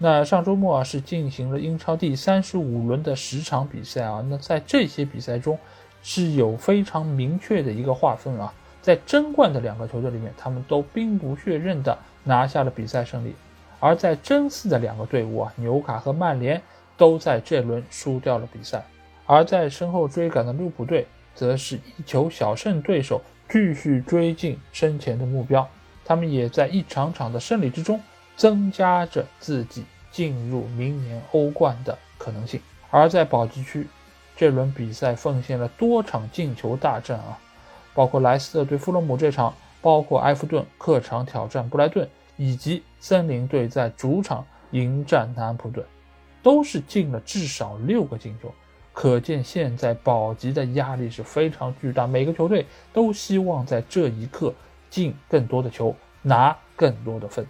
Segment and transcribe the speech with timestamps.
[0.00, 5.58] 那上周末啊是进行了英超第三十五轮的十场比赛啊，那在这些比赛中
[6.04, 13.34] 是有非常明确的一个划分啊，在争冠的两个球队里面，他们都兵不血刃的拿下了比赛胜利，
[13.80, 16.62] 而在争四的两个队伍啊，纽卡和曼联
[16.96, 18.84] 都在这轮输掉了比赛，
[19.26, 25.68] 而在身后追赶的利物浦队则是一球小胜对手，继续追进身前的目标，
[26.04, 28.00] 他们也在一场场的胜利之中。
[28.38, 32.58] 增加着自己进入明年欧冠的可能性。
[32.88, 33.86] 而在保级区，
[34.34, 37.38] 这轮比赛奉献了多场进球大战啊，
[37.92, 45.84] 包括莱斯特对富勒姆这场，包括埃弗顿客场挑战布莱顿，以及森林队在主场迎战南安普顿，
[46.42, 48.54] 都是进了至少六个进球。
[48.92, 54.54] 可见现在保级的压力是非常巨大，每个球队都希望在这一刻
[54.88, 57.46] 进更多的球，拿更多的分。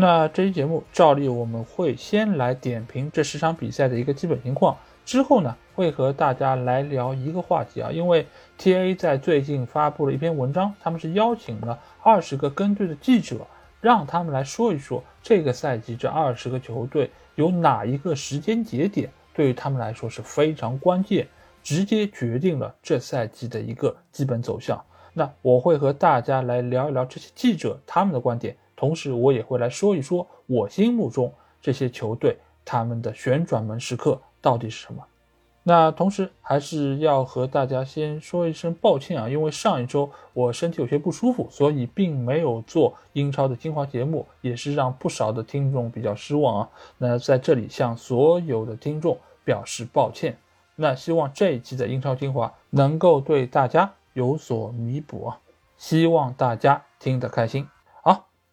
[0.00, 8.24] 那这期节目照例我们会先来点评这十场比赛的一个基本情况，之后呢会和大家来聊一个话题啊，因为
[8.56, 13.38] T A 在最近发布了一篇文章，他们是邀请了二十个跟队的记者，
[13.80, 21.26] 让他们来说一说这个赛季这二十个球队有哪一个时间节点对于他们来说是非常关键，
[21.60, 24.80] 直接决定了这赛季的一个基本走向。
[25.12, 28.56] 那我会和大家来聊一聊这些记者他们的观点。
[28.78, 35.04] 同时，我也会来说一说我心目中这些球队他们的旋转门时刻到底是什么。
[35.64, 46.68] 那同时还是要和大家先说一声抱歉啊，因为上一周我身体有些不舒服，所以并没有做英超的精华节目，也是让不少的听众比较失望啊。
[46.98, 50.38] 那在这里向所有的听众表示抱歉。
[50.76, 55.40] 那希望这一期的英超精华能够对大家有所弥补啊，
[55.76, 57.66] 希望大家听得开心。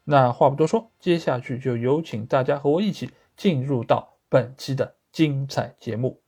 [0.07, 6.21] 那话不多说，接下去就有请大家和我一起进入到本期的精彩节目。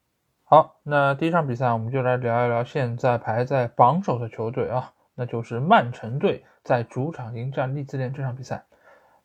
[0.44, 8.66] 好，那第一场比赛我们就来聊一聊现在排在榜首的球队啊，那就是曼城队在主场迎战利兹联这场比赛。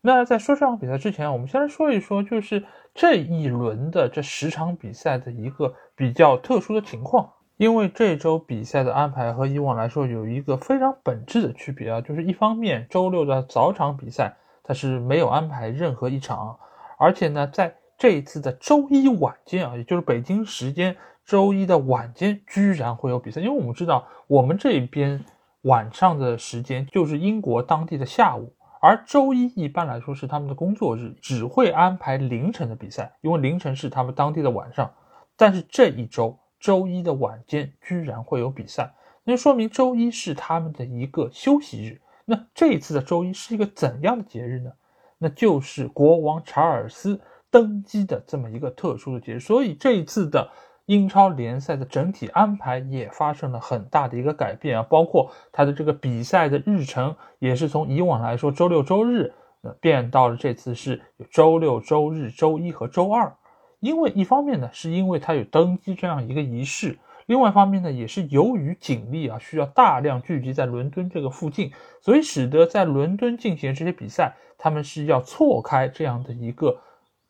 [0.02, 2.62] 那在说这场比赛之前，我们先来说一说，就是
[2.92, 7.32] 这一轮的这十场比赛的一个比较特殊的情况。
[7.56, 14.36] 因为这周比赛的安排和以往来说有一个非常本质的区别啊，就是一方面周六的早场比赛。
[14.62, 16.58] 他是没有安排任何一场，
[16.98, 23.40] 而且呢，在这一次的周一晚间啊，也就是北京时间周一的晚间，居然会有比赛。
[23.40, 25.24] 因为我们知道，我们这边
[25.62, 34.92] 晚上的时间就是英国当地的下午，而周一一般来说是他们的工作日，只会安排凌晨的比赛，因为凌晨是他们当地的晚上。
[35.36, 38.92] 但是这一周周一的晚间居然会有比赛，
[39.24, 42.00] 那就说明周一是他们的一个休息日。
[42.24, 44.70] 那这一次的周一是一个怎样的节日呢？
[45.18, 50.50] 那就是国王查尔斯登基的这么一个特殊的节日，所以这一次的
[50.86, 61.00] 英超联赛的整体安排也发生了很大的一个改变啊，包括它的这个比赛的日程也是从以往来说周六周日，呃，变到了这次是
[61.30, 63.32] 周六周日周一和周二，
[63.78, 66.98] 因为一方面呢，是因为它有登基这样一个仪式。
[67.26, 76.80] 另外一方面呢，也是由于警力啊需要大量聚集在伦敦这个附近，所以使得在伦敦进行这些比赛，他们是要错开这样的一个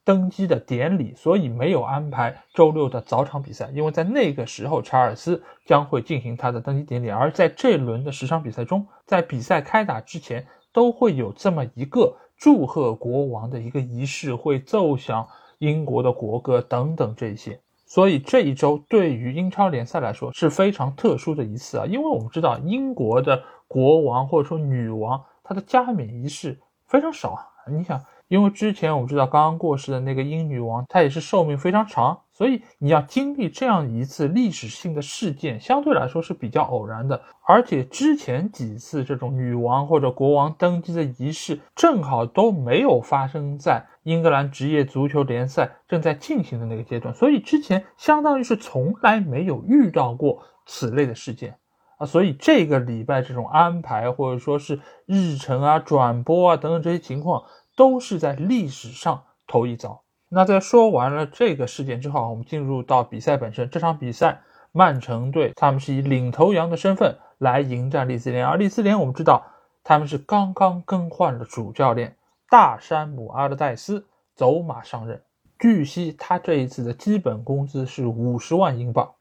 [0.04, 3.70] 登基的典礼，所以没有安排周六的早场比赛。
[3.72, 15.28] 因为在那个时候，查尔斯将会进行他的登基典礼，而在这轮的十场比赛中，在比赛开打之前，都会有这么一个祝贺国王的一个仪式，会奏响
[15.58, 17.60] 英国的国歌等等这些。
[17.92, 28.02] 所以这一周对于英超联赛来说是非常特殊的一次啊，因为我们知道英国的国王或者说女王，她的加冕仪式非常少啊，你想。
[28.32, 37.20] 因为之前我们知道刚刚过世的那个英女王，她也是寿命非常长，所以你要经历这样一次历史性的事件，相对来说是比较偶然的。
[37.46, 51.54] 而且之前几次这种女王或者国王登基的仪式，正好都没有发生在英格兰职业足球联赛正在进行的那个阶段，所以之前相当于是从来没有遇到过此类的事件
[51.98, 52.06] 啊。
[52.06, 57.42] 所以这个礼拜这种安排或者说是日程啊、转播啊等等这些情况。
[57.76, 63.68] 都是在历史上头一遭，那在说完了这个事件之后，我们进入到比赛本身。
[63.70, 64.42] 这场比赛，
[64.72, 69.44] 曼城队他们是以领头羊的身份来迎战利兹联，而利兹联我们知道
[69.84, 72.16] 他们是刚刚更换了主教练，
[72.48, 75.22] 大山姆阿德戴斯走马上任。
[75.58, 79.12] 据悉，他这一次的基本工资是五十万英镑，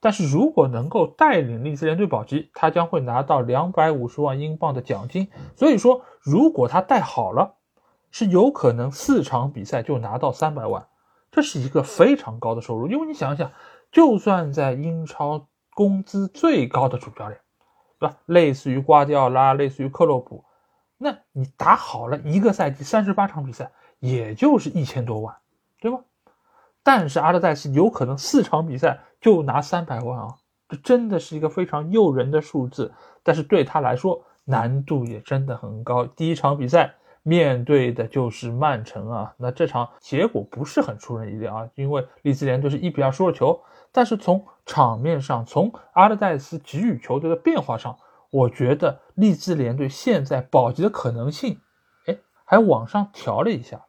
[0.00, 5.28] 但是如果能够带领利兹联队保级，他将会拿到两百五十万英镑的奖金。
[5.54, 7.56] 所以说，如果他带好了，
[8.12, 10.86] 是有可能四场比赛就拿到三百万，
[11.30, 12.86] 这是一个非常高的收入。
[12.86, 13.50] 因为你想一想，
[13.90, 17.40] 就算在英超工资最高的主教练，
[17.98, 18.18] 对吧？
[18.26, 20.44] 类似于瓜迪奥拉，类似于克洛普，
[20.98, 25.34] 那你打好了一个赛季三十八场比赛，也就是一千多万，
[25.80, 26.00] 对吗？
[26.82, 30.28] 但是阿德戴斯有可能四场比赛就拿三百万啊，
[30.68, 32.92] 这真的是一个非常诱人的数字。
[33.22, 36.04] 但是对他来说，难度也真的很高。
[36.04, 36.94] 第一场比赛。
[37.22, 43.60] 面对的就是曼城啊，那这场结果不是很出人意料啊，因为利兹联队是一比二输了球。
[43.92, 47.96] 但是从场面上，从阿德戴斯给予球队的变化上，
[48.30, 51.60] 我觉得利兹联队现在保级的可能性，
[52.06, 53.84] 哎，还往上调了一下。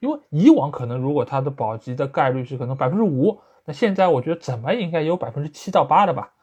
[0.00, 6.33] 因为以往可能如果他的保级的概率是可能百分之五，那现在我觉得怎么应该有百分之七到八的吧。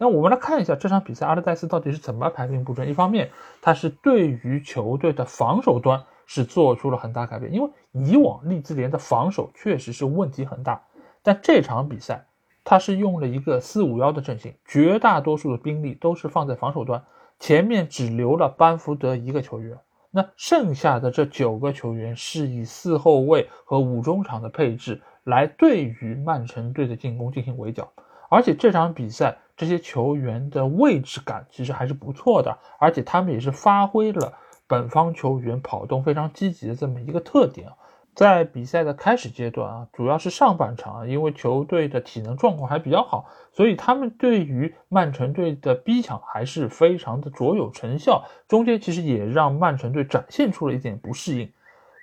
[0.00, 2.88] 那我们来看一下这场比赛，阿德戴斯到底是怎么排兵布阵。
[2.88, 3.30] 一方面，
[3.60, 10.80] 他是对于球队的防守端是做出了很大改变，因为以往利兹联的防守确实是问题很大。
[11.22, 12.26] 但这场比赛，
[12.62, 17.02] 他是用了一个四五幺的阵型，绝大多数的兵力都是放在防守端，
[17.40, 19.76] 前面只留了班福德一个球员，
[20.12, 27.90] 那剩下的这九个球员是以四后卫和五中场的配置来对于曼城队的进攻进行围剿，
[28.28, 29.38] 而且这场比赛。
[29.58, 34.32] 这些球员的位置感其实还是不错的，而且他们也是发挥了
[34.68, 37.68] 本方球员跑动非常积极的这么一个特点。
[38.14, 48.26] 在比赛的开始阶段啊，主要是上半场啊，因为球队的体能状况还比较好，所以他们对于曼城队的逼抢还是非常的卓有成效。
[48.46, 51.50] 中间其实也让曼城队展现出了一点不适应，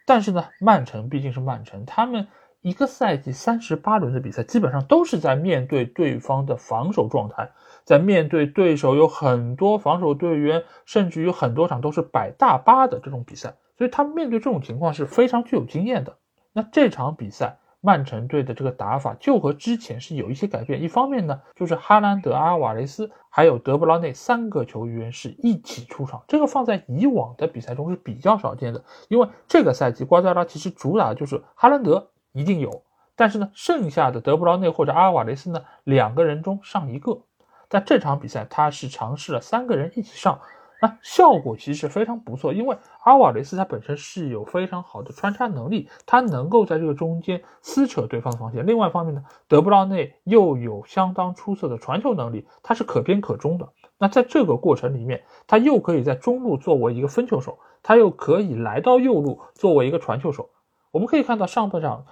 [0.05, 2.27] 但是呢，曼城毕竟是曼城，他们。
[2.65, 7.51] 一个赛季三十八轮的比赛，基本上都是在面对对方的防守状态，
[7.83, 16.17] 在面对对手有很多防守队员，甚至于很多场都是摆大巴的这种比赛，所以他们面对这种情况是非常具有经验的。
[16.53, 20.81] 那这场比赛，曼城队的这个打法就和之前是有一些改变。
[20.81, 32.07] 一方面呢，就是哈兰德、阿瓦雷斯还有德布劳内三个球员是一起出场，这个放在以往的比赛中是比较少见的，因为这个赛季瓜迪奥拉其实主打就是哈兰德。
[32.35, 32.83] 一定有，
[33.15, 37.21] 但是呢，剩下的德布劳内或者阿尔瓦雷斯呢，两个人中上一个。
[37.69, 40.39] 但这场比赛他是尝试了三个人一起上，
[40.81, 42.51] 那效果其实非常不错。
[42.51, 48.65] 因为阿尔瓦雷斯他本身是有非常好的穿插能力，他能够在这个中间撕扯对方的防线。
[48.65, 53.69] 另外一方面呢，德布劳内又有相当出色的传球能力，他是可边可中的。
[53.97, 60.49] 那在这个过程里面，他又可以在中路作为一个分球手，他又可以来到右路作为一个传球手。
[60.91, 62.05] 我们可以看到上半场。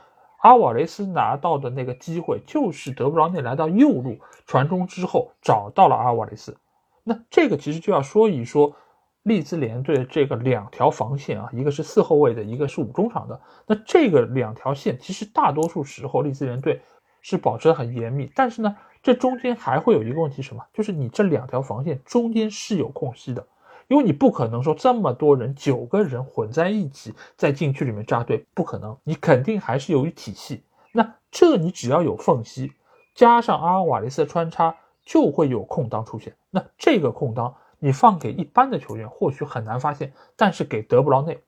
[0.44, 6.58] 阿瓦雷斯拿到的那个机会，就是德布劳内来到右路传中之后找到了阿瓦雷斯。
[7.06, 8.76] 那这个其实就要说一说
[9.24, 13.40] 利兹联队这个两条防线啊，一个是四后卫的，一个是五中场的。
[13.66, 16.82] 那这个两条线其实大多数时候利兹联队
[17.22, 20.62] 是保持的很严密，但是呢，这中间还会有一个问题什么？
[20.74, 23.48] 就是你这两条防线中间是有空隙的。
[23.94, 30.64] 因为你不可能说这么多人九个人混在一起在禁区里面扎堆，不可能，你肯定还是有一体系。
[30.92, 32.72] 那这你只要有缝隙，
[33.14, 36.36] 加上阿尔瓦雷斯的穿插，就会有空当出现。
[36.50, 41.40] 那这个空当你放给一般的球员或许很难发现，但是给德布劳内，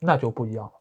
[0.00, 0.72] 那就不一样了。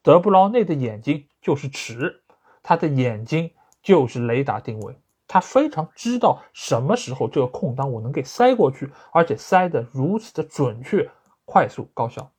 [0.00, 2.22] 德布劳内的眼睛就是尺，
[2.62, 3.50] 他的眼睛
[3.82, 4.96] 就是雷达定位。
[5.28, 11.10] 他非常知道什么时候这个空当我能给塞过去，而且塞得如此的准确、
[11.44, 12.30] 快速、高效，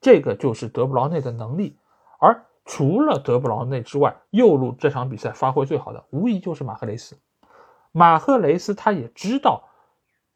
[0.00, 1.76] 这个就是德布劳内的能力。
[2.18, 7.16] 而除了德布劳内之外，右路这场比赛发挥最好的无疑就是马赫雷斯。
[7.90, 9.64] 马赫雷斯他也知道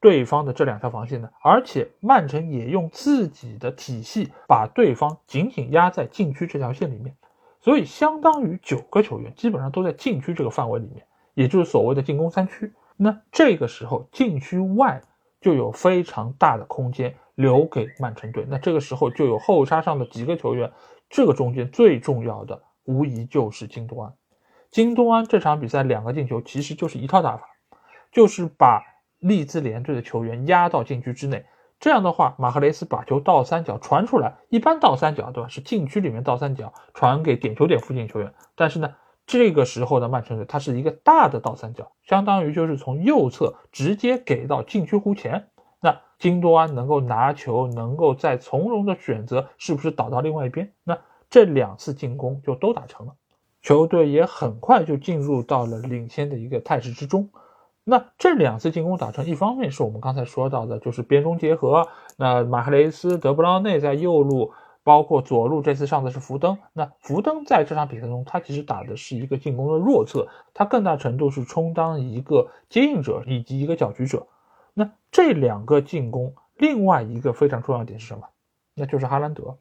[0.01, 7.17] 对方的这两条防线呢，而且曼城也用自己的体系把对方紧紧压在禁区这条线里面，
[7.61, 11.07] 所以相当于九个球员基本上都在禁区这个范围里面。
[11.37, 15.03] 也就是所谓的进攻三区，那这个时候禁区外
[15.39, 18.47] 就有非常大的空间留给曼城队。
[18.49, 20.73] 那这个时候就有后插上的几个球员，
[21.11, 24.15] 这个中间最重要的无疑就是金多安。
[24.71, 27.47] 金多安这场比赛两个进球其实就是一套打法，
[28.11, 28.83] 就是把
[29.19, 31.45] 利兹联队的球员压到禁区之内，
[31.79, 35.49] 这样的话，马赫雷斯把球倒三角传出来，一般倒三角对吧？
[35.51, 38.33] 是禁区里面倒三角传给点球点附近球员。
[38.55, 38.95] 但是呢，
[39.27, 45.49] 这个时候的曼城队它是一个大的倒三角，相当于就是从右侧直接给到禁区弧前。
[45.81, 50.73] 那金多安能够拿球，能够再从容的选择是不是倒到另外一边？
[50.85, 53.15] 那这两次进攻就都打成了，
[53.63, 57.29] 球队也很快就进入到了领先的一个态势之中。
[57.85, 61.87] 那这两次进攻打成，一方面是我们刚才说到的，就是边中结合。
[62.17, 64.53] 那马赫雷斯、德布劳内在右路，
[64.87, 66.57] 包括左路，这次上的是福登。
[66.73, 74.29] 那福登在这场比赛中，他其实打的是一个进攻的弱侧，他更大程度是充当一个接应者以及一个搅局者。
[74.75, 78.29] 那这两个进攻，另外一个非常重要点是什么？
[78.77, 79.59] 那就是哈兰德。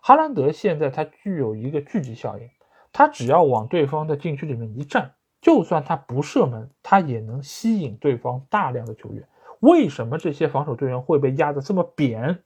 [0.00, 2.48] 哈兰德现在他具有一个聚集效应，
[2.94, 5.12] 他只要往对方的禁区里面一站。
[5.42, 9.22] 就算他不射门，他也能吸引对方大量的球员。
[9.60, 12.42] 为什么这些防守队员会被压得这么扁，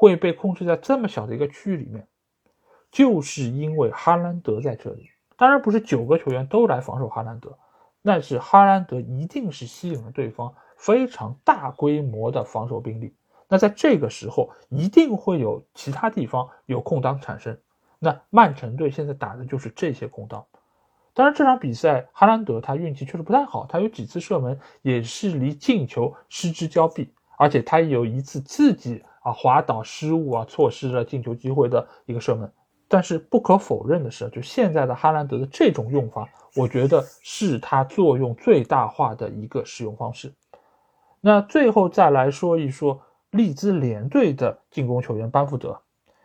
[0.00, 2.06] 会被控制在这么小的一个区域里面？
[2.90, 5.10] 就是因为哈兰德在这里。
[5.36, 7.58] 当然不是九个球员都来防守哈兰德，
[8.02, 13.12] 但是哈兰德一定是吸引了对方非常大规模的防守兵力。
[13.46, 17.58] 那在这个时候，一定会有其他地方有空当产生。
[17.98, 20.46] 那曼城队现在打的就是这些空当。
[21.12, 32.50] 当然，这场比赛哈兰德他运气确实不太好，他有几次射门也是离进球失之交臂，而且他有一次自己啊滑倒失误啊，错失了进球机会的一个射门。
[32.88, 40.32] 但是不可否认的是，就现在的哈兰德的这种用法，我觉得是他作用最大化的一个使用方式。
[41.20, 43.00] 那最后再来说一说
[43.30, 45.80] 利兹联队的进攻球员班福德。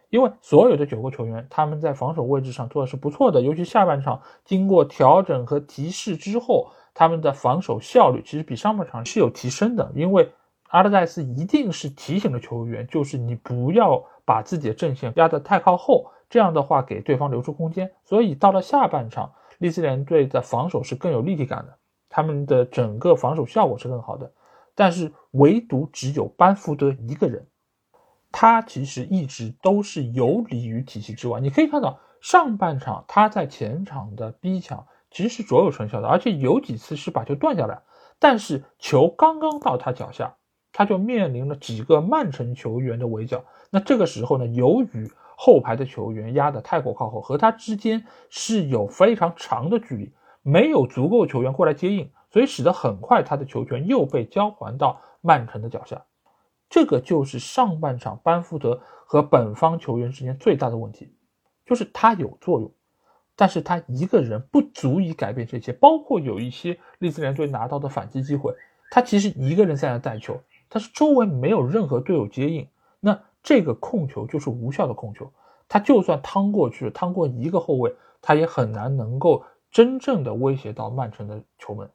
[0.10, 9.92] 因为所有的九个球员，他们在防守位置上做的是不错的，尤其下半场经过调整和提示之后，他们的防守效率其实比上半场是有提升的。
[9.94, 10.32] 因为
[10.76, 17.90] 阿德戴斯一定是提醒了球员，就是你不要把自己的阵线压得太靠后，这样的话给对方留出空间。
[18.04, 21.78] 所以到了下半场，利兹联队的防守是更有立体感的，
[22.10, 24.30] 他们的整个防守效果是更好的。
[24.76, 27.48] 但是唯独只有班福德一个人。
[28.30, 31.40] 他其实一直都是游离于体系之外。
[31.40, 37.82] 你可以看到上半场他在前场的逼抢其实是卓有成效的，而且有几次是把球断下来。
[38.20, 40.36] 但是球刚刚到他脚下，
[40.78, 43.46] 他就面临了几个曼城球员的围剿。
[43.70, 56.04] 那这个时候呢，由于后排的球员压得太过靠后，和他之间是有非常长的距离，没有足够球员过来接应，所以使得很快他的球权又被交还到曼城的脚下。
[56.70, 61.16] 这个就是上半场班福德和本方球员之间最大的问题，
[61.66, 62.70] 就是他有作用，
[63.38, 65.72] 但是他一个人不足以改变这些。
[65.72, 68.54] 包括有一些利兹联队拿到的反击机会，
[68.92, 72.68] 他其实一个人在那带球，但是周围没有任何队友接应，
[73.00, 75.32] 那这个控球就是无效的控球。
[75.68, 81.90] 他就算趟过去，趟过一个后卫，他也很难能够真正的威胁到曼城的球门。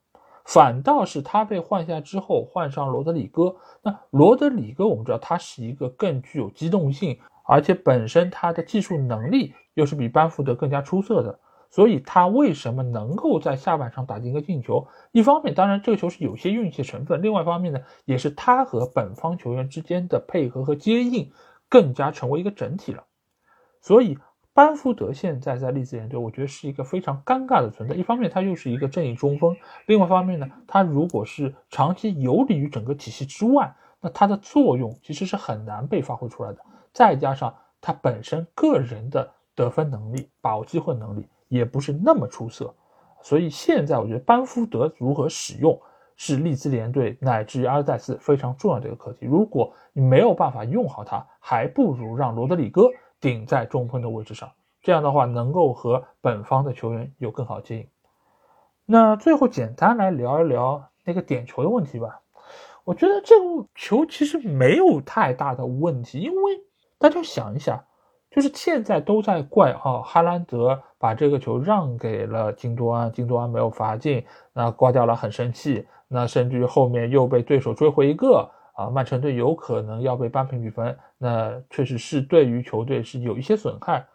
[0.45, 3.55] 反倒是他被换下之后，换上罗德里戈。
[3.83, 11.39] 那罗德里戈，我们知道他是一个更具有机动性，而且本身他的技术能力又是比班福德更加出色的。
[11.71, 14.87] 所以他为什么能够在下半场打进一个进球？
[15.13, 21.31] 一方面，当然这个球是有些运气成分；另外一方面呢，也是他和本方球员之间的配合和接应
[21.69, 23.05] 更加成为一个整体了。
[23.81, 24.19] 所以。
[24.53, 27.95] 班福德现在在利兹联队，我觉得是一个非常尴尬的存在。
[27.95, 29.55] 一方面，他又是一个正义中锋；
[29.87, 36.59] 另外一方面呢，他如果是长期游离于整个体系之外，那他的作用其实是很难被发挥出来的。
[36.93, 42.75] 再加上他本身个人的得分能力、把握机会能力也不是那么出色，
[43.21, 45.79] 所以现在我觉得班福德如何使用
[46.17, 49.27] 是利兹联队乃至于阿尔代斯非常重要的一个课题。
[49.27, 52.89] 如果你没有办法用好他，还不如让罗德里戈。
[53.21, 57.87] 顶在中锋的位置上，这样的话能够和本方的球员有更好接应。
[58.87, 62.23] 那最后简单来聊一聊那个点球的问题吧。
[62.83, 66.65] 我觉得这个球其实没有太大的问题，因为
[66.99, 67.85] 大家想一下，
[68.31, 78.51] 就是现在都在怪啊，哈兰德把这个球让给了金多安，金多安没有罚进，那挂掉了很生气，那甚至于后面又被对手追回一个。
[78.73, 84.07] 啊，曼城队有可能要被扳平比分，那确实是对于球队是有一些损害。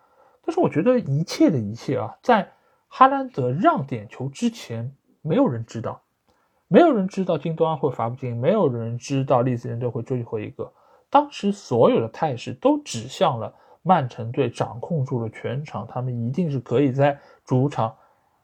[0.43, 2.49] 但是我觉得一切的一切啊，在
[2.87, 4.91] 哈兰德让点球之前，
[5.21, 6.01] 没有人知道，
[6.67, 10.71] 没有人知道金多安会罚不进，没有人知道利兹联队会追回一个。
[11.11, 13.53] 当时所有的态势都指向了
[13.85, 17.95] 曼城队掌控住了全场，他们一定是可以在主场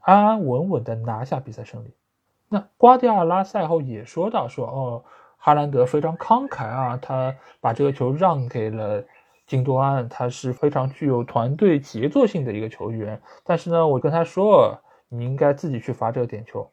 [0.01, 1.91] 安安稳稳的拿下比赛胜利。
[2.47, 5.03] 那瓜迪奥拉赛后也说到说，哦。
[5.43, 9.03] 哈兰德非常慷慨啊，他把这个球让给了
[9.47, 13.19] 金多安，他是非常具有团队协作性的一个球员。
[13.43, 14.79] 但是呢，我跟他说，
[15.09, 16.69] 你应该自己去罚这个点球。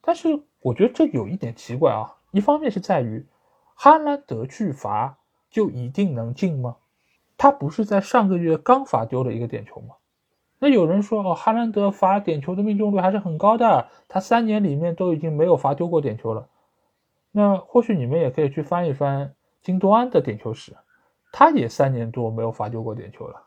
[0.00, 3.24] 但是我觉得这有一点奇怪啊，一方面是在于
[3.76, 5.16] 哈兰德去罚
[5.48, 6.74] 就一定能进吗？
[7.44, 9.96] 他不是在上个月刚罚丢了一个点球吗？
[10.58, 16.48] 那有人说哦，哈兰德罚点球的命中率还是很高的，他三年里面都已经没有罚丢过点球了。
[17.32, 20.74] 那或许你们也可以去翻一翻金多安的点球史，
[21.32, 23.42] 他也三年多没有罚丢过点球了。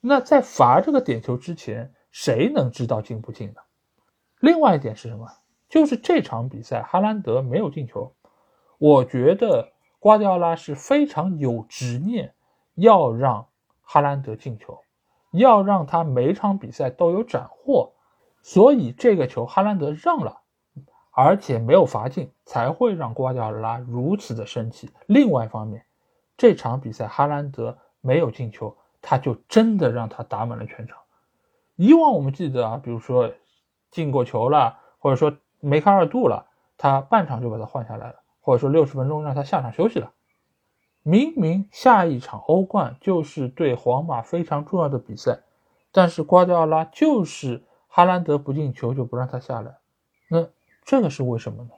[0.00, 3.56] 那在罚这个点球之前，谁能知道进不进呢？
[4.38, 5.26] 另外一点是什么？
[5.68, 8.14] 就是这场比赛哈兰德没有进球，
[8.78, 12.32] 我觉得瓜迪奥拉是非常有执念，
[12.74, 13.46] 要让
[13.82, 14.78] 哈兰德进球。
[15.36, 17.90] 要让他每场比赛都有斩获，
[18.40, 20.42] 所以这个球哈兰德让了，
[21.10, 24.92] 而且没有罚进，才会让瓜迪奥拉如此的生气。
[25.06, 25.84] 另外一方面，
[26.36, 30.98] 这场比赛哈兰德没有进球，他就真的让他打满了全场。
[31.74, 33.28] 以往我们记得啊，比如说
[33.90, 36.46] 进过球了，或者说梅开二度了，
[36.78, 40.12] 他半场就把他换下来了，或者说六十分钟让他下场休息了。
[41.06, 45.40] 明明下一场欧冠就是对皇马非常重要的比赛，
[45.92, 49.76] 但是瓜迪奥拉就是哈兰德不进球就不让他下来，
[50.30, 50.46] 那
[50.82, 51.70] 这个是为什么呢？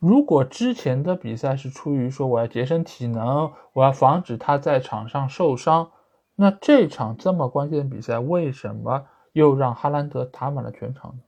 [0.00, 5.92] 如果之前的比赛是出于说我要节省体能，我要防止他在场上受伤，
[6.34, 11.22] 那这场这么关键的比赛为什么又让哈兰德打满了全场呢？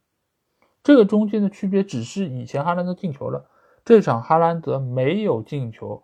[0.82, 3.46] 这个中间的区别只是以前哈兰德进球了，
[3.84, 6.02] 这场哈兰德没有进球。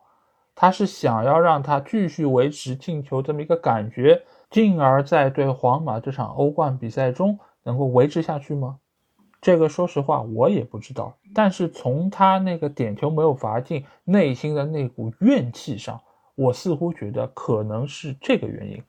[0.61, 8.79] 他是想要让他继续维持进球这么一个感觉，进而在对皇马这场欧冠比赛中能够维持下去吗？
[9.41, 11.17] 这个说实话我也不知道。
[11.35, 15.99] 但是从他那个点球没有罚进，内心的那股怨气上，
[16.35, 18.83] 我似乎觉得可能是这个原因。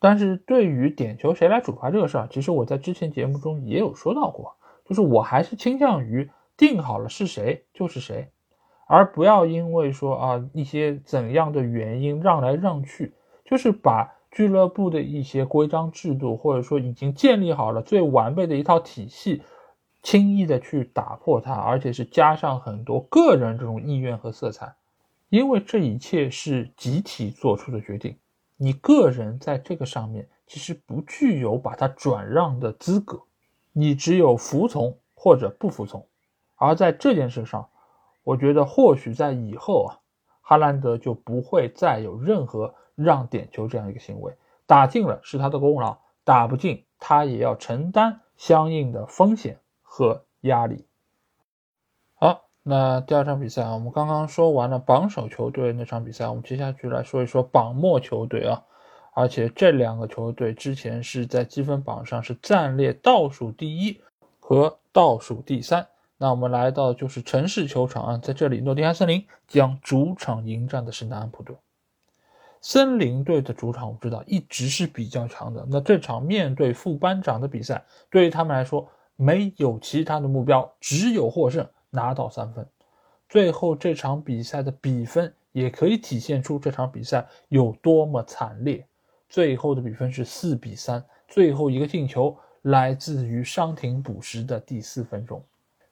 [0.00, 8.28] 但是对于点球谁来主罚这个事儿，其实我在之前节目中也有说到过，就是我还是倾向于定好了是谁就是谁。
[8.88, 13.12] 而不要因为说啊一些怎样的原因让来让去，
[13.44, 19.42] 就是把俱乐部的一些规章制度，或者说已经建立好了最完备的一套体系，
[20.02, 24.72] 轻易的去打破它，而且是加上很多个人这种意愿和色彩，
[25.30, 28.16] 因为这一切是集体做出的决定，
[28.56, 33.20] 你个人在这个上面其实不具有把它转让的资格，
[33.72, 36.06] 你只有服从或者不服从，
[36.54, 37.68] 而在这件事上。
[38.26, 40.02] 我觉得或许在以后啊，
[40.40, 44.34] 哈兰德就不会再有任何让点球这样一个行为。
[44.66, 50.86] 打进了是他的功劳，打不进他也要承担相应的风险和压力。
[52.16, 58.64] 好，那第二场比赛啊，我们刚刚说完了榜首球队那场比赛，我们接下去来说一说榜末球队啊。
[59.14, 64.00] 而且这两个球队之前是在积分榜上是暂列倒数第一
[64.40, 65.86] 和倒数第三。
[66.18, 71.56] 那我们来到就是城市球场啊，在这里，诺丁汉森林将主场迎战的是南安普顿。
[72.62, 75.64] 森林队的主场我知道一直是比较强的。
[75.68, 82.66] 那这场面对副班长的比赛，对于他们来说没有其他的目标，只有获胜，拿到三分。
[83.28, 88.84] 最后这场比赛的比分也可以体现出这场比赛有多么惨烈。
[89.28, 95.44] 最后的比分是四比三，最后一个进球来自于伤停补时的第四分钟。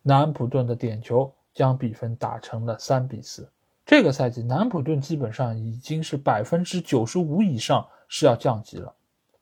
[0.07, 3.49] 南普顿的点球将比分打成了三比四。
[3.87, 8.95] 这个赛季，南普顿基本上已经是百分之九十五以上是要降级了。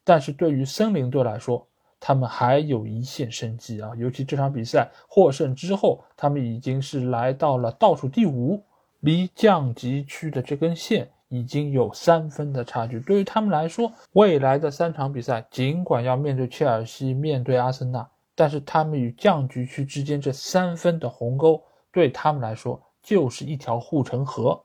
[0.04, 1.66] 但是对于森林队来说，
[1.98, 3.90] 他们还有一线生机啊！
[3.96, 8.62] 尤其这场比赛获胜之后，他们已经是来到了倒数第五，
[9.00, 13.00] 离降级区的这根线已经有三分的差距。
[13.00, 18.08] 对于他们来说，未来的三场比赛，尽管要面对切尔西，面对阿森纳。
[18.42, 24.60] 但是他们与降级区之间这三分的鸿沟，对他们来说就是一条护城河，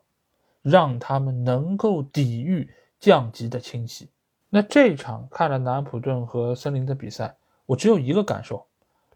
[0.64, 2.68] 让他们能够抵御
[3.00, 4.10] 降级的侵袭。
[4.50, 7.36] 那这场看了南安普顿和森林的比赛，
[7.68, 8.66] 我只有一个感受：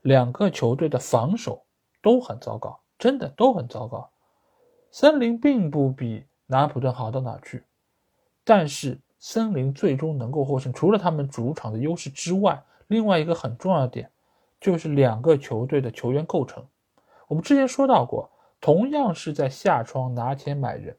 [0.04, 1.66] 两个球队的防守
[2.00, 4.12] 都很糟糕，真的都很糟糕。
[4.92, 7.64] 森林并不比南安普顿好到哪去，
[8.44, 14.12] 但是森林最终能够获胜，除了他们主场的优势之外，另外一个很重要的点。
[14.62, 16.66] 就是两个球队的球员构成，
[17.28, 18.30] 我们之前说到过，
[18.62, 20.96] 同样是在夏窗拿钱买人，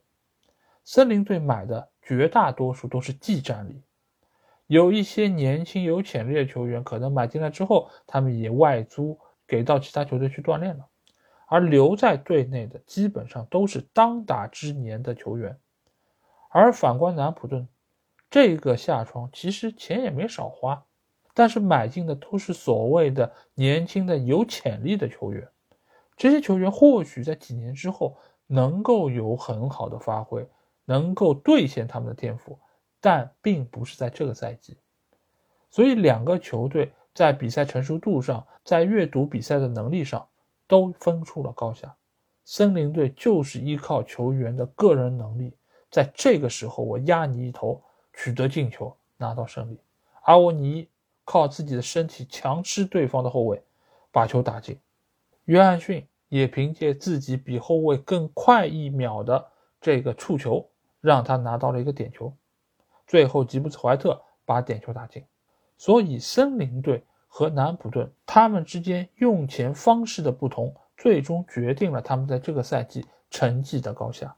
[0.84, 3.80] 森林队买的绝大多数都是技战力，
[4.66, 10.84] 有一些年轻有潜力的球员，可能买进来之后，他们也外租给到其他球队去锻炼了，
[11.46, 15.56] 而留在队内的基本上都是当打之年的球员。
[16.48, 17.68] 而反观南普顿，
[18.28, 20.84] 这个夏窗其实钱也没少花，
[21.34, 25.48] 但是买进的都是所谓的年轻的有潜力的球员。
[26.16, 28.16] 这些球员或许在几年之后
[28.46, 30.46] 能够有很好的发挥，
[30.84, 32.58] 能够兑现他们的天赋，
[33.00, 34.76] 但并不是在这个赛季。
[35.70, 40.28] 所以，两个球队在比赛成熟度上，在阅读比赛的能力上，
[40.66, 41.96] 都分出了高下。
[42.44, 45.56] 森林队就是依靠球员的个人能力，
[45.90, 49.76] 在这个时候我压你一头，取得进球，拿到胜利；
[50.22, 50.88] 而我你
[51.24, 53.62] 靠自己的身体强吃对方的后卫，
[54.10, 54.78] 把球打进。
[55.44, 59.44] 约翰逊也凭借自己比后卫更快一秒的
[59.80, 60.68] 这个触球，
[61.00, 62.32] 让他拿到了一个点球。
[63.06, 65.24] 最后，吉布斯·怀特把点球打进。
[65.76, 74.34] 所以，森林队和南普顿他们之间用钱方式的不同，最终决定了他们在这个赛季成绩的高下。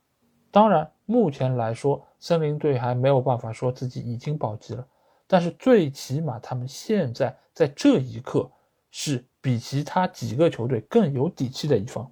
[0.50, 4.86] 当然，目前来说，森林队还没有办法说自己已经保级了，
[5.34, 8.48] 但是最起码他们现在在这一刻
[8.92, 12.08] 是比其他几个球队更有底气的一方。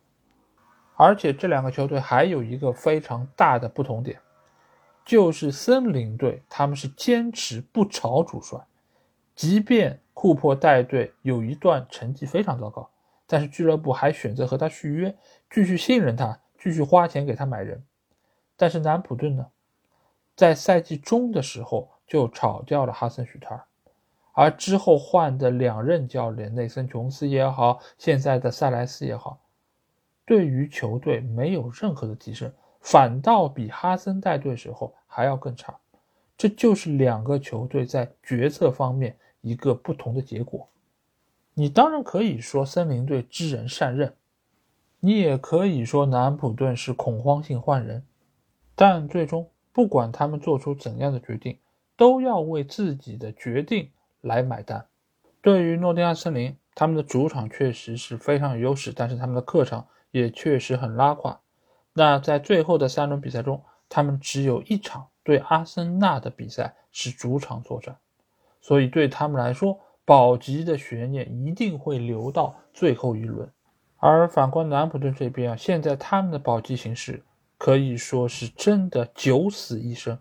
[0.96, 4.18] 而且，这两个球队还有一个非常大的不同点，
[5.04, 8.58] 就是森林队他们是坚持不炒主帅。
[9.37, 12.90] 即便库珀带队有一段成绩非常糟糕，
[13.28, 15.16] 但是俱乐部还选择和他续约，
[15.48, 17.85] 继续信任他，继续花钱给他买人。
[18.56, 19.46] 但是南普顿呢，
[20.35, 23.64] 在赛季中的时候就炒掉了哈森许特尔，
[24.32, 29.40] 而之后换的两任教练内森琼斯也好，现在的塞莱斯也好，
[30.24, 35.78] 对于球队没有任何的提升，反倒比哈森带队时候还要更差。
[36.36, 39.16] 这就是两个球队在决策方面。
[39.44, 40.68] 一个不同的结果，
[41.54, 44.14] 你当然可以说森林队知人善任，
[45.00, 48.06] 你也可以说南普顿是恐慌性换人，
[48.76, 51.58] 但最终不管他们做出怎样的决定，
[51.96, 54.87] 都要为自己的决定来买单。
[55.40, 61.40] 对于诺丁汉森林，他们的主场确实是非常有优势，但是他们的客场也确实很拉胯。
[61.92, 67.96] 那在最后的三轮比赛中，他们只有一场对阿森纳的比赛是主场作战。
[68.61, 73.50] 所以对他们来说，保级的悬念一定会留到最后一轮。
[73.98, 77.22] 而反观南普顿这边啊，现在他们的保级形势
[77.59, 80.18] 可以说是真的九死一生。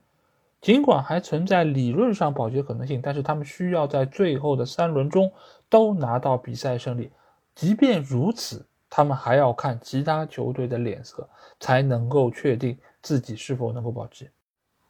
[0.62, 5.32] 尽管还存在理论上保级可能性，但是他们需要在最后的三轮中
[5.68, 7.12] 都拿到比赛胜利。
[7.56, 11.28] 即便如此，他们还要看其他球队的脸色，
[11.60, 14.30] 才能够确定自己是否能够保级。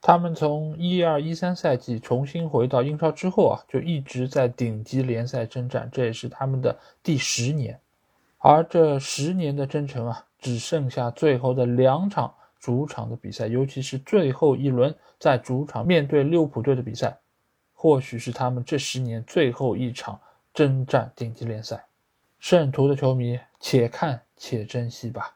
[0.01, 7.79] 他们从一二一三赛季重新回到英超之后啊，就一直在顶级联赛征战，这也是他们的第十年。
[8.39, 17.17] 而这十年的征程啊，只剩下最后的两场主场的比赛，尤其是最后一轮在主场面对利物浦队的比赛，
[17.73, 20.19] 或许是他们这十年最后一场
[20.53, 21.87] 征战顶级联赛。
[22.39, 25.35] 圣徒的球迷，且看且珍惜吧。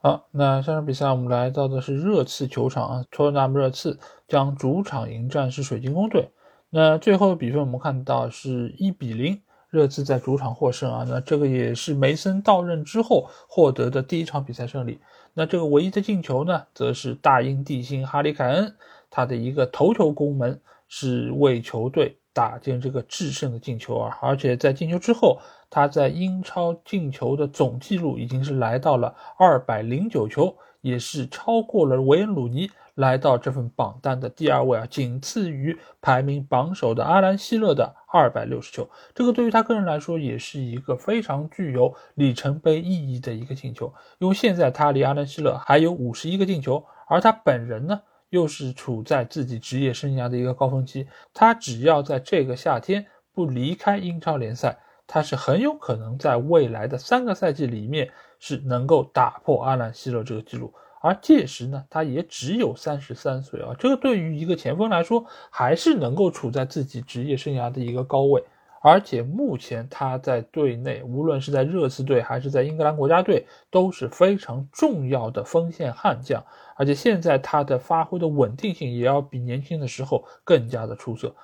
[0.00, 6.28] 好，那下场比赛我们来到的是热刺球场啊，托特纳姆热刺将主场迎战是水晶宫队。
[6.70, 11.04] 那最后的比分我们看到是一比零，热刺在主场获胜啊。
[11.08, 15.00] 那这个也是梅森到任之后获得的第一场比赛胜利。
[15.38, 18.74] 那这个唯一的进球呢，则是大英帝星哈里凯恩
[19.08, 24.18] 他的一个头球攻门，是为球队打进这个制胜的进球啊。
[24.20, 25.38] 而且在进球之后。
[25.70, 38.90] 他在英超进球的总记录已经是来到了二百零九球，也是超过了维恩鲁尼，来到这份榜单的第二位啊，仅次于排名榜首的阿兰希勒的二百六十球。
[39.14, 54.76] 这个对于他个人来说也是一个非常具有里程碑意义的一个进球，因为现在他离阿兰希勒还有五十一个进球，而他本人呢又是处在自己职业生涯的一个高峰期，他只要在这个夏天不离开英超联赛。
[55.10, 68.42] 他是很有可能在未来的三个赛季里面是能够打破阿兰希勒这个记录，而届时呢，他也只有三十三岁啊，这个对于一个前锋来说，还是能够处在自己职业生涯的一个高位。
[68.80, 76.44] 而且目前他在队内，无论是在热刺队还是在英格兰国家队，都是非常重要的锋线悍将。
[76.76, 81.34] 而且现在他的发挥的稳定性也要比年轻的时候更加的出色。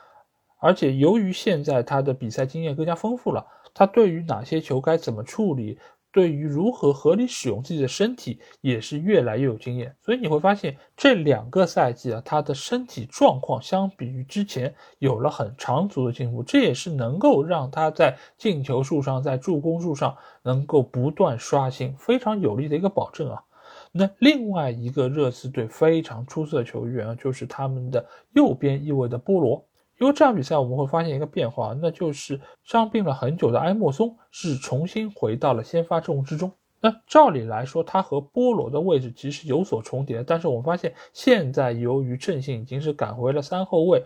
[0.60, 5.78] 而且由于现在他的比赛经验更加丰富了，他对于哪些球该怎么处理，
[6.14, 9.96] 对于如何合理使用自己的身体也是越来越有经验。
[10.00, 23.42] 所以你会发现这两个赛季啊，他的身体状况相比于之前有了很长足的进步，这也是能够让他在进球数上、在助攻数上能够不断刷新，非常有力的一个保证啊。
[23.90, 29.66] 那另外一个热刺队非常出色的球员啊，就是他们的右边翼位的波罗。
[29.98, 36.50] 因为这场比赛我们会发现一个变化，那就是伤病了很久的埃莫松是重新回到了先发阵容之中。
[36.80, 44.04] 那照理来说，他和波罗的位置其实有所重叠，但是我们发现现在由于阵型已经是赶回了三后卫，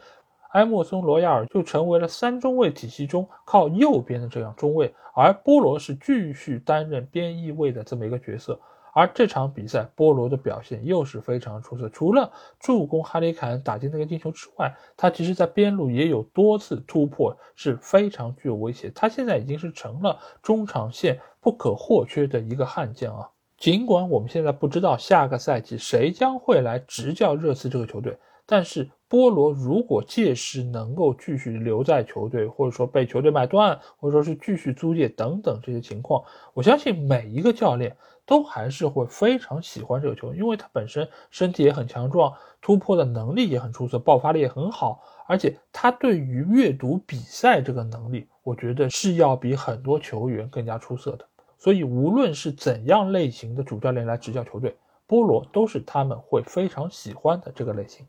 [0.53, 8.61] 埃莫松、罗亚尔就成为了三中卫体系中靠右边的这样中卫，而波罗是继续担任边翼位的这么一个角色。
[8.93, 11.89] 而这场比赛，波罗的表现又是非常出色。
[11.89, 18.91] 除了助攻哈里凯恩打进那个进球之外，他其实在边路也有多次突破，是非常具有威胁。
[18.95, 23.29] 他现在已经是成了中场线不可或缺的一个悍将啊！
[23.57, 36.23] 尽管我们现在不知道下个赛季谁将会来执教热刺这个球队，但是波罗如果届时能够继续留在球队，或者说被球队买断，或者说是继续租借等等这些情况，
[36.55, 37.97] 我相信每一个教练。
[38.29, 51.25] 都还是会非常喜欢这个球，因为他本身身体也很强壮，突破的能力也很出色，爆发力也很好，而且他对于阅读比赛这个能力，我觉得是要比很多球员更加出色的。
[51.57, 58.07] 所以无论是怎样类型的主教练来执教球队，波罗都是他们会非常喜欢的这个类型。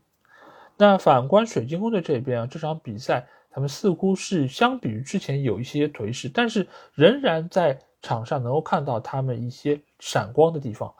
[0.76, 7.78] 那反观水晶宫队这边啊，这场比赛他们似乎是相比于之前有一些颓势，但是仍然在。
[8.02, 10.92] 场上能够看到他们一些闪光的地方，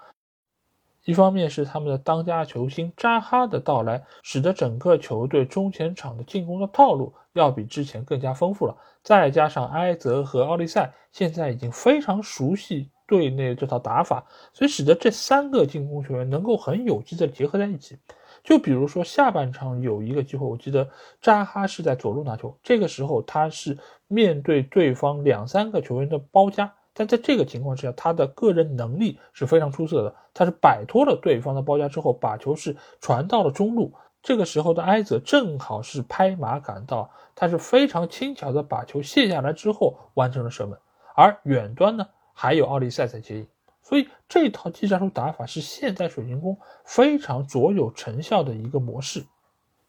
[1.04, 8.76] 一方面是他们的当家球星扎哈的到来，使得整个球队中前场的进攻的套路要比之前更加丰富了。
[9.02, 17.98] 再加上埃泽和奥利塞现在已经非常熟悉队内这套打法，所以使得这三个进攻球员能够很有机的结合在一起。
[18.44, 20.86] 就比如说下半场有一个机会，我记得
[21.22, 26.70] 扎哈是在左路拿球，这个时候他是面对对方两三个球员的包夹。
[26.92, 30.14] 但在这个情况之下，他的个人能力是非常出色的。
[30.35, 33.92] 他是摆脱了对方的包夹之后，把球是传到了中路。
[34.22, 40.79] 这个时候的埃泽正好是拍马赶到，他是非常轻巧的把球卸下来之后完成了射门。
[41.14, 43.46] 而远端呢，还有奥利塞在接应。
[43.83, 49.24] 所以这套技战术打法是现在水晶宫非常卓有成效的一个模式。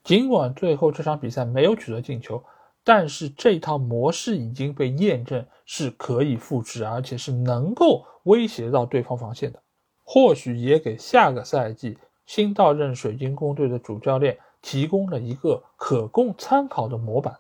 [0.04, 2.44] 尽管最后这场比赛没有取得进球。
[2.84, 9.62] 但是这套模式已经被验证是可以复制，而且是能够威胁到对方防线的，
[10.04, 17.36] 或许也给下个赛季新到任水晶宫队的主教练提供了一个可供参考的模板。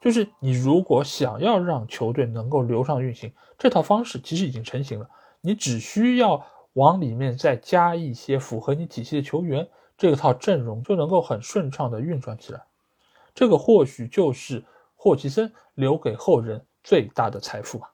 [0.00, 5.06] 就是你如果想要让球队能够流畅运行，这套方式其实已经成型了，
[5.42, 12.62] 你只需要往里面再加一些符合你体系的球员，这套阵容就能够很顺畅的运转起来。
[13.34, 14.64] 这个或许就是。
[15.06, 17.92] 霍奇森留给后人最大的财富吧！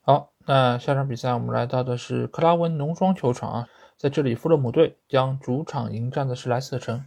[0.00, 3.68] 好，那下场比赛我们来到的是克拉文农庄球场啊，
[3.98, 7.04] 在这里，富勒姆队将主场迎战的是莱斯特城。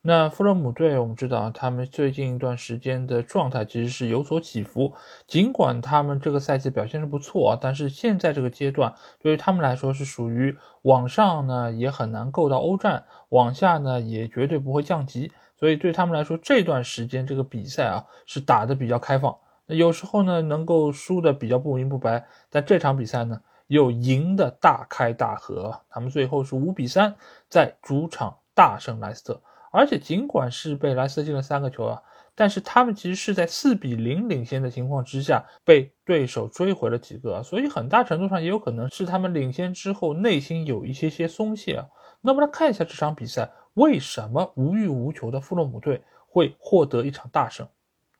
[0.00, 4.94] 那富勒姆队，我们知道啊，他们最近一段时间的状态其实是有所起伏。
[5.26, 15.32] 尽管他们这个赛季表现是不错啊，但是现在这个阶段对于他们来说是属于往上呢也很难够到欧战，往下呢也绝对不会降级。
[15.58, 19.36] 所以对他们来说，这段时间这个比赛啊是打的比较开放。
[19.66, 25.80] 那有时候呢能够输的比较不明不白，但这场比赛呢又赢得大开大合。
[25.90, 27.14] 他们最后是五比三
[27.48, 29.42] 在主场大胜莱斯特，
[29.72, 32.02] 而且尽管是被莱斯特进了三个球啊，
[32.34, 41.86] 但是他们其实是在四比零领先的情况之下被对手追回了几个，所以很大程度上也有可能是他们领先之后内心有一些些松懈啊。
[42.20, 43.50] 那么来看一下这场比赛。
[43.78, 47.68] 为什么无欲无求的富勒姆队会获得一场大胜？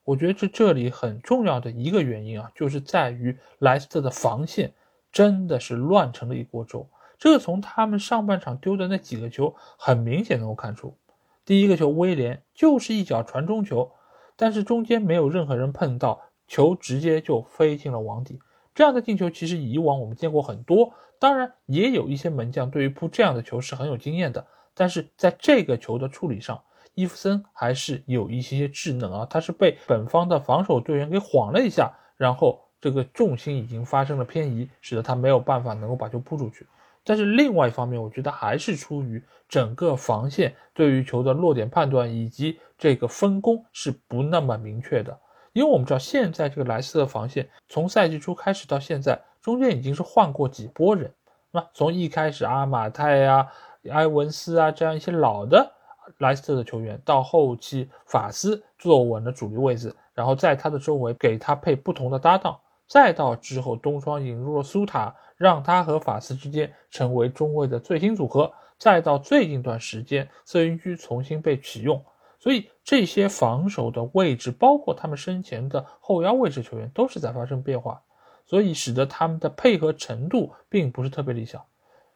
[0.05, 4.73] 我觉得这这里很重要的一个原因啊，就是在于莱斯特的防线
[5.11, 6.89] 真的是乱成了一锅粥。
[7.19, 10.97] 这个从他们上半场丢的那几个球很明显能够看出。
[11.45, 13.91] 第一个球，威廉就是一脚传中球，
[14.37, 18.39] 但是中间没有任何人碰到，球直接就飞进了网底。
[18.77, 24.47] 这样的进球其实以往我们见过很多，当然也有一些门将对于扑这样的球是很有经验的。
[24.79, 26.63] 但是在这个球的处理上，
[26.95, 36.65] 伊夫森还是有一些智能啊，他是被本方的防守队员给晃了一下，然后这个重心已经发生了偏移，使得他没有办法能够把球扑出去。
[37.03, 45.19] 但是另外一方面，我觉得还是出于整个防线对于球的落点判断以及这个分工是不那么明确的，
[45.53, 49.21] 因为我们知道现在这个莱斯特防线从赛季初开始到现在。
[49.41, 51.15] 中间已经是换过几波人，
[51.53, 53.51] 那从一开始阿马泰呀、
[53.89, 55.73] 埃文斯啊这样一些老的
[56.19, 72.03] 莱斯特的球员，到后期法斯坐稳了主力位置，然后在他的周围给他配不同的搭档，再到之后东窗引入了苏塔，让他和法斯之间成为中卫的最新组合，再到最近段时间瑟云居重新被启用。
[72.41, 78.01] 所以这些防守的位置，包括他们身前的后腰位置球员，都是在发生变化，
[78.47, 81.61] 所以使得他们的配合程度并不是特别理想。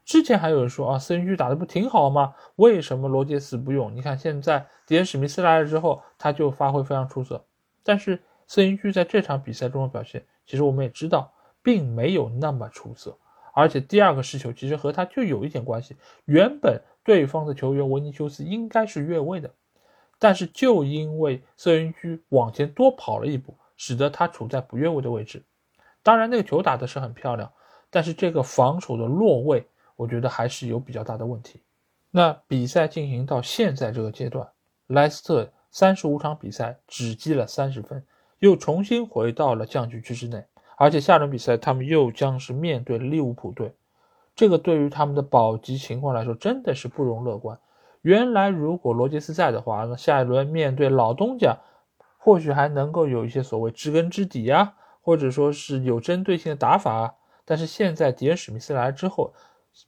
[0.04, 2.34] 之前还有人说啊，斯云居打的不挺好吗？
[2.56, 3.94] 为什么罗杰斯不用？
[3.94, 7.44] 你看现在迪恩史密斯来了之后，他就发挥非常出色。
[7.82, 13.16] 但是斯云居在这场比赛中的表现，其实我们也知道，并没有那么出色。
[13.54, 19.50] 而且第二个失球其实和他就有一点关系，原本对方的球员维尼修斯应该是越位的。
[20.18, 25.44] 但是就因为瑟云居往前多跑了一步，使得他处在不越位的位置。
[26.02, 27.52] 当然，那个球打的是很漂亮，
[27.90, 31.62] 但是这个防守的落位，我觉得还是有比较大的问题。
[32.10, 34.46] 那比赛进行到现在这个阶段，
[34.88, 38.04] 莱斯特三十五场比赛只积了三十分，
[38.38, 40.44] 又重新回到了降级区之内。
[40.76, 43.72] 而且下轮比赛他们又将是面对利物浦队，
[44.34, 47.58] 这个对于他们的保级情况来说，真的是不容乐观。
[48.00, 51.56] 原来如果罗杰斯在的话，那下一轮面对老东家，
[52.18, 57.14] 或许还能够有一些所谓知根知底呀，或者说是有针对性的打法。
[57.44, 59.32] 但是现在迪恩史密斯来了之后，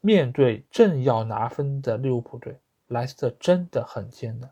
[0.00, 4.50] 面对正要拿分的利物浦队，莱斯特真的很艰难。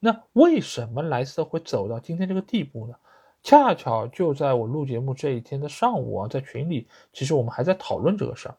[0.00, 2.94] 那为什么莱斯特会走到今天这个地步呢？
[3.42, 8.54] 恰巧就在我录节目这一天的上午啊，在群里，其实我们还在讨论这个事儿。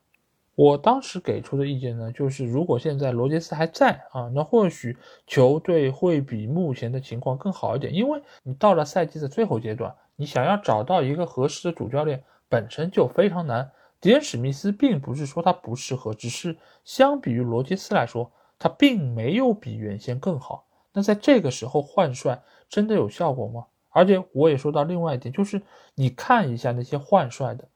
[0.55, 7.93] 我当时给出的意见呢，就是如果现在罗杰斯还在啊，那或许球队会比目前的情况更好一点。
[7.93, 13.71] 因为你到了赛季的最后阶段，你想要找到一个合适的主教练本身就非常难。
[14.01, 20.65] 迪恩·史密斯并不是说他不适合，只是相比于罗杰斯来说，他并没有比原先更好。
[20.93, 23.65] 那在这个时候换帅真的有效果吗？
[23.89, 25.61] 而且我也说到另外一点，就是
[25.95, 27.67] 你看一下那些换帅的。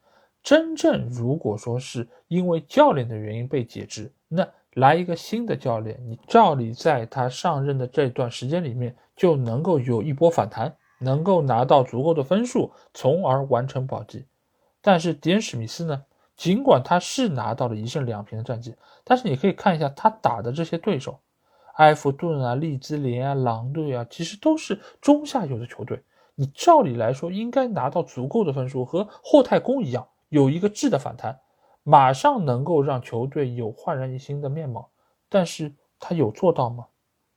[0.42, 14.26] 真正如果说是因为教练的原因被解职，那来一个新的教练，你照理在他上任的这段时间里面就能够有一波反弹，能够拿到足够的分数，从而完成保级。
[14.82, 16.04] 但是迪恩史密斯呢，
[16.36, 21.20] 尽管他是拿到了一胜两平的战绩，但是你可以看一下他打的这些对手，
[21.76, 26.04] 埃弗顿啊、利兹联啊、狼队啊，其实都是中下游的球队。
[26.36, 30.08] 你照理来说应该拿到足够的分数，和霍太公一样。
[30.30, 31.40] 有一个质的反弹，
[31.84, 34.90] 马上能够让球队有焕然一新的面貌，
[35.30, 36.88] 但是他有做到吗？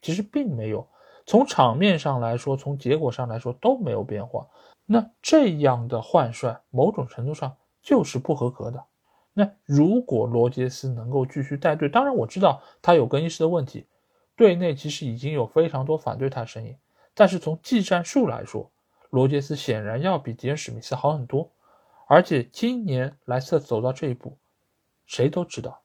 [0.01, 0.87] 其实并没有。
[1.27, 4.47] 从场面上来说，从结果上来说都没有变化。
[4.87, 7.55] 那这样的换帅，某种程度上
[7.87, 8.85] 就是不合格的。
[9.33, 13.87] 那如果罗杰斯能够继续带队，当然我知道他有更衣室的问题，
[14.35, 16.77] 队内其实已经有非常多反对他的声音，
[17.15, 18.69] 但是从技战术来说，
[19.11, 21.49] 罗杰斯显然要比迪恩史密斯好很多。
[22.09, 24.37] 而且今年莱斯特走到这一步，
[25.07, 25.81] 谁都知道，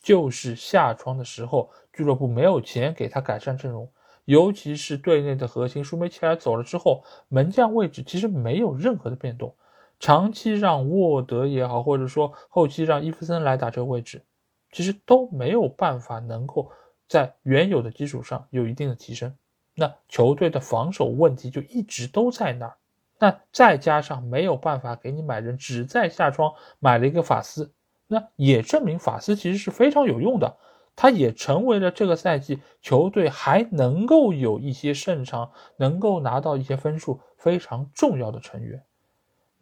[0.00, 3.90] 就是下窗的时候，俱乐部没有钱给他改善阵容，
[4.24, 9.56] 尤其是队内的核心舒梅切尔走了之后，门将位置其实没有任何的变动，
[10.04, 14.22] 长期让沃德也好，或者说后期让伊弗森来打这个位置，
[14.70, 16.70] 其实都没有办法能够
[17.08, 19.34] 在原有的基础上有一定的提升，
[19.74, 22.76] 那球队的防守问题就一直都在那儿。
[23.18, 27.72] 那再加上没有办法给你买人，只在下窗买了一个法斯，
[28.06, 30.58] 那也证明法斯其实是非常有用的，
[30.94, 38.84] 他也成为了这个赛季球队还能够有一些胜场，能够拿到一些分数非常重要的成员。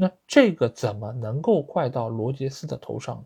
[0.02, 3.24] 那这个怎么能够怪到罗杰斯的头上呢？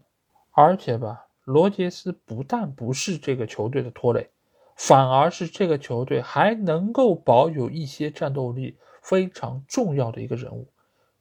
[0.51, 4.29] 而且吧，罗杰斯不但不是这个球队的拖累，
[4.77, 8.77] 反而是这个球队还能够保有一些战斗力。
[9.01, 10.67] 非常重要的一个人物，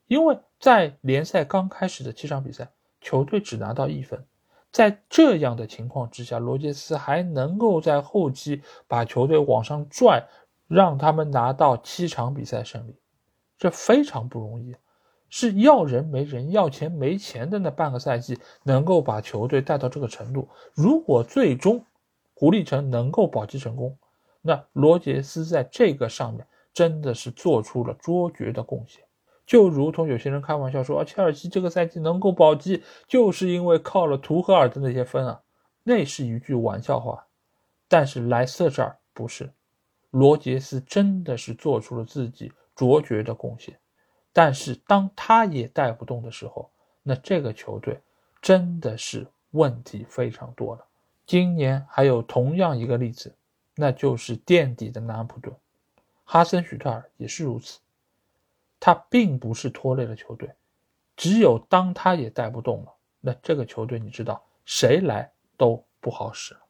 [0.08, 2.68] 因为在联赛刚开始的七场比赛，
[3.00, 4.26] 球队只拿到一分，
[4.72, 10.26] 在这样的情况之下，罗杰斯还能够在后期把球队往上拽，
[10.66, 12.96] 让他们拿到七场比赛胜利，
[13.56, 14.74] 这非常不容易，
[15.28, 20.48] 是要人没人，要钱没钱的那半个赛季，能够把球队带到这个程度。
[20.74, 21.84] 如果最终
[22.34, 23.96] 胡立成能够保级成功，
[24.42, 26.46] 那罗杰斯在这个上面。
[26.76, 29.02] 真的是做出了卓绝的贡献，
[29.46, 35.40] 就如同有些人开玩笑说啊，切尔西这个赛季能够保级，就是因为靠了图赫尔的那些分啊，
[35.82, 37.26] 那是一句玩笑话。
[37.88, 39.50] 但是莱斯特这儿不是，
[40.10, 43.80] 罗杰斯真的是做出了自己卓绝的贡献。
[44.36, 46.70] 但是当他也带不动的时候，
[47.02, 47.98] 那这个球队
[48.42, 50.84] 真的是问题非常多了。
[51.24, 53.34] 今年还有同样一个例子，
[53.74, 55.56] 那就是垫底的南安普顿，
[56.26, 57.80] 哈森许特尔也是如此。
[58.78, 60.50] 他并不是拖累了球队，
[61.16, 66.60] 只有当他也带不动了，那这个球队你知道谁来都不好使了。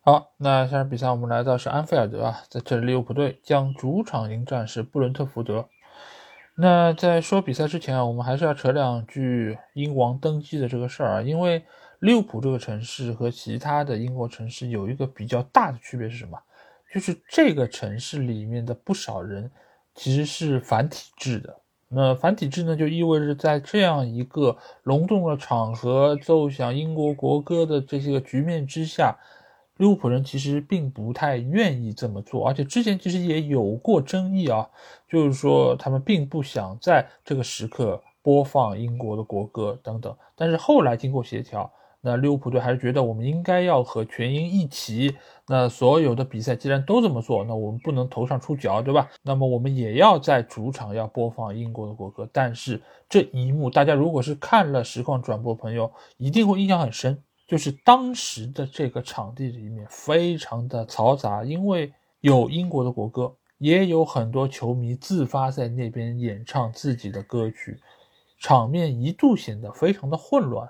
[0.00, 5.68] 好，那下场比赛我们来到是安菲尔德啊，在这里利物浦队将主场迎战是布伦特福德。
[6.54, 11.64] 那在说比赛之前啊，我们还是要扯两句英王登基的这个事儿啊，因为
[12.00, 16.38] 利物浦这个城市和其他的英国城市有一个比较大的区别是什么？
[16.92, 19.50] 就是这个城市里面的不少人
[19.94, 21.56] 其实是反体制的。
[21.88, 29.16] 那反体制呢，就意味着在这样一个隆重的场合奏响英国国歌的这些个局面之下。
[29.82, 34.64] 利物浦人其实并不太愿意这么做，而且之前其实也有过争议啊，
[35.08, 40.16] 就是说他们并不想在这个时刻播放英国的国歌等等。
[40.36, 41.68] 但是后来经过协调，
[42.00, 45.16] 那利物浦队还是觉得我们应该要和全英一起。
[45.48, 49.10] 那所有的比赛既然都这么做，那我们不能头上出脚，对吧？
[49.20, 52.30] 那么我们也要在主场要播放英国的国歌。
[52.32, 57.20] 但是这一幕，大家如果是看了实况转播，朋友一定会印象很深。
[57.52, 67.78] 就是当时的这个场地里面非常的嘈杂，因为有英国的国歌，也有很多球迷自发在那边演唱自己的歌曲，
[68.38, 70.66] 场面一度显得非常的混乱。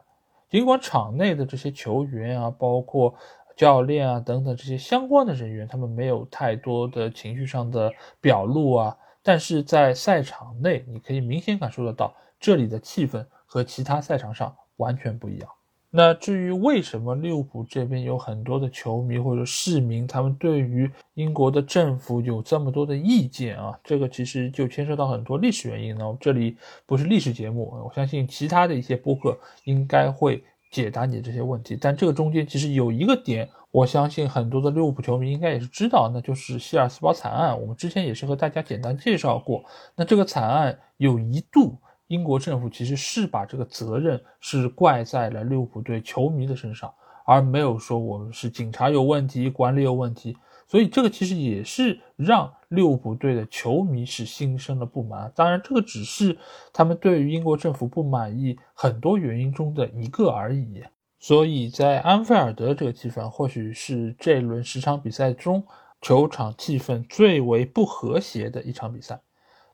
[0.51, 3.15] 尽管场内的这些球员啊，包括
[3.57, 15.49] 教练啊等等这些相关的人员，他们没有太多的情绪上的表露啊，但是在赛场内，你可以明显感受得到这里的气氛和其他赛场上完全不一样。
[15.95, 23.79] 那至于为什么利物浦这边有很多的球迷或者市民，他们对于英国的政府有这么多的意见啊？
[23.85, 26.17] 这个其实就牵涉到很多历史原因呢。
[26.19, 31.77] 这里不是历史节目，我相信其他的一些播客应该会解答你这些问题。
[31.79, 37.61] 但这个中间其实有一个点，我相信很多的利物浦球迷应该也是知道，那就是希尔斯堡惨案。
[37.61, 39.63] 我们之前也是和大家简单介绍过，
[39.95, 41.77] 那这个惨案有一度。
[42.13, 46.93] 英国政府其实是把这个责任是怪在了利物浦队球迷的身上，
[47.25, 50.37] 而没有说我们是警察有问题、管理有问题。
[50.69, 55.33] 所以这个其实也是让利物浦队的球迷是心生了不满。
[55.35, 56.37] 当然，这个只是
[56.71, 60.83] 他们对于英国政府不满意很多原因中的一个而已。
[61.19, 65.65] 所以在安菲尔德这个气氛，或许是这轮十场比赛中
[66.03, 69.19] 球场气氛最为不和谐的一场比赛。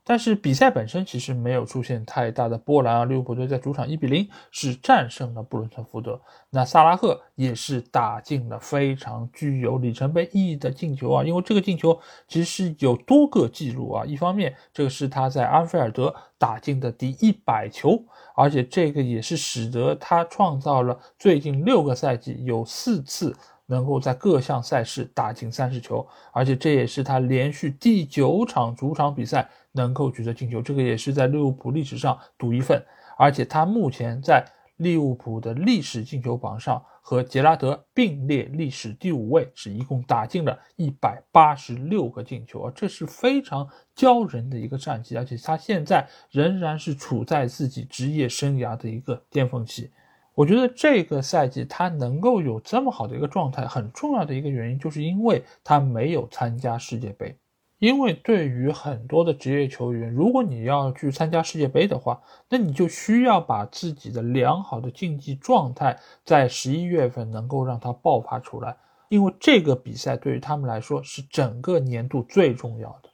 [0.09, 11.95] 但是比赛本身其实没有出现太大的波澜啊，利物浦队在主场一比零是战胜了布伦特福德，那萨拉赫也是打进了非常具有里程碑意义的进球啊，因为这个进球
[12.27, 18.03] 其实有多个记录啊，一方面这个是他在安菲尔德打进的第一百球，
[18.33, 23.37] 而且这个也是使得他创造了最近六个赛季有四次
[23.67, 29.47] 能够在各项赛事打进三十球，而且这也是他连续第九场主场比赛。
[29.71, 32.83] 能够取得进球，这个也是在利物浦历史上独一份，
[33.17, 34.45] 而且他目前在
[34.77, 49.91] 利物浦的历史进球榜上和杰拉德并列历史第五位，是一共打进了一百八十六个进球啊，这是非常骄人的一个战绩，而且他现在仍然是处在自己职业生涯的一个巅峰期。
[50.33, 57.37] 我觉得这个赛季他能够有这么好的一个状态，很重要的一个原因就是因为他没有参加世界杯。
[57.79, 68.75] 因为对于很多的职业球员，如果你要去参加世界杯的话，那你就需要把自己的良好的竞技状态在十一月份能够让它爆发出来。
[69.07, 73.09] 因为这个比赛对于他们来说是整个年度最重要的。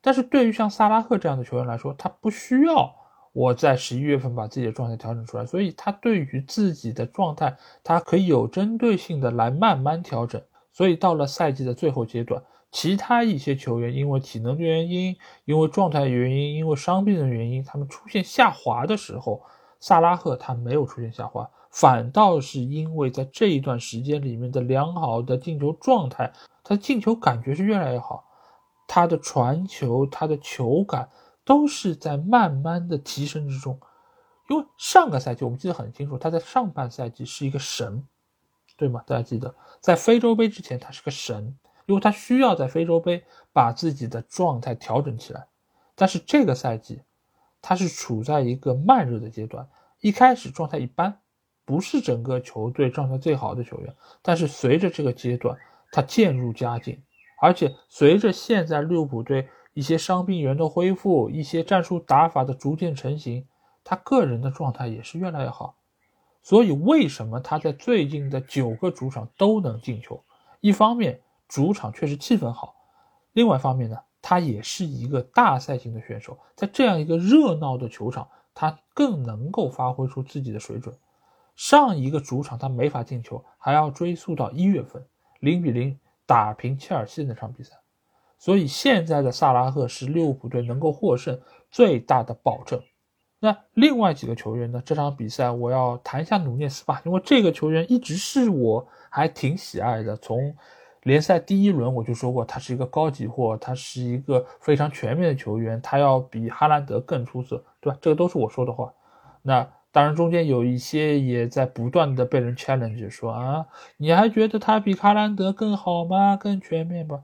[0.00, 2.94] 但是对于像萨拉赫这样的球员来说，他不需要
[3.32, 10.40] 我在十一月份把自己的状态调整出来，所以他对于自己的状态，他可以有针对性的来慢慢调整。
[10.72, 12.40] 所以到了赛季的最后阶段。
[12.70, 15.16] 其他一些球员因为体能的原因，
[15.46, 19.42] 因为状态原因，因为伤病的原因，他们出现下滑的时候，
[19.80, 26.30] 萨拉赫他没有出现下滑，反倒是因为在这一段时间里面的良好的进球状态，
[26.62, 28.24] 他的进球感觉是越来越好，
[28.86, 31.08] 他的传球，他的球感
[31.46, 33.80] 都是在慢慢的提升之中。
[34.50, 38.06] 因为上个赛季我们记得很清楚，他在上半赛季是一个神，
[38.76, 39.02] 对吗？
[39.06, 41.56] 大家记得，在非洲杯之前他是个神。
[41.88, 45.46] 因为他需要在非洲杯把自己的状态调整起来，
[45.94, 47.00] 但是这个赛季
[47.62, 49.66] 他是处在一个慢热的阶段，
[50.00, 51.18] 一开始状态一般，
[51.64, 53.94] 不是整个球队状态最好的球员。
[54.20, 55.56] 但是随着这个阶段
[55.90, 57.02] 他渐入佳境，
[57.40, 63.46] 而且随着现在利物浦队一些伤病员的恢复，一些战术打法的逐渐成型，
[63.82, 65.74] 他个人的状态也是越来越好。
[66.42, 70.22] 所以为什么他在最近的九个主场都能进球？
[70.60, 72.76] 一方面主场确实气氛好，
[73.32, 80.94] 另外一方面呢，他也是一个大赛型的选手，在这样一个热闹的球场，他更能够发挥出自己的水准。
[81.56, 85.04] 上一个主场他没法进球，还要追溯到一月份
[85.40, 87.74] 零比零打平切尔西那场比赛。
[88.38, 91.40] 所以现在的萨拉赫是利物浦队能够获胜
[91.70, 92.80] 最大的保证。
[93.40, 94.82] 那另外几个球员呢？
[94.84, 100.16] 这场比赛我要谈一下努涅斯吧，因为这个球员一直是我还挺喜爱的。
[100.16, 100.56] 从
[101.08, 107.98] 联赛第一轮我就说过，他是一个高级货，他是一个非常全面的球员，他要比哈兰德更出色，对吧？
[108.00, 108.92] 这个都是我说的话。
[109.42, 109.68] 那。
[109.90, 116.36] 当然，中间有一些也在不断的被人 challenge，说啊，你还觉得他比卡兰德更好吗？
[116.36, 117.18] 更全面吧？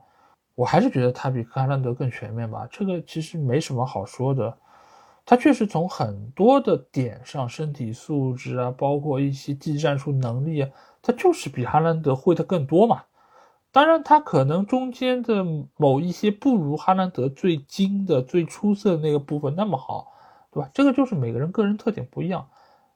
[0.55, 2.67] 我还是觉得他比卡兰德更全面吧。
[2.71, 4.57] 这个其实没什么好说的，
[5.27, 10.69] 他确实从很多的点上，身体素质啊，包括一些技战术能力啊，
[11.03, 13.03] 他就是比哈兰德会的更多嘛。
[13.75, 15.45] 当然，他可能中间的
[15.75, 20.13] 某一些不如哈兰德最精的、最出色的那个部分那么好，
[20.49, 20.69] 对吧？
[20.73, 22.47] 这个就是每个人个人特点不一样。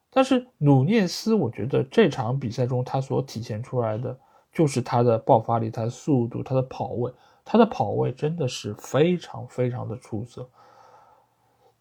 [0.10, 4.18] 但是努涅斯，我觉得这场比赛中他所体现出来的
[4.54, 7.12] 就是他的爆发力、他的速度、他的跑位，
[7.44, 10.48] 他的跑位真的是非常非常的出色。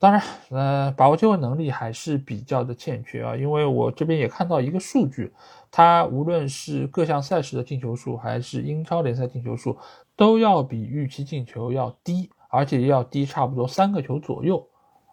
[0.01, 3.37] 当然，呃，把握机会能力还是比较的欠缺啊。
[3.37, 5.33] 因为我这边也看到一个数据，
[5.71, 9.77] 他无论是各项赛事的进球数，还是英超联赛进球数，
[10.17, 14.67] 都要比预期进球要低，而且要低差不多三个球左右。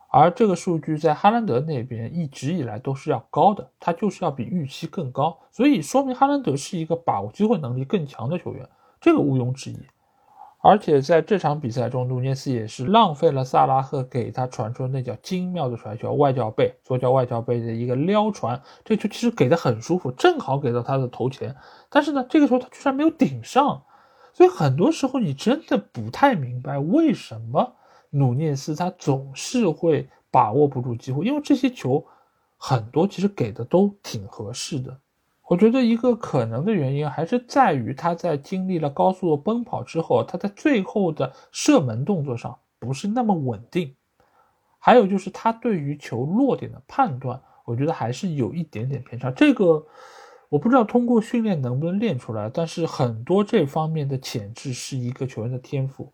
[0.10, 8.66] 而这个数据在哈兰德那边一直以来都是要高的，他就是要比预期更高，所以说明哈兰德是一个把握机会能力更强的球员，
[9.02, 9.78] 这个毋庸置疑。
[10.68, 21.56] 而且在这场比赛中，努涅斯也是浪费了萨拉赫给他传出那脚精妙的传球，外脚背，左脚外脚背的一个撩传，这球其实给的很舒服，正好给到他的头前，
[21.88, 23.84] 但是呢，这个时候他居然没有顶上，
[24.34, 27.76] 所以很多时候你真的不太明白为什么。
[28.10, 32.04] 努涅斯他总是会把握不住机会，因为这些球
[32.58, 34.98] 很多其实给的都挺合适的。
[35.48, 43.96] 我觉得一个可能的原因还是在于他在经历了高速的奔跑之后，他在最后的射门动作上不是那么稳定。
[44.80, 49.30] 还有就是他对于球落点的判断，我觉得还是有一点点偏差。
[49.32, 49.86] 这个
[50.50, 56.12] 我不知道通过训练能不能练出来，但是很多这方面的潜质是一个球员的天赋。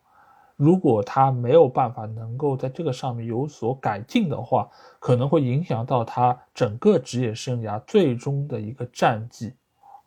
[0.62, 9.54] 如果他没有办法能够在这个上面有所改进的话，可能会影响到他整个职业生涯最终的一个战绩。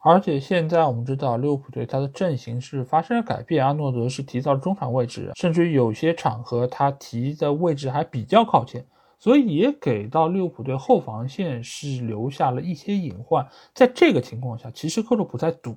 [0.00, 8.86] 而且现在我们知道利物浦队他的阵型是发生了改变，阿诺德是提到了中场位置，甚至于有些场合他提的位置还比较靠前，
[9.18, 13.44] 所以也给到利物浦队后防线是留下了一些隐患。
[13.74, 15.74] 在这个情况下，其实克洛普在赌，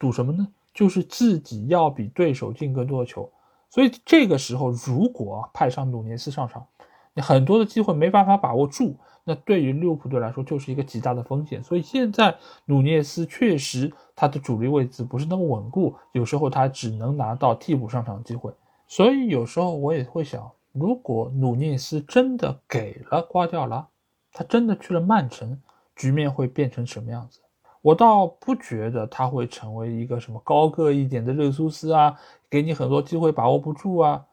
[0.00, 0.48] 赌什么呢？
[0.74, 3.30] 就是自己要比对手进更多的球。
[3.76, 6.66] 所以这个时候，如果派上努涅斯上场，
[7.12, 11.62] 你很多的机会没办法把握住，那对于利物浦队来说就是一个极大的风险。
[11.62, 18.50] 所以现在努涅斯确实他的主力位置不是那么稳固，有时候他只能拿到替补上场机会。
[18.88, 23.86] 所以有时候我也会想，如果努涅斯真的给了瓜迪奥拉，
[24.32, 25.60] 他真的去了曼城，
[25.94, 27.40] 局面会变成什么样子？
[27.82, 32.18] 我倒不觉得他会成为一个什么高个一点的热苏斯啊，
[32.50, 34.26] 给你很多机会把握不住啊。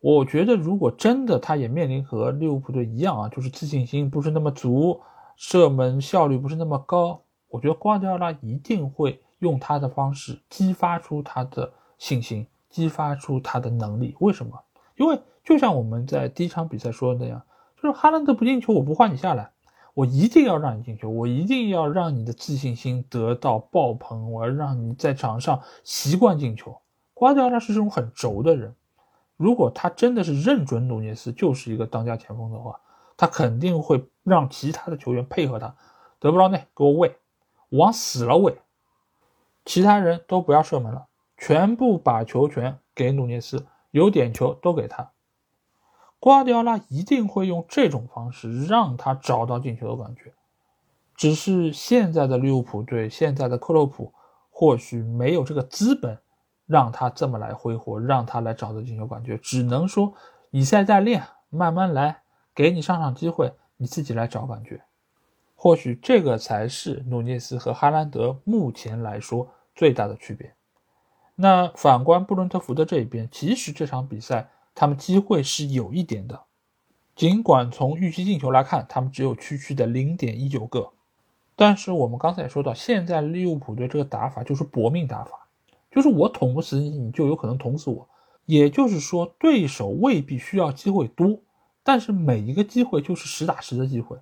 [0.00, 5.00] 我觉得如果真的他也面临和利物浦队一样啊，就是自信心不是那么足，
[5.36, 14.14] 射门效率不是那么高，我觉得瓜迪奥拉一定会用他的方式激发出他的信心，激发出他的能力。
[14.20, 14.52] 为什么？
[14.96, 17.42] 因为就像我们在第一场比赛说的那样，
[17.76, 19.50] 就是哈兰德不进球，我不换你下来。
[19.94, 26.76] 我一定要让你进球，我一定要让你的自信心得到爆棚，我要让你在场上习惯进球。
[27.18, 28.76] 瓜迪奥拉是这种很轴的人，
[29.36, 32.78] 如果他真的是认准努涅斯就是一个当家前锋的话，
[33.16, 35.74] 他肯定会让其他的球员配合他。
[36.20, 37.16] 德布劳内给我喂，
[37.70, 38.60] 往死了喂，
[39.64, 45.10] 其他人都不要射门了，全部把球权给努涅斯，有点球都给他。
[46.20, 50.32] 瓜迪奥拉一定会用这种方式让他找到进球的感觉，
[51.16, 54.12] 只是现在的利物浦队，现在的克洛普
[54.52, 56.16] 或许没有这个资本
[56.68, 60.14] 让他这么来挥霍，让他来找到进球感觉，只能说
[60.52, 62.22] 比赛在练，慢慢来，
[62.54, 64.80] 给你上场机会，你自己来找感觉。
[65.56, 70.54] 或许这个才是努涅斯和哈兰德目前来说最大的区别。
[71.34, 74.50] 那反观布伦特福德这一边，其实这场比赛。
[74.80, 76.40] 他们机会是有一点的，
[77.16, 80.92] 尽管从预期进球来看，他们只有区区的零点一九个，
[81.56, 85.47] 但是我们刚才也说到，现在利物浦队这个打法就是搏命打法，
[85.90, 88.08] 就是我捅不死你，你就有可能捅死我。
[88.46, 91.40] 也就是说，对手未必需要机会多，
[91.82, 94.18] 但是每一个机会就是实打实的机会。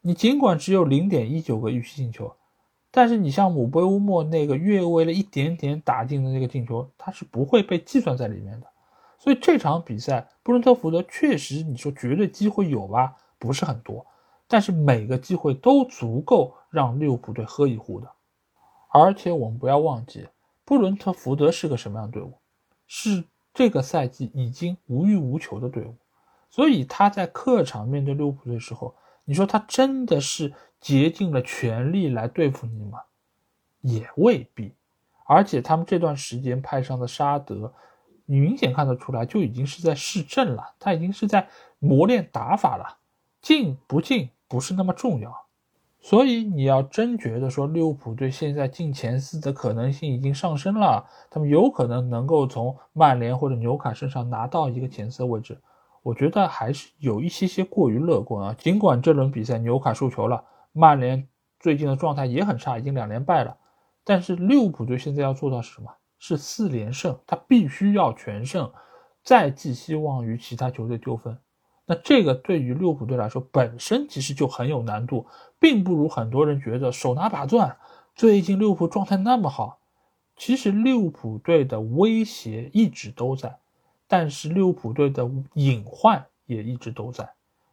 [0.00, 2.32] 你尽管只有零点一九个预期进球。
[2.92, 8.66] 但是你像姆贝乌莫那个略微了一点点打进的那个进球，他是不会被计算在里面的。
[9.16, 14.04] 所以这场比赛，布伦特福德确实你说绝对机会有吧，不是很多，
[14.48, 18.10] 但是每个机会都足够让利物浦队喝一壶的。
[18.92, 20.26] 而且我们不要忘记，
[20.70, 22.38] 布伦特福德是个什么样的队伍？
[22.86, 25.96] 是这个赛季已经无欲无求的队伍。
[26.48, 28.94] 所以他在客场面对利物浦队的时候，
[29.24, 30.54] 你说他真的是？
[30.80, 33.00] 竭尽了全力来对付你吗？
[33.80, 34.72] 也未必。
[35.26, 37.74] 而且他们这段时间派上的沙德，
[38.24, 41.48] 你明显看得出来就已经是在试阵了，他已经是在
[41.80, 42.96] 磨练打法了。
[43.42, 45.36] 进不进不是那么重要。
[46.00, 55.60] 所以你要真觉得说利物浦队现在进前四的可能性已经上升了，他们有可能能够从曼联或者纽卡身上拿到一个前四的位置，
[56.02, 58.54] 我觉得还是有一些些过于乐观啊。
[58.58, 60.44] 尽管这轮比赛纽卡输球了。
[60.72, 61.26] 曼联
[61.58, 63.56] 最近的状态也很差，已经两连败了。
[64.04, 65.90] 但是利物浦队现在要做到是什么？
[66.16, 68.70] 是四连胜，他必须要全胜，
[69.24, 71.36] 再寄希望于其他球队丢分。
[71.90, 75.26] 那这个对于利物浦队来说，本身其实就很有难度，
[75.58, 77.76] 并不如很多人觉得手拿把攥。
[78.14, 79.80] 最近利物浦状态那么好，
[80.36, 83.58] 其实利物浦队的威胁一直都在，
[84.06, 87.28] 但是利物浦队的隐患也一直都在，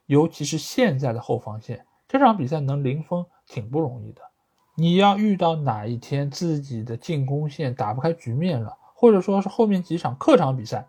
[0.08, 1.86] 尤其是现在的后防线。
[2.08, 4.24] 这场比赛能零封挺不容易的，
[4.74, 10.88] 你要遇到哪一天自己的进攻线打不开局面了，或者说是后面几场客场比赛，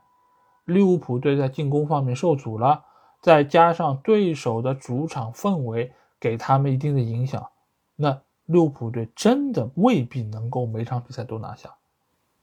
[0.65, 2.87] 利物浦队在进攻方面受阻了，
[3.21, 7.49] 再加上对手的主场氛围给他们一定的影响，
[7.97, 11.75] 那利物浦队真的未必能够每场比赛都拿下。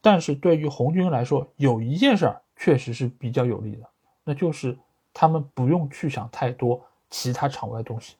[0.02, 3.88] 但是对于红军来说，有一件事儿确实是比较有利的，
[4.24, 4.78] 那就是
[5.14, 8.16] 他们不用去想太多其他场外东西。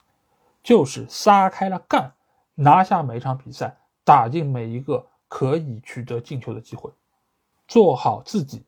[0.62, 2.12] 就是撒开了干，
[2.56, 6.90] 拿下每场比赛，打进每一个可以取得进球的机会，
[7.68, 8.64] 做好自己，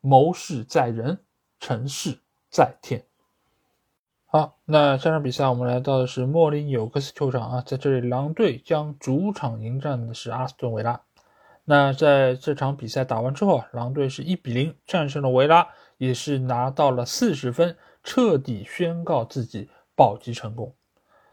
[0.00, 1.18] 谋事在人，
[1.58, 2.16] 成事
[2.50, 3.02] 在天。
[4.32, 11.00] 好，那下场比赛我们来到的是莫林纽克斯球场啊，在这里狼队将主场迎战的是阿斯顿维拉。
[11.64, 15.66] 那在这场比赛打完之后啊，狼队是一比零战胜了维拉，
[15.98, 20.72] 也是拿到了四十分，彻底宣告自己保级成功。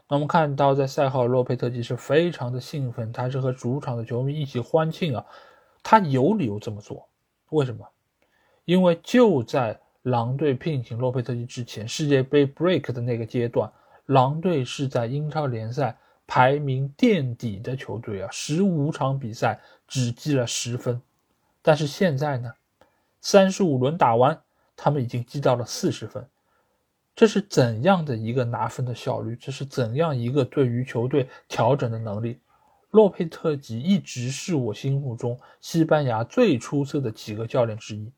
[0.08, 5.24] 那我们看到，在赛后，洛佩特吉是非常的兴奋，他是和主场的球迷一起欢庆啊，
[5.84, 7.08] 他有理由这么做，
[7.50, 7.86] 为什么？
[8.64, 13.70] 因为就在狼队聘请洛佩特吉之前，世界杯 break 的那个阶段，
[14.06, 15.96] 狼队是在英超联赛
[16.26, 21.00] 排名垫底的球队啊，十五场比赛只积了十分，
[21.62, 22.52] 但是现在呢，
[23.20, 24.40] 三十五轮打完，
[24.76, 26.26] 他们已经积到了四十分。
[27.14, 29.34] 这是怎样的一个拿分的效率？
[29.34, 32.38] 这是怎样一个对于球队调整的能力？
[32.92, 38.10] 洛佩特吉一直是我心目中西班牙最出色的几个教练之一。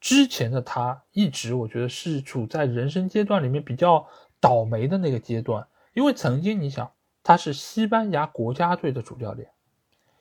[0.00, 4.06] 之前的他一直我觉得是处在人生阶段里面比较
[4.40, 6.90] 倒霉的那个阶段，因为曾经你想
[7.22, 9.48] 他是西班牙国家队的主教练，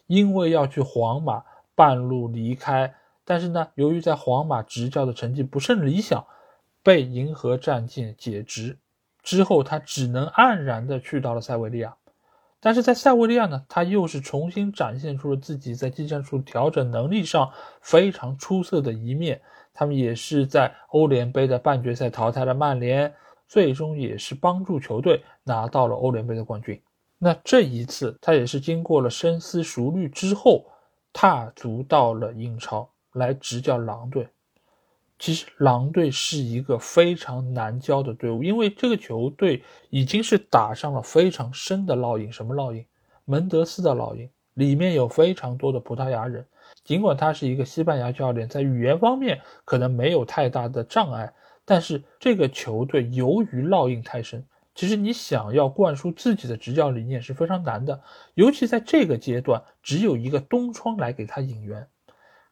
[0.07, 1.43] 因为要去皇马
[1.75, 6.25] 半路离开，但是呢，由于在皇马执教的成绩不甚理想。
[6.81, 8.77] 被银河战舰解职
[9.21, 11.93] 之后，他只能黯然的去到了塞维利亚。
[12.61, 17.51] 但是在塞维利亚呢，他又是重新展现出了自己在技战术调整能力上
[17.81, 19.41] 非常出色的一面。
[19.79, 23.13] 他们也是在欧联杯的半决赛淘汰了曼联，
[23.47, 26.77] 最终也是帮助球队拿到了欧联杯的冠军。
[27.17, 30.65] 那这一次，他也是经过了深思熟虑之后，
[31.13, 34.27] 踏足到了英超来执教狼队。
[35.17, 42.29] 其实狼队是一个非常难教的队伍，因为这个球队已经是打上了非常深的烙印。
[42.29, 42.85] 什么烙印？
[43.23, 46.45] 门德斯的烙印，里面有非常多的葡萄牙人。
[46.89, 51.31] 尽管他是一个西班牙教练，在语言方面可能没有太大的障碍，
[51.63, 58.01] 但是这个球队由于烙印太深，其实你想要灌输自己的执教理念是非常难的。
[58.33, 61.87] 尤其在这个阶段，只有一个东窗来给他引援。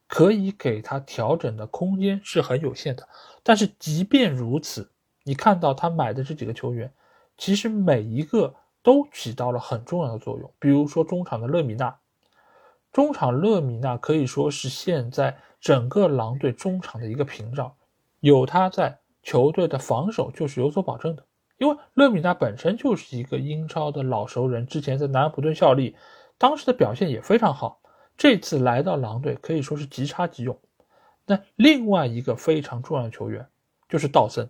[0.08, 3.10] 可以给他调整的空间是很有限的，
[3.42, 4.92] 但是即便如此，
[5.24, 6.94] 你看到他买的这几个球员，
[7.40, 10.54] 其实每一个都起到了很重要的作用。
[10.60, 11.98] 比如说中场的勒米纳，
[12.92, 17.74] 中场勒米纳可以说是现在整个狼队中场的一个屏障，
[18.20, 21.26] 有他在球队的防守就是有所保证的。
[21.58, 25.96] 因为勒米纳本身就是一个英超的老熟人，之前在南安普顿效力，
[26.38, 27.82] 当时的表现也非常好。
[28.16, 30.60] 这次来到狼队可以说是即插即用。
[31.26, 33.48] 那另外一个非常重要的球员
[33.90, 34.50] 就是道森，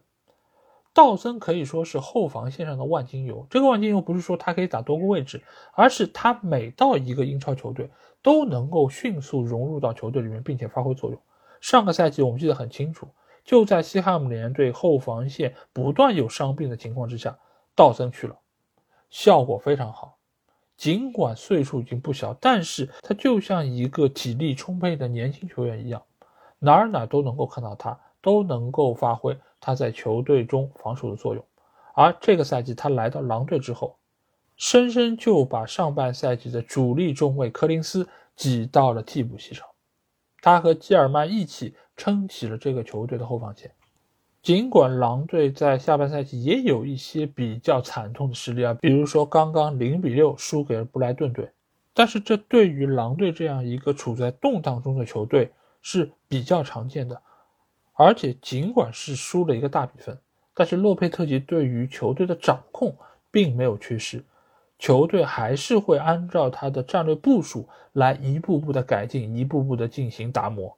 [0.97, 3.45] 道森可以说是后防线上的万金油。
[3.51, 5.43] 这个万金油不是说他可以打多个位置，
[5.73, 7.87] 而是他每到一个英超球队
[8.23, 11.21] 都能够迅速融入到球队里面，并且发挥作用。
[11.61, 13.07] 上个赛季我们记得很清楚。
[13.45, 17.37] 就在西汉姆联队后防线不断有伤病的情况之下，
[17.75, 18.35] 道森去了，
[19.11, 20.17] 效果非常好。
[20.77, 26.01] 尽管岁数已经不小，但是他就像一个体力充沛的年轻球员一样，
[26.57, 31.43] 哪儿哪儿都能够看到他，都能够发挥他在球队中防守的作用。
[31.93, 33.97] 而这个赛季他来到狼队之后，
[34.55, 39.65] 深深就把上半赛季的主力中卫柯林斯挤到了替补席上，
[40.41, 41.75] 他和基尔曼一起。
[41.99, 43.71] 撑起了这个球队的后防线。
[44.43, 51.49] 尽管狼队在下半赛季也有一些比较惨痛的实力啊，比如说刚刚零比六输给了布莱顿队，
[51.95, 55.51] 但是这对于狼队这样一个处在动荡中的球队
[55.81, 57.19] 是比较常见的。
[57.97, 60.17] 而且尽管是输了一个大比分，
[60.53, 62.95] 但是洛佩特吉对于球队的掌控
[63.31, 64.23] 并没有缺失，
[64.77, 70.77] 球队还是会按照他的战略部署来一步步的改进，一步步的进行打磨。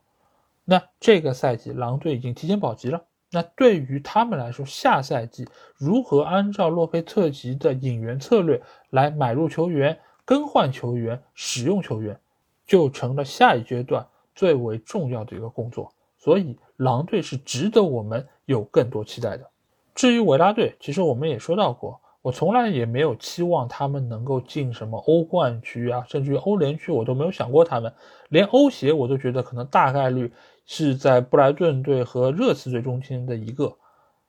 [0.64, 3.04] 那这个赛季，狼队已经提前保级了。
[3.32, 5.46] 那对于他们来说，下赛季
[5.76, 8.62] 如何按照洛佩特吉的引援策略
[8.92, 12.18] 来买入球员、更换球员、使用球员，
[12.66, 15.92] 就成了下一阶段最为重要的一个工作。
[16.18, 19.50] 所以，狼队是值得我们有更多期待的。
[19.94, 22.00] 至于维拉队，其实我们也说到过。
[22.22, 27.94] 我从来也没有期望他们能够进什么欧冠区啊，甚至于欧联区，我都没有想过他们。
[28.28, 30.32] 连欧协我都觉得可能大概率
[30.66, 33.74] 是在布莱顿队和热刺队中间的一个，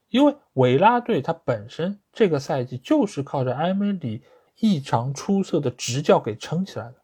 [0.09, 4.23] 因为维拉队它本身这个赛季就是靠着埃梅里
[4.61, 6.95] 异常出色的执教给撑起来的，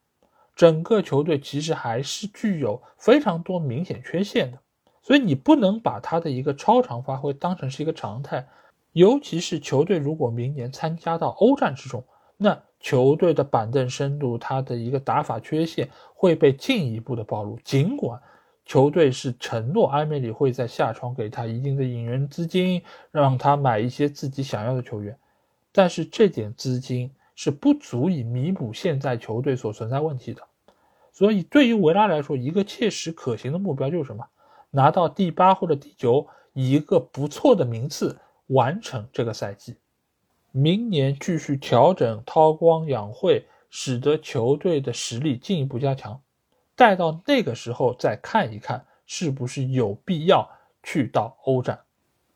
[0.54, 4.58] 整个球队其实还是具有非常多明显缺陷的，
[5.06, 8.44] 所以你不能把他的一个超常发挥当成是一个常态。
[8.90, 12.02] 尤其是球队如果明年参加到欧战之中，
[12.36, 17.56] 那球队的板凳深度，他的一个打法缺陷会被进一步的暴露。
[17.62, 18.20] 尽管
[18.64, 22.82] 球队是承诺埃梅里会在下窗给他一定的引援资金，
[23.12, 25.16] 让他买一些自己想要的球员，
[25.70, 30.42] 但是这点资金是不足以弥补现在球队所存在问题的。
[31.12, 34.26] 所以对于维拉来说，一个切实可行的目标就是什么？
[34.76, 38.16] 拿到第八或者第九，一个不错的名次。
[38.48, 39.74] 完成这个赛季，
[40.52, 46.20] 明年继续调整韬光养晦，使得球队的实力进一步加强。
[46.76, 50.48] 待到那个时候再看一看，是不是有必要
[50.84, 51.80] 去到欧战。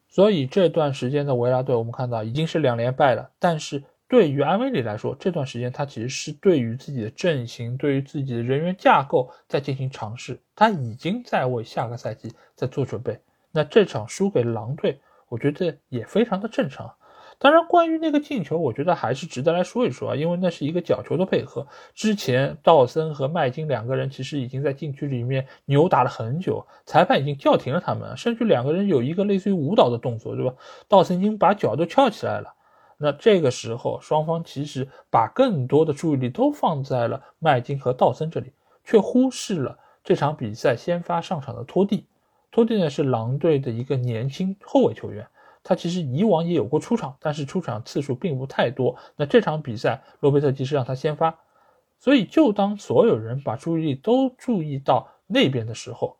[0.08, 3.30] 所以这段时间的维拉队，我们看到已经是两连败了。
[3.38, 13.18] 但是对于安威里来说，这段时间他其实是对于自己的阵型、对于自己的人员架构在进行尝试，他已经在为下个赛季在做准备。
[13.52, 15.00] 那这场输给狼队。
[15.30, 16.92] 我觉得也非常的正常。
[17.38, 21.64] 当然，关于那个进球，我觉得还是值得来说一说啊，因为那是一个角球的配合。
[21.94, 30.52] 之前道森和麦金两个人其实已经在禁区里面扭打了很久，裁判已经叫停了他们，甚至两个人有一个类似于舞蹈的动作，对吧？
[30.88, 32.52] 道森已经把脚都翘起来了。
[33.02, 38.52] 那这个时候，双方其实把更多的注意力都放在了麦金和道森这里，
[38.84, 42.04] 却忽视了这场比赛先发上场的托蒂。
[42.50, 45.26] 托蒂呢是狼队的一个年轻后卫球员，
[45.62, 48.94] 他其实以往也有过出场，但是出场次数并不太多。
[49.16, 51.38] 那这场比赛，罗贝特吉是让他先发，
[51.98, 56.18] 所以就当所有人把注意力都注意到那边的时候，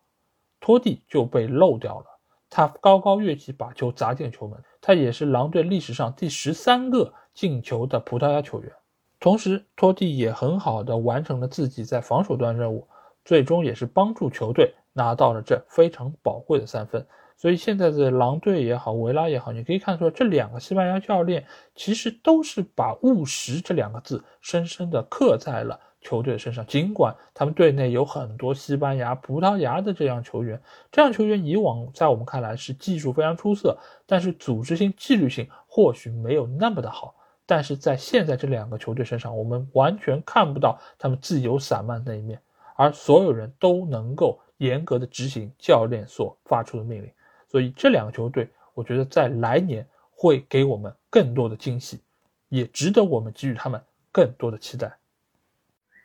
[0.59, 2.10] 托蒂就被漏掉了。
[2.51, 4.63] 他高高跃起，把球砸进球门。
[4.79, 8.71] 他也是狼队历史上第十三个进球的葡萄牙球员。
[9.19, 12.87] 同时，托蒂也很好的完成了自己在防守端任务，
[13.25, 14.75] 最终也是帮助球队。
[14.93, 26.65] 拿到了这非常宝贵的三分，所以现在的狼队也好，维拉也好，你可以看出来，这两个西班牙教练其实都是把务实这两个字深深的刻在了球队的身上。
[26.65, 37.15] 尽管他们队内有很多西班牙、葡萄牙的这样球员，这样球员以往在我们看来是技术非常出色，但是组织性、纪律性或许没有那么的好。
[37.45, 42.41] 但是在现在这两个球队身上，我们完全看不到他们自由散漫那一面，
[42.75, 44.39] 而所有人都能够。
[44.61, 47.11] 严格的执行教练所发出的命令，
[47.47, 51.99] 所以这两个球队，我觉得在来年会给我们更多的惊喜，
[52.47, 53.81] 也值得我们给予他们
[54.11, 54.95] 更多的期待。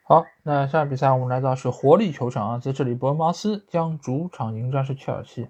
[0.09, 5.49] 好，那下比赛我们来到是活力球场啊，在这里伯恩茅斯将主场迎战是切尔西。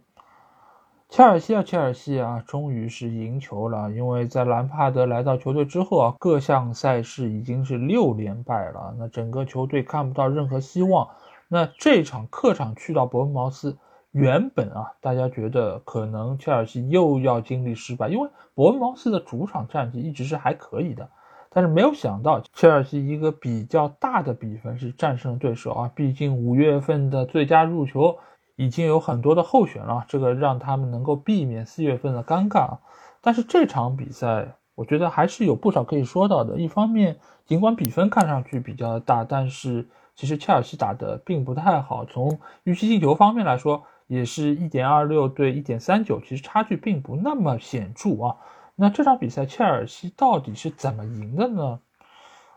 [1.10, 3.92] 切尔西啊，切尔西啊，终于是赢球了。
[3.92, 11.06] 因为在兰帕德来到球队之后啊，各项赛事已经是六连败了，那整个球队看不到任何希望。
[11.48, 13.76] 那这场客场去到伯恩茅斯，
[14.12, 21.10] 原本啊，大家觉得可能切尔西又要经历失败，因为伯恩茅斯的主场战绩一直是还可以的。
[21.50, 28.18] 但是没有想到，切尔西一个比较大的比分是战胜对手啊，毕竟五月份的最佳入球。
[28.58, 32.78] 已经有很多的候选了，这个让他们能够避免四月份的尴尬。
[33.20, 36.58] 但是这场比赛，我觉得还是有不少可以说到的。
[36.58, 42.06] 一方面，尽管比分看上去比较大，但是其实切尔西打的并不太好。
[42.06, 48.36] 从预期进球方面来说，也是一点二六对一点三九，其实差距并不那么显著啊。
[48.78, 51.80] 那这场比赛切尔西到底是怎么赢的呢？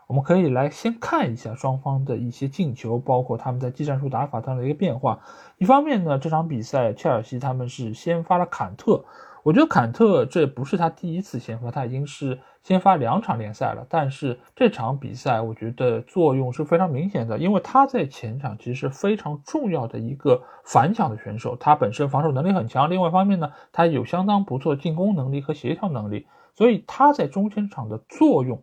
[0.06, 5.20] 我们可以来先看一下双方的一些进球，包括他们在技战术打法上的一个变化。
[5.56, 9.04] 一方面呢，这场比赛切尔西他们是先发了坎特，
[9.42, 13.86] 我觉得坎特这不是他第一次先发，他已经是先发两场联赛了。
[13.88, 28.60] 但是这场比赛我觉得作用是非常明显的，因为他在前场其实是非常重要的一个反抢的选手，他本身防守能力很强，另外一方面呢，他有相当不错的进攻能力和协调能力，所以他在中前场的作用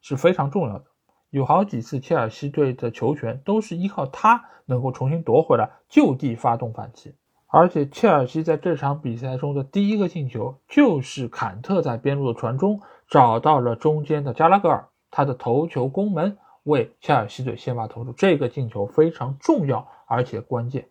[0.00, 0.84] 是非常重要的。
[1.30, 7.14] 有好几次切尔西队的球权都是依靠他能够重新夺回来，就地发动反击。
[7.46, 12.80] 而且切尔西在这场比赛中的第一个进球就是坎特在边路的传中
[13.10, 20.88] 找到了中间的加拉格尔，他的头球攻门为切尔西队先发投出，这个进球非常重要而且关键。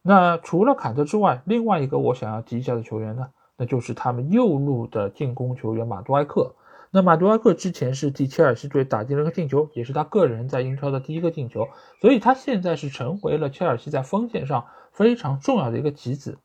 [0.00, 6.54] 那除了坎特之外，另外一个我想要提一下的球员呢，那就是他们右路的进攻球员马杜埃克。
[6.90, 11.68] 那马杜埃克之前是替切尔西队打进了个进球，也是他个人在英超的第一个进球，
[12.00, 16.38] 所以他现在是成为了切尔西在锋线上非常重要的一个棋子。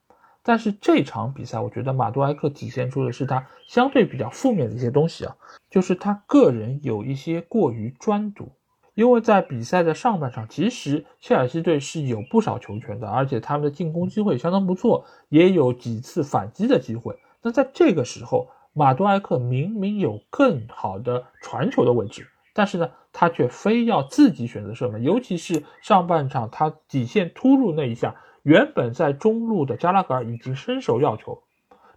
[0.43, 5.35] 但是这场比赛，我觉得马杜埃克体现出的是他相对比较负面的一些东西啊，
[5.69, 8.49] 就是他个人有一些过于专注。
[8.93, 17.17] 因为在比赛的上半场，其实切尔西队是有不少球权的，而且他们的进攻机会相当不错，也有几次反击的机会。
[17.41, 25.01] 那在这个时候，马杜埃克明明有更好的传球的位置，但是呢，他却非要自己选择射门。
[25.01, 28.13] 尤其是上半场他底线突入那一下，
[28.43, 31.41] 原本在中路的加拉格尔已经伸手要球，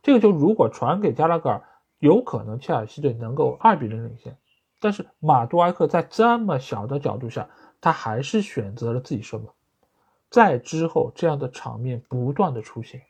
[0.03, 1.62] 这个球如果传给加拉格尔，
[1.99, 4.36] 有可能切尔西队能够二比零领先。
[4.78, 7.49] 但是马杜埃克在这么小的角度下，
[7.80, 9.47] 他还是选择了自己射门。
[10.30, 13.03] 在之后，这样的场面不断的出现。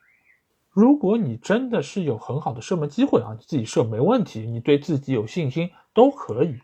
[0.70, 6.58] 如果你真的是有很好的射门机会啊，你自己射没问题，你对自己有信心都可以。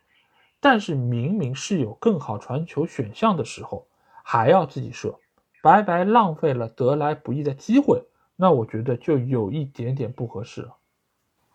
[0.60, 3.86] 但是明明是有更好传球选项的时候，
[4.22, 5.18] 还要自己射，
[5.62, 8.02] 白白浪费了得来不易的机会，
[8.36, 10.76] 那我觉得就有一点点不合适了。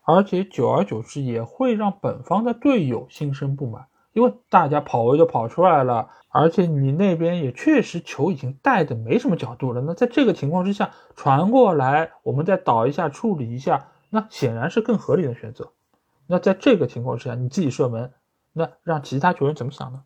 [0.03, 6.09] 而且久而久之也会让本方的队友心生不满，因为大家跑位都跑出来了。
[6.29, 15.71] 而且你那边也确实球已经带的没什么角度了，那在这个情况之下传过来，我们再倒一下处理一下，那显然是更合理的选择。
[16.27, 18.13] 那在这个情况之下，你自己射门，
[18.53, 20.03] 那让其他球员怎么想呢？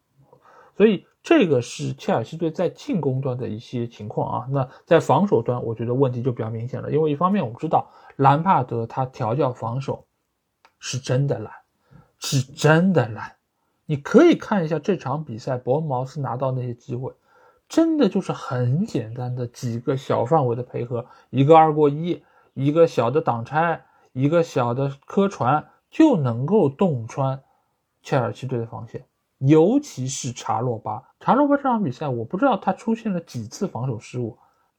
[0.77, 4.47] 所以这个是切尔西队在进攻端的一些情况啊。
[4.49, 10.05] 那在防守端，我觉得问题就比较明显了，因为一方面我们知道兰帕德他调教防守
[10.79, 11.53] 是真的懒，
[12.17, 13.35] 是真的懒。
[13.85, 17.13] 你可以看一下这场比赛，伯恩茅斯拿到那些机会，
[17.67, 27.43] 真的就是很简单的几个小范围的配合，一个二过一，一个小的挡拆，一个小的磕传，就能够洞穿
[28.01, 29.05] 切尔西队的防线。
[29.41, 34.37] 尤其是查洛巴，查洛巴这场比赛，我不知道他出现了几次防守失误，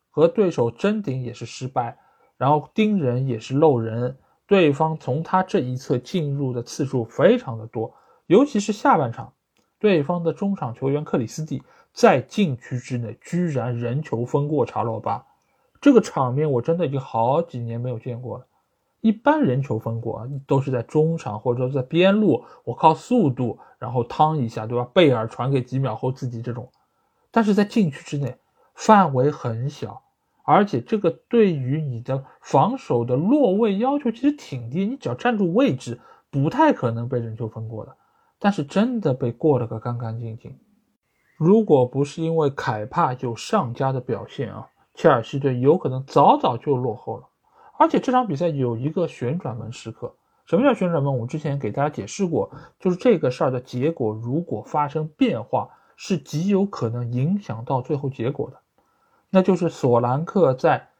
[0.09, 1.99] 和对手争顶也是失败，
[2.37, 7.93] 然后盯人也是漏人，对方从他这一侧进入的次数非常的多。
[8.27, 9.33] 尤其是下半场，
[9.81, 11.61] 对方的中场球员克里斯蒂
[11.93, 15.27] 在禁区之内居然人球分过查洛巴，
[15.81, 18.47] 这个场面我真的已经好几年没有见过了。
[19.03, 24.89] 一般人球分过啊，都是在中场或者说在边路，我靠速度然后趟一下，对吧？
[24.95, 26.71] 贝尔传给几秒后自己这种，
[27.31, 28.39] 但是在禁区之内，
[28.75, 30.03] 范围很小，
[30.45, 36.01] 而且这个对于你的防守的落位要求其实挺低，你只要站住位置，
[36.31, 37.97] 不太可能被人球分过的。
[38.39, 40.59] 但是真的被过了个干干净净。
[41.37, 47.25] 如果不是因为凯帕有上佳的表现啊，切尔西队有可能早早就落后了。
[47.83, 50.15] 而且这场比赛有一个旋转门时刻。
[50.47, 51.19] 什么叫旋转门？
[51.19, 58.61] 我之前给大家解释过，就是这个事儿的结果如果发生变化，是极有可能影响到最后结果的。
[59.31, 60.91] 那就是索兰克在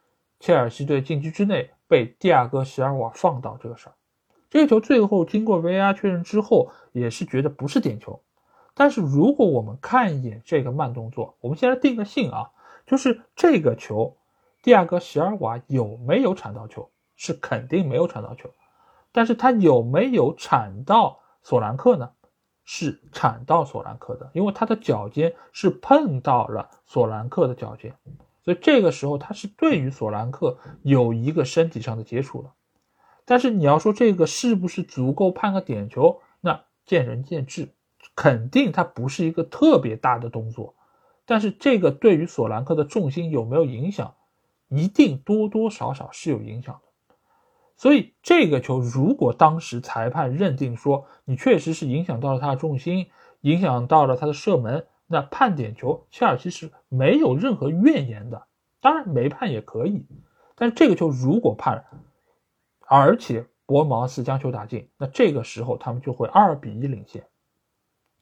[0.41, 3.93] 切尔西队禁区之内被蒂亚戈·席尔瓦放倒这个事儿。
[4.49, 8.21] 这个球最后经过 VAR 确认之后，也是觉得不是点球。
[8.73, 12.51] 但是如果我们看一眼这个慢动作，我们先来定个性啊，
[12.85, 14.17] 就是这个球，
[14.63, 16.89] 蒂亚戈·席尔瓦有没有铲到球？
[17.17, 18.49] 是肯定没有铲到球。
[19.11, 22.09] 但是他有没有铲到索兰克呢？
[22.63, 27.93] 是铲到索兰克的，因为他的脚尖是碰到了索兰克的脚尖，
[28.45, 32.53] 所以这个时候他是对于索兰克有一个身体上的接触了。
[33.25, 37.67] 但是你要说这个是不是足够判个点球，那见仁见智，
[38.15, 40.73] 肯定它不是一个特别大的动作，
[41.25, 44.15] 但是这个对于索兰克的重心有没有影响，
[44.75, 47.15] 一定多多少少是有影响的。
[47.75, 53.09] 所以这个球，如果当时裁判认定说你确实是影响到了他的重心，
[53.41, 58.47] 影响到了他的射门，那判点球，切尔西是没有任何怨言的。
[58.79, 60.05] 当然没判也可以，
[60.55, 61.85] 但是这个球如果判，
[62.87, 67.25] 而且博尔茅斯将球打进，那这个时候他们就会二比一领先。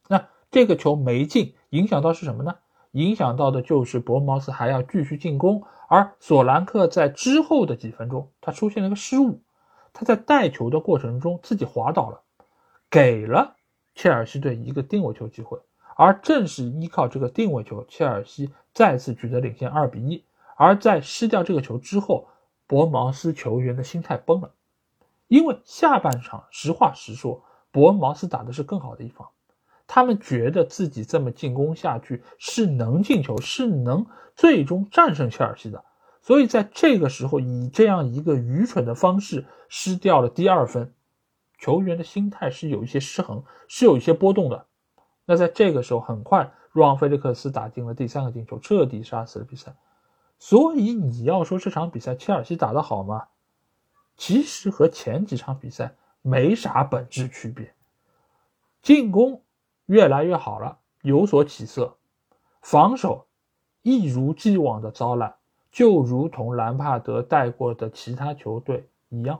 [0.07, 2.57] 那这个球没进，影响到是什么呢？
[2.91, 9.41] 影响到的就是博茅斯还要继续进攻，而索兰克在之后的几分钟，他出现了一个失误。
[9.93, 12.21] 他在带球的过程中自己滑倒了，
[12.89, 13.55] 给了
[13.93, 15.59] 切尔西队一个定位球机会，
[15.95, 20.23] 而正是依靠这个定位球，切尔西再次取得领先二比一。
[20.55, 22.27] 而在失掉这个球之后，
[22.67, 24.51] 博茅斯球员的心态崩了，
[25.27, 29.27] 因为下半场实话实说，博茅斯打的是更好的一方，
[29.93, 34.05] 他们觉得自己这么进攻下去是能进球，是能
[34.37, 35.83] 最终战胜切尔西的。
[36.21, 40.93] 所以在这个时候，以这样一个愚蠢的方式失掉了第二分，
[41.59, 44.65] 球员的心态是有一些失衡，是有一些波动的。
[45.25, 49.75] 那在这个时候，很快若昂·菲利克斯打进了第三个进球，彻底杀死了比赛。
[50.39, 53.25] 所以你要说这场比赛切尔西打得好吗？
[54.15, 57.73] 其实和前几场比赛没啥本质区别，
[58.81, 59.41] 进攻
[59.85, 61.95] 越来越好了，有所起色，
[62.61, 63.27] 防守
[63.81, 65.35] 一如既往的糟烂。
[65.71, 69.39] 就如同兰帕德带过的其他球队一样，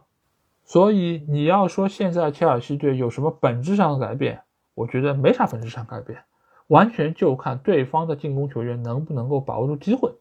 [0.64, 4.42] 所以你要说现在切尔西队有什么本质上的改变，
[4.74, 6.24] 我觉得没啥本质上改变，
[6.68, 10.14] 完全就看对方的进攻球员能不能够把握住机会。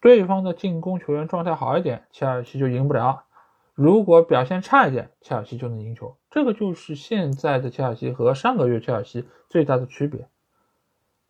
[0.00, 3.25] 对方的进攻球员状态好一点，切尔西就赢不了；
[3.76, 6.16] 如果表现差一点，切尔西就能赢球。
[6.30, 10.28] 这个就是现在的切尔西和上个月切尔西最大的区别。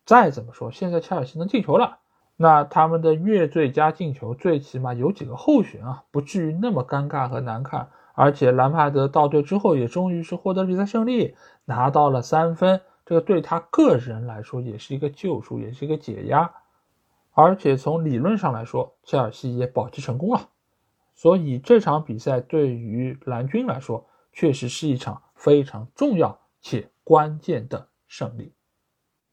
[0.05, 1.99] 再怎么说，现在切尔西能进球了。
[2.37, 7.89] 那他们的月最佳进球最起码有几个候选啊，不至于那么尴尬和难看。
[8.13, 11.35] 而且兰帕德到队之后，也终于是获得比赛胜利，
[11.65, 16.49] 拿到了三分，这个对他个人来说也是一个救赎，也是一个解压。
[17.33, 20.47] 而且从理论上来说，切尔西也保级成功了。
[21.17, 28.53] 所以这场比赛对于蓝军来说，确实是一场非常重要且关键的胜利。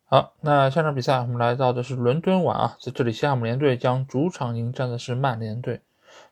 [0.07, 5.83] 好，那下场比赛我们来到的是伦敦碗啊，在这里西汉姆联队将主场迎战的是曼联队。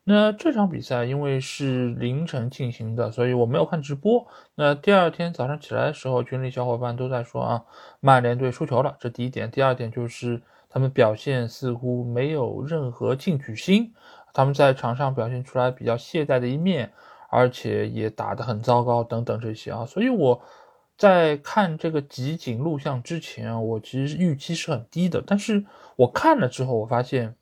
[0.05, 4.27] 那这场比赛因为是凌晨进行的，所以我没有看直播。
[4.55, 7.65] 那第二天早上起来的时候，群里小伙伴都在说啊，
[8.01, 9.51] 曼联队输球了，这第一点。
[9.51, 13.93] 第二点就是他们表现似乎没有任何进取心，
[14.33, 16.93] 他们在场上表现出来比较懈怠的一面，
[17.29, 20.43] 而且也打得很糟糕等等这些啊，所以我。
[20.95, 25.25] 在看这个集锦录像之前啊，我其实预期是很低的。
[25.27, 25.65] 但是
[25.97, 27.35] 我看了之后，我发现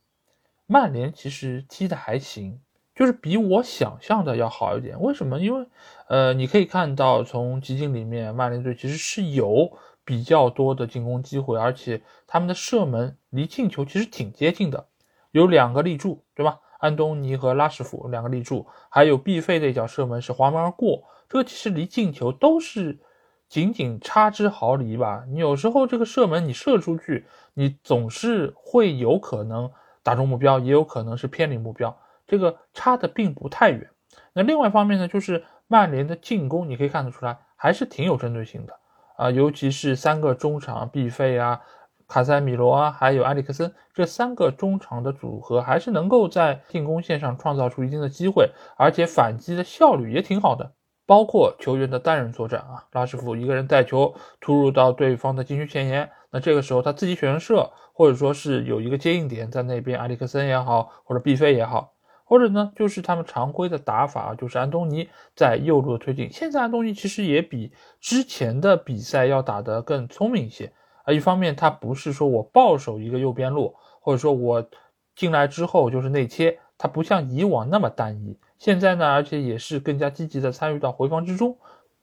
[0.66, 2.58] 曼联其实踢的还行，
[2.94, 4.98] 就是比我想象的要好一点。
[5.02, 5.38] 为什么？
[5.40, 5.66] 因为
[6.08, 9.76] 呃，你可以看到从集锦里面，曼联队其实是有
[10.06, 14.86] 比较多的进攻机会，而且他们的射门离进球其实挺接近的，
[15.32, 16.60] 有两个立柱，对吧？
[16.80, 22.98] 安东尼和拉什福两个立柱，还有毕费的一脚射门是滑门而过，这个其实离进球都是。
[23.50, 25.24] 仅仅差之毫厘吧。
[25.28, 29.68] 你有时候这个射门你射出去，你总是会有可能
[30.04, 33.90] 打中目标，也有可能是偏离目标，这个差的并不太远。
[34.34, 38.78] 那另外一方面呢，就是曼联的进攻，你可以看得出来还是挺有针对性的
[39.16, 41.60] 啊，尤其是三个中场，毕费啊、
[42.10, 50.72] 卡塞米罗啊，还有埃里克森这三个中场的组合，还是能够在进攻线上创造出一定的机会，而且反击的效率也挺好的。
[51.06, 61.94] 包括球员的单人作战啊，拉什福一个人带球突入到对方的禁区前沿，那这个时候他自己选人射，或者说是有一个接应点在那边，埃里克森也好，或者毕飞也好，
[62.24, 66.30] 或者呢就是他们常规的打法，就是安东尼在右路的推进。
[66.30, 70.72] 现在安东尼其实也比之前的比赛要打得更聪明一些
[71.04, 74.68] 啊，一方面他不是说我抱守一个右边路，或者说我
[75.14, 78.38] 进来之后就是内切，他不像以往那么单一。
[78.58, 81.56] 现在呢，而且也是更加积极的参与到回防之中，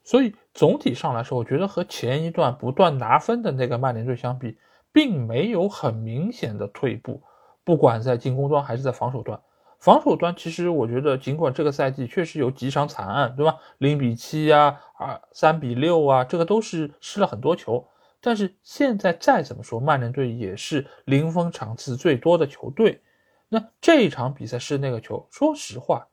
[0.04, 4.58] 所以总体上来说，我觉得和前一段不断拿分的那个曼联队相比，
[4.92, 7.22] 并没有很明显的退步，
[7.64, 9.40] 不管在进攻端还是在防守端。
[9.80, 13.58] 防守端其实我觉得，尽管这个赛季确实有几场惨案，对吧？
[13.78, 17.88] 零比七啊，二三比六啊，这个都是失了很多球。
[18.28, 23.02] 但是现在再怎么说，曼联队也是零封场次最多的球队。
[23.48, 26.06] 那这一场比赛是那个球，说实话。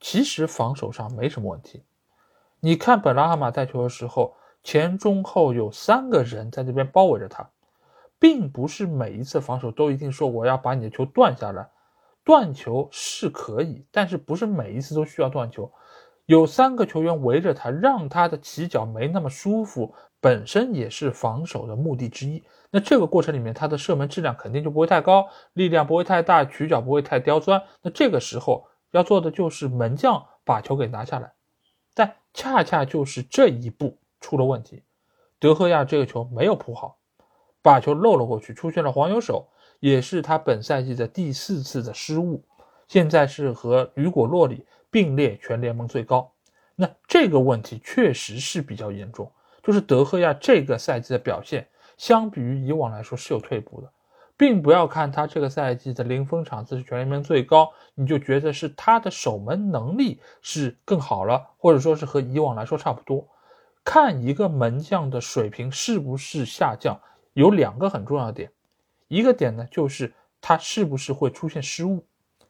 [0.00, 1.84] 其实防守上没什么问题，
[2.60, 7.46] 你看本拉哈马带球的时候，前中后有三个人在这边包围着他，
[8.18, 11.68] 并不是每一次防守都一定说我要把你的球断下来，
[12.24, 15.70] 断球是可以，但是不是每一次都需要断球。
[16.28, 22.42] 有三个球员围着他，让他的起脚没那么舒服，本身也是防守的目的之一。
[22.70, 27.62] 那这个过程里面，他的射门质量肯定就不会太高，力量不会太大，取角不会太刁钻。
[27.82, 28.68] 那这个时候。
[28.92, 31.30] 要做的就是门将把球给拿下来，
[31.92, 34.82] 但恰恰就是这一步出了问题。
[35.38, 36.96] 德赫亚这个球没有扑好，
[37.60, 39.46] 把球漏了过去，出现了黄油手，
[39.78, 42.42] 也是他本赛季的第四次的失误。
[42.86, 46.32] 现在是和雨果·洛里并列全联盟最高。
[46.74, 49.30] 那这个问题确实是比较严重，
[49.62, 51.66] 就是德赫亚这个赛季的表现，
[51.96, 53.90] 相比于以往来说是有退步的。
[54.36, 63.26] 并不要看他这个赛季的零封场次是全联盟最高，你就觉得是他的守门能力是更好了，或者说是和以往来说差不多。
[63.82, 66.96] 看一个门将的水平是不是下降，
[67.32, 68.48] 有两个很重要的点，
[69.08, 72.06] 一个点呢就是他是不是会出现失误。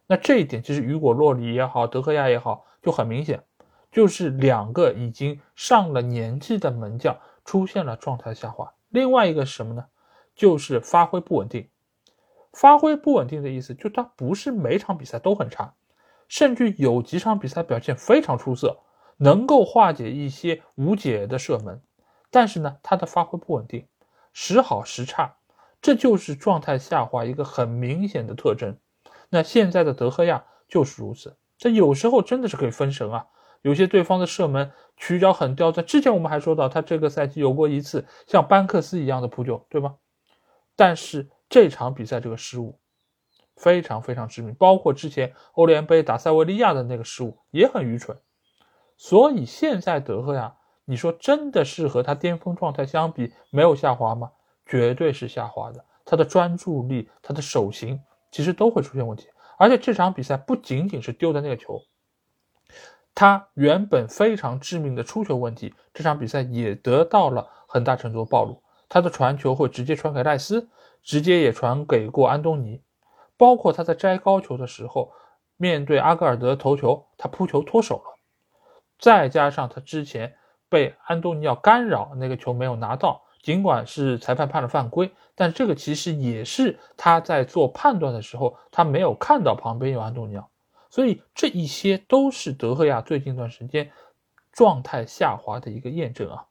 [0.08, 3.44] 那这一点其实雨果·洛里也好，德赫亚也好，就很明显，
[3.92, 8.72] 就是两个已经上了年纪的门将出现了状态下滑。
[8.88, 9.84] 另外一个是什么呢？
[10.34, 11.68] 就是发挥不稳定。
[12.54, 15.74] 发挥不稳定的意思，就他不是每场比赛都很差，
[16.26, 18.78] 甚至有几场比赛表现非常出色，
[19.18, 21.82] 能够化解一些无解的射门，
[22.30, 23.86] 但是呢，他的发挥不稳定，
[24.32, 25.36] 时好时差，
[25.82, 28.74] 这就是状态下滑一个很明显的特征。
[29.28, 33.26] 那现在的德赫亚就是如此，这有时候真的是可以分神啊，
[33.62, 35.84] 有些对方的射门曲角很刁钻。
[35.86, 39.94] 之前我们还说到，他这个赛季有过一次像班克斯一样的扑救，对吧？
[40.76, 41.28] 但是。
[41.50, 42.78] 这场比赛这个失误
[43.56, 48.14] 非常非常致命，包括之前欧联杯打塞维利亚的那个失误也很愚蠢。
[48.98, 50.54] 所以现在德赫亚，
[50.84, 54.30] 你说真的是和他巅峰状态相比没有下滑吗？
[54.66, 55.82] 绝对是下滑的。
[56.04, 57.98] 他的专注力、他的手型
[58.30, 59.28] 其实都会出现问题。
[59.58, 61.82] 而且这场比赛不仅仅是丢的那个球，
[63.14, 68.62] 他原本非常致命的出球问题，这场比赛也得到了很大程度的暴露。
[68.88, 70.68] 他的传球会直接传给赖斯。
[71.00, 72.82] 直接也传给过安东尼，
[73.38, 75.12] 包括他在摘高球的时候，
[75.56, 78.18] 面对阿戈尔德头球，他扑球脱手了，
[78.98, 80.34] 再加上他之前
[80.68, 90.50] 被安东尼要干扰那个球没有拿到，尽管是裁判判了犯规，但这个其实也是他在做判断的时候，他没有看到旁边有安东尼奥，
[90.90, 93.88] 所以这一些都是德赫亚最近一段时间
[94.52, 96.44] 状态下滑的一个验证啊。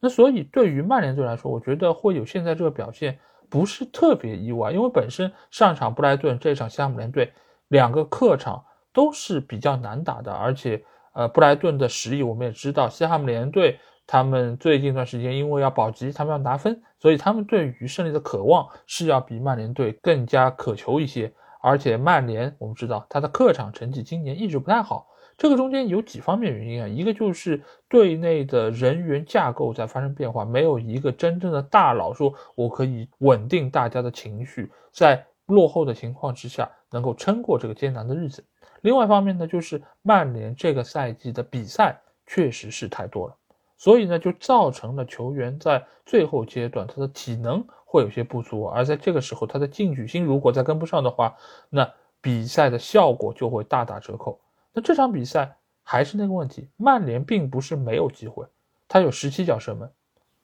[0.00, 3.18] 那所以对于曼联队来说，我觉得会有现在这个表现。
[3.48, 7.30] 不是特别意外，因为本身上场布莱顿这场西汉姆联队
[7.68, 8.64] 两个客场
[8.94, 10.82] 都是比较难打的，而且
[11.12, 13.78] 呃布莱顿的实力我们也知道，西汉姆联队
[14.12, 21.32] 他们最近一段时间因为要保级，他们要拿分，所以他们对于胜利的渴望是要比曼联队更加渴求一些。
[21.62, 25.06] 而且曼联我们知道他的客场成绩今年一直不太好。
[25.38, 27.58] 这个中间有几方面原因啊，一个就是
[27.88, 38.44] 队内的人员架构在发生变化，没有一个真正的大佬说我可以稳定大家的情绪，在落后的情况之下能够撑过这个艰难的日子。
[38.82, 43.36] 另外一方面呢，就是曼联这个赛季的比赛确实是太多了，
[43.82, 51.36] 所以呢就造成了球员在最后阶段他的体能会有些不足，而在这个时候他的进取心如果再跟不上的话，
[51.68, 54.40] 那比赛的效果就会大打折扣。
[54.72, 58.46] 那这场比赛还是那个问题，曼联并不是没有机会，
[58.86, 59.90] 他有十七脚射门，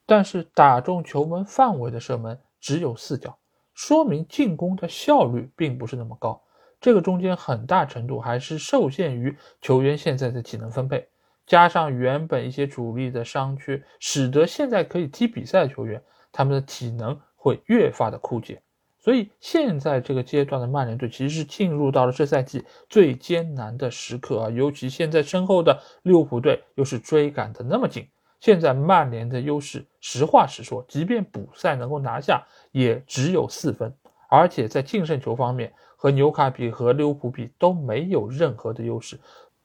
[0.05, 3.39] 但是打中球门范围的射门只有四脚，
[3.73, 6.43] 说明进攻的效率并不是那么高。
[6.81, 11.09] 这个中间很大程度还是受限于球员现在的体能分配，
[11.49, 16.01] 加上原本一些主力的伤缺，使得现在可以踢比赛的球员，
[16.31, 18.61] 他们的体能会越发的枯竭。
[19.01, 28.07] 所以现在这个阶段的曼联队其实是进入到了这赛季最艰难的时刻啊，尤其现在身后的利物浦队又是追赶的那么紧，
[28.41, 33.91] 现在曼联的优势，实话实说，即便补赛能够拿下，也只有四分，
[34.29, 39.19] 而且在净胜球方面和纽卡比和利物浦比都没有任何的优势，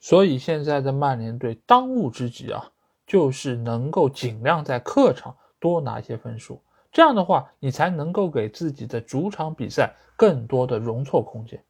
[0.04, 2.70] 所以现在的曼联队当务之急啊，
[3.08, 6.62] 就是能够尽量在客场多拿一些分数。
[6.92, 11.64] 这样的话，你才能够给自己的主场比赛更多的容错空间。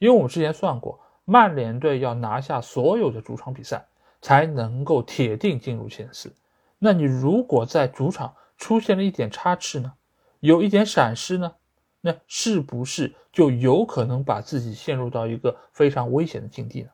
[0.00, 3.86] 因为我们之前算过，曼联队要拿下所有的主场比赛，
[4.20, 6.34] 才能够铁定进入前四。
[6.80, 9.92] 那你如果在主场出现了一点差池呢，
[10.40, 11.54] 有一点闪失呢，
[12.00, 16.88] 那是不是就有可能把自己陷入到一个非常危险的境地呢？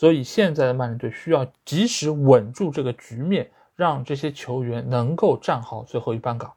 [0.00, 6.54] 所以现在的曼联队需要及时稳住这个局面，让这些球员能够站好最后一班岗。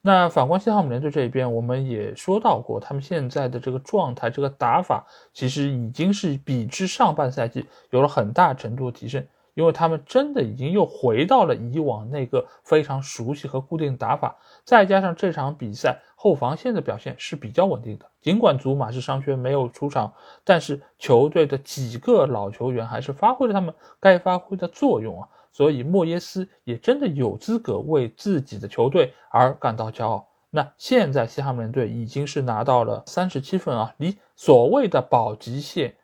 [0.00, 9.24] 那反观西汉姆联队这一边，我们也说到过，他们现在的这个状态、这个打法，其实已经是比之上半赛季有了很大程度的提升。
[9.54, 18.06] 因为他们真的已经又回到了以往那个非常熟悉和固定打法，再加上这场比赛后防线的表现是比较稳定的。
[18.20, 20.12] 尽管祖马是伤缺没有出场，
[20.42, 25.28] 但是球队的几个老球员还是发挥了他们该发挥的作用啊。
[25.52, 30.26] 所以莫耶斯也真的有资格为自己的球队而感到骄傲。
[30.50, 35.94] 那现在西汉姆联队已经是拿到了三十七分啊，离所谓的保级线。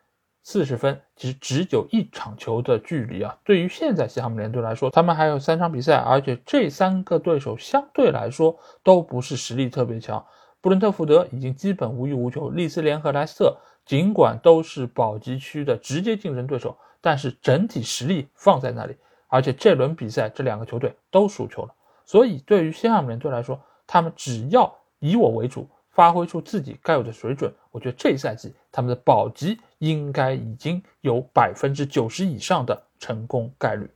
[0.43, 3.37] 四十分其实只有一场球的距离啊！
[3.43, 10.25] 对于现在西汉姆联队来说，他们还有三场比赛，而且这三个对手相对来说都不是实力特别强。
[10.59, 18.95] 布伦特福德已经基本无欲无求，利兹联和莱斯特尽管都是保级区的直接竞争对手，但是整体实力放在那里，
[19.27, 21.73] 而且这轮比赛这两个球队都输球了，
[22.05, 25.69] 所以对于西汉姆联队来说，他们只要以我为主。
[25.91, 33.89] 发挥出自己该有的水准，我觉得这一赛季他们的保级应该已经有百分之九十以上的成功概率。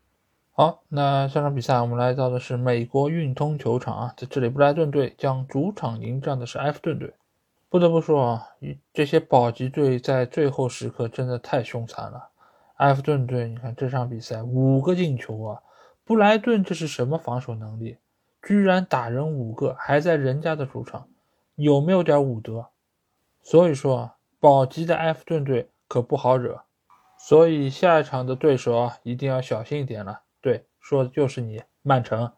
[0.51, 7.13] 好，那下场比赛我们来到的是美国运通球场啊，在这里布莱顿队将主场迎战的是埃弗顿队。
[7.67, 8.47] 不得不说啊，
[8.93, 12.29] 这些保级队在最后时刻真的太凶残了。
[12.77, 15.61] 埃弗顿队，你看这场比赛五个进球啊，
[16.05, 17.97] 布莱顿这是什么防守能力？
[18.41, 21.07] 居然打人五个，还在人家的主场。
[21.55, 22.67] 有没有点武德？
[23.41, 26.61] 所以说啊，保级的埃弗顿队可不好惹，
[27.17, 30.21] 所以下一场的对手啊，一定要小心一点了。
[30.41, 32.31] 对，说的就是你，曼城。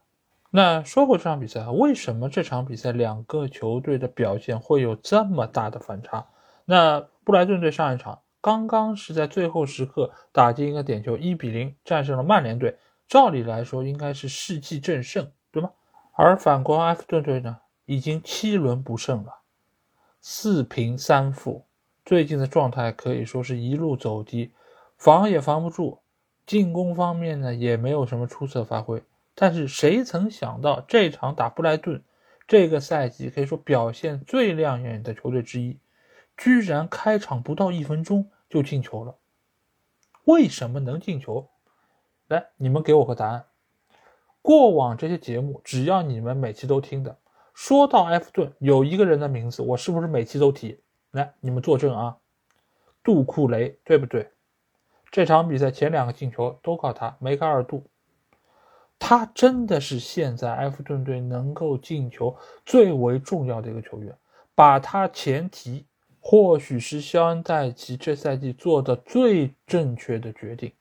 [0.49, 6.27] 那说回这场比赛，为什么这场比赛两个球队的表现会有这么大的反差？
[6.65, 12.77] 那布莱顿队上一场刚刚是在最后时刻打进一个点球，一比零战胜了曼联队，
[13.07, 15.71] 照理来说应该是士气正盛，对吗？
[16.13, 17.57] 而反观埃弗顿队呢？
[17.87, 19.39] 已经七轮不胜了，
[20.19, 21.65] 四平三负，
[22.05, 24.51] 最近的状态可以说是一路走低，
[24.97, 25.99] 防也防不住，
[26.45, 29.01] 进攻方面呢也没有什么出色发挥。
[29.33, 32.03] 但是谁曾想到这场打布莱顿，
[32.45, 35.79] 这个赛季可以说表现最亮眼的球队之一，
[36.35, 39.15] 居然开场不到一分钟就进球了。
[40.25, 41.47] 为什么能进球？
[42.27, 43.45] 来，你们给我个答案。
[44.41, 47.17] 过往这些节目，只要你们每期都听的。
[47.57, 50.79] 说到埃弗顿，有一个人的名字，我是不是每期都提？
[51.09, 52.15] 来，你们作证啊！
[53.03, 54.29] 杜库雷，对不对？
[55.09, 57.83] 这场比赛前两个进球都靠他，梅开二度。
[58.99, 64.15] 他真的是现在埃弗顿队能够进球最为重要的一个球员。
[64.53, 65.87] 把他前提，
[66.19, 70.71] 或许是肖恩戴奇这赛季做的最正确的决定，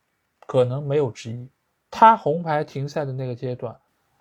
[0.46, 1.48] 可能没有之一。
[1.90, 3.74] 他红牌停赛的那个阶段。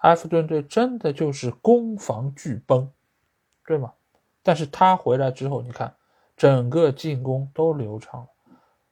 [0.05, 2.91] 埃弗顿队真的就是攻防俱崩，
[3.65, 3.93] 对吗？
[4.43, 5.95] 但是他回来之后，你看
[6.37, 8.27] 整个进攻都流畅了，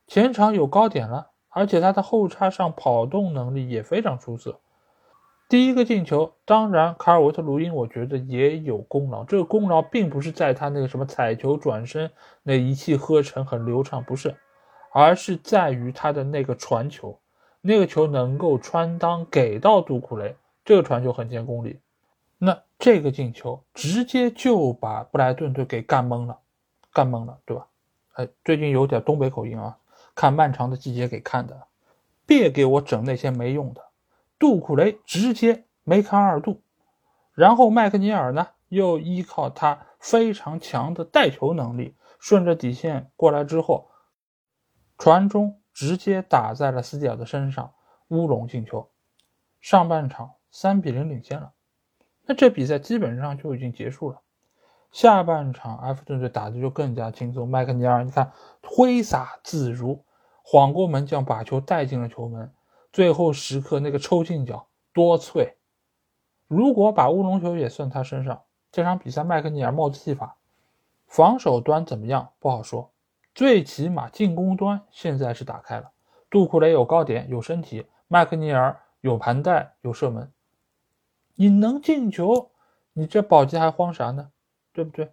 [0.08, 4.60] 前场有高点了，而且他的后插上跑动能力也非常出色。
[5.48, 12.10] 第一个进球，当然卡尔维特卢因我觉得也有功劳，这个功劳并不是在他那个什么踩球转身
[12.42, 14.36] 那一气呵成很流畅，不是，
[14.92, 17.20] 而是在于他的那个传球，
[17.62, 20.36] 那个球能够穿裆给到杜库雷。
[20.66, 21.82] 这个传球很见功力，
[22.38, 26.40] 那这个进球直接就把布莱顿队给干懵了，
[26.94, 27.68] 干懵了，对吧？
[28.14, 29.78] 哎，最近有点东北口音啊，
[30.16, 31.68] 看漫长的季节给看的，
[32.26, 33.84] 别给我整那些没用的。
[34.40, 36.62] 杜库雷直接梅开二度，
[37.34, 43.90] 然后麦克尼尔呢又依靠他非常强的带球能力，顺着底线过来之后，
[44.98, 47.74] 传中直接打在了斯蒂尔的身上，
[48.10, 48.90] 乌龙进球。
[49.60, 50.36] 上半场。
[50.56, 51.52] 三比零领先了，
[52.28, 54.22] 那这比赛基本上就已经结束了。
[54.92, 58.32] 下半场埃弗顿队打的就更加轻松，麦克尼尔你看
[58.62, 60.06] 挥洒自如，
[60.44, 62.54] 晃过门将把球带进了球门。
[62.92, 65.56] 最后时刻那个抽进脚多脆！
[66.48, 70.38] 如果把乌龙球也算他身上，这场比赛麦克尼尔帽子戏法。
[71.08, 72.92] 防守端怎么样不好说，
[73.34, 75.90] 最起码进攻端现在是打开了。
[76.30, 80.32] 杜库雷有高点，有身体；麦克尼尔有盘带，有射门。
[81.36, 82.52] 你能进球，
[82.94, 84.32] 你这保级还慌啥呢？
[84.72, 85.12] 对不对？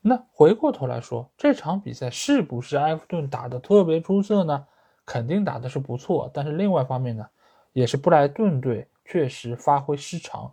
[0.00, 4.66] 那回过头来说，这场比赛是不是埃弗顿打的特别出色呢？
[5.04, 7.26] 肯定打的是不错，但是另外一方面呢，
[7.72, 10.52] 也是布莱顿队确实发挥失常。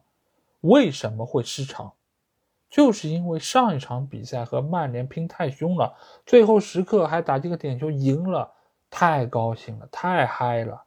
[0.62, 1.94] 为什么会失常？
[2.70, 5.96] 就是因为上一场比赛和曼联拼太凶了，
[6.26, 8.52] 最后时刻还打这个点球赢了，
[8.90, 10.84] 太高兴了，太嗨了。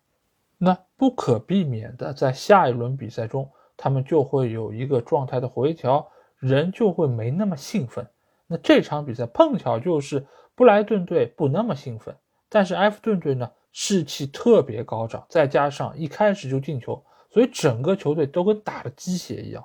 [0.58, 8.06] 那不可避免的，在下一轮比赛中，他们就会有一个状态的回调，人就会没那么兴奋。
[8.48, 12.16] 那这场比赛碰巧就是布莱顿队不那么兴奋，
[12.48, 19.64] 但是埃弗顿队呢士气特别高涨，再加上一开始就进球，所以整个球队都跟打了鸡血一样。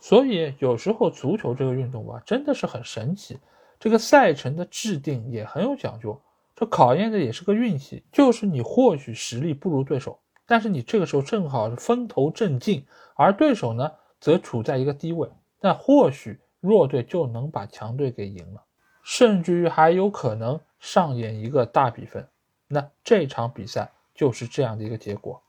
[0.00, 3.38] 所以有时候足球这个运动吧，真的是很神奇。
[3.78, 6.20] 这个赛程的制定也很有讲究，
[6.58, 15.28] 这考验的也是个运气，就是你或许实力不如对手，但是你这个时候正好是风头正劲，而对手呢则处在一个低位，
[15.60, 16.40] 那或许。
[16.60, 18.60] 弱队就能把强队给赢了，
[19.04, 22.26] 甚至于还有可能上演一个大比分。
[22.66, 25.40] 那这场比赛就是这样的一个结果。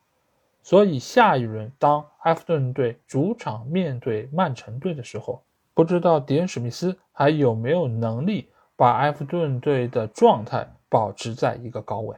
[0.61, 5.41] 所以下一轮当埃弗顿队主场面对曼城队的时候，
[5.73, 12.15] 不知道迪恩·史密斯还有没有能力把埃弗顿队的状态保持在一个高位。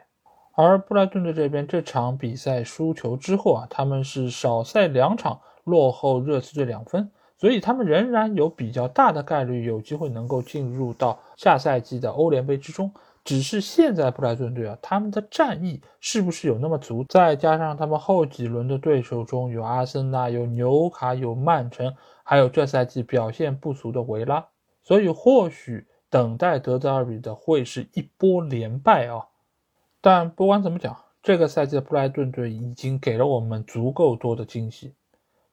[0.56, 7.12] 而布莱顿队这边这场比赛输球之后啊，他们是少赛两场，落后热刺队两分。
[7.38, 12.94] 所以他们仍然有比较大的概率有机会能够进入到下赛季的欧联杯之中，
[13.24, 17.04] 只是现在布莱顿队啊，他们的战意是不是有那么足？
[17.10, 21.92] 再加上他们后几轮的对手中有阿森纳、有纽卡、有曼城，
[22.24, 24.46] 还有这赛季表现不俗的维拉，
[24.84, 29.26] 所以或许等待德泽尔比的会是一波连败啊。
[30.00, 34.94] 但不管怎么讲，这个赛季的布莱顿队已经给了我们足够多的惊喜。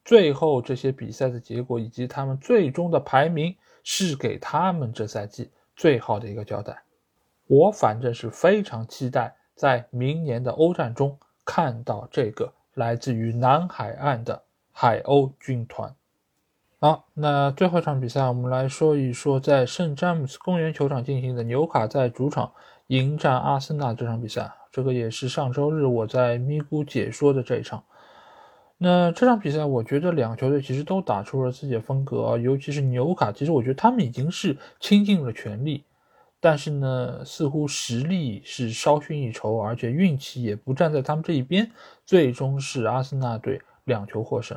[0.05, 3.55] 最后这些比赛的结果以及他们最终的排名，
[3.85, 6.82] 是给他们这赛季最好的一个交代。
[7.47, 15.94] 我反正是非常期待在明年的欧战中看到这个来自于南海岸的海鸥军团。
[16.81, 22.53] 好，那最后一场比赛，我们来说一说在圣詹姆斯公园球场进行的纽卡在主场
[22.87, 24.53] 迎战阿森纳这场比赛。
[24.71, 27.83] 这个也是上周日我在咪咕解说的这一场。
[28.77, 35.83] 那这场比赛，我觉得两个球队其实都打出了自己的风格，尤其是纽卡，其实我觉得他们已经是倾尽了全力，
[36.39, 41.73] 但是呢，似乎实力是稍逊一筹，而且运气也不站在他们这一边，
[42.07, 44.57] 最终是阿森纳队两球获胜。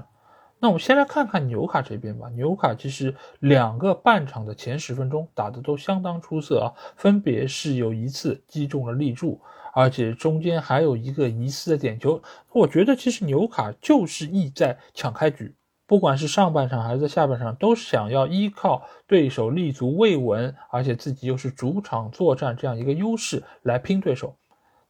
[0.61, 2.29] 那我们先来看看纽卡这边吧。
[2.29, 9.41] 纽卡其实两个半场的前十分钟打的都相当出色啊，分别是有一次击中了立柱。
[9.73, 12.21] 而且中间还有一个疑似的点球，
[12.51, 15.55] 我觉得其实纽卡就是意在抢开局，
[15.87, 24.35] 不管是上半场还是在下半场，都想要依靠对手立足未稳，而且自己又是主场作战这样一个优势来拼对手。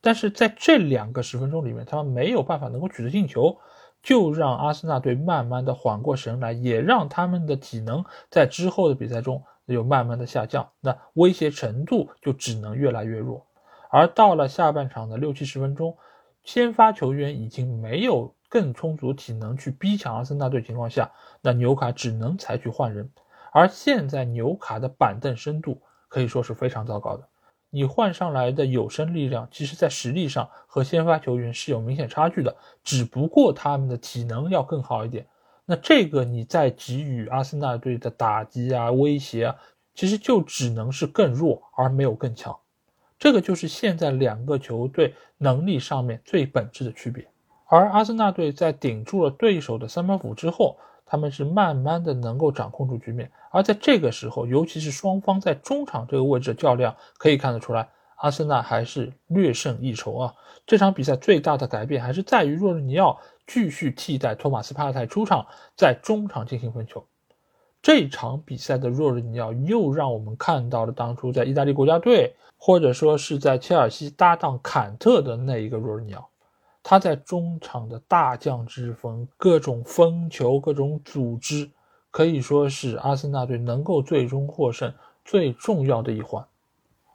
[0.01, 3.55] 但是在这两个十分钟里面，他们没有办法能够取得进球，
[4.03, 13.45] 就让阿森纳队慢慢的缓过神来，也让他们的体能在之后的比赛中有慢慢的下降，那威胁程度就只能越来越弱。
[13.89, 15.97] 而到了下半场的六七十分钟，
[16.43, 21.11] 先发球员已经没有更充足体能去逼抢阿森纳队情况下，
[21.41, 23.09] 那纽卡只能采取换人。
[23.53, 27.27] 而现在纽卡的板凳深度可以说是非常糟糕的，
[27.73, 35.25] 你换上来的有生力量，其实在实力上和先发球员是有明显差距的，只不过他们的体能要更好一点。
[35.65, 39.55] 那这个你在给予阿森纳队的打击啊、威胁啊，
[39.95, 42.55] 其实就只能是更弱，而没有更强。
[43.17, 47.25] 这个就是现在两个球队能力上面最本质的区别，
[47.67, 50.77] 而阿森纳队在顶住了对手的三板斧之后，
[51.11, 60.33] 他们是慢慢的能够掌控住局面，而在这个时候，尤其是双方在中场这个位置的较量，可以看得出来，阿森纳还是略胜一筹啊。
[60.65, 67.05] 这场比赛最大的改变还是在于若日尼奥继续替代托马斯帕泰出场，在中场进行分球。
[67.81, 72.33] 这场比赛的若日尼奥又让我们看到了当初在意大利国家队。
[72.63, 76.29] 或者说是在切尔西搭档坎特的那一个若日尼奥，
[76.83, 81.69] 他在中场的大将之风，各种封球，各种组织，
[82.09, 84.93] 可以说是阿森纳队能够最终获胜
[85.23, 86.45] 最重要的一环。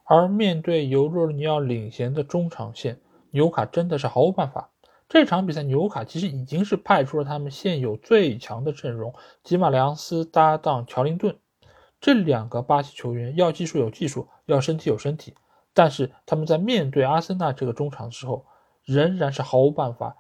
[0.05, 4.71] 而面对由若尔尼奥领衔的中场线，纽卡真的是毫无办法。
[5.09, 11.37] 这场比赛，纽卡其实已经是派出了他们现有最强的阵容，吉马良斯搭档乔林顿。
[12.01, 15.35] 这两个巴西球员要技术有技术，要身体有身体，
[15.75, 18.45] 但是他们在面对阿森纳这个中场的时候，
[18.87, 20.17] 仍然是毫无办法，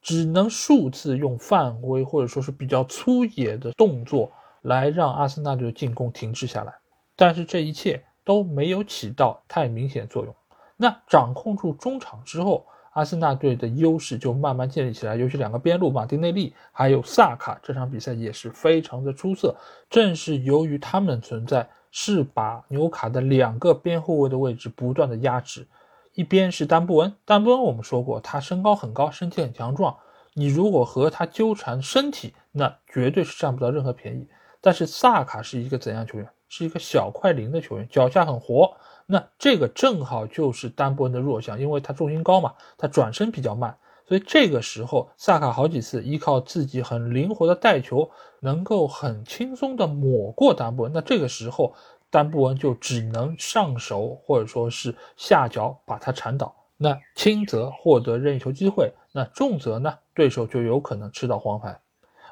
[0.00, 4.30] 只能数次用犯规或者说是比较粗野的动作
[4.62, 6.72] 来让阿森纳队的进攻停滞下来。
[7.16, 10.32] 但是这一切都没有起到太明显作用。
[10.76, 15.16] 那掌控住中场之后，阿森纳队的优势就慢慢建立起来。
[15.16, 19.56] 尤其两个边路马丁内利还有萨卡，这场比赛也是非常的出色。
[19.88, 21.68] 正是由于他们的存在。
[21.92, 25.66] 是把纽卡的两个边后卫的位置不断的压制，
[26.14, 29.96] 一边是丹布恩，丹布恩我们说过，他身高很高，身体很强壮，
[30.34, 34.28] 你如果和他纠缠身体，那绝对是占不到任何便宜。
[34.60, 36.28] 但是萨卡是一个怎样球员？
[36.48, 38.76] 是一个小快灵的球员，脚下很活，
[39.06, 43.76] 那这个正好就是丹布恩的弱项，因为他重心高嘛，他转身比较慢。
[44.04, 48.10] 所以这个时候，萨卡好几次依靠自己很灵活的带球，
[48.40, 50.92] 能够很轻松的抹过丹布恩。
[50.92, 51.72] 那这个时候，
[52.10, 56.54] 丹布恩就只能上手或者说是下脚把他铲倒。
[56.76, 61.80] 那轻则获得任意球机会，那重则呢，对手就有可能吃到黄牌。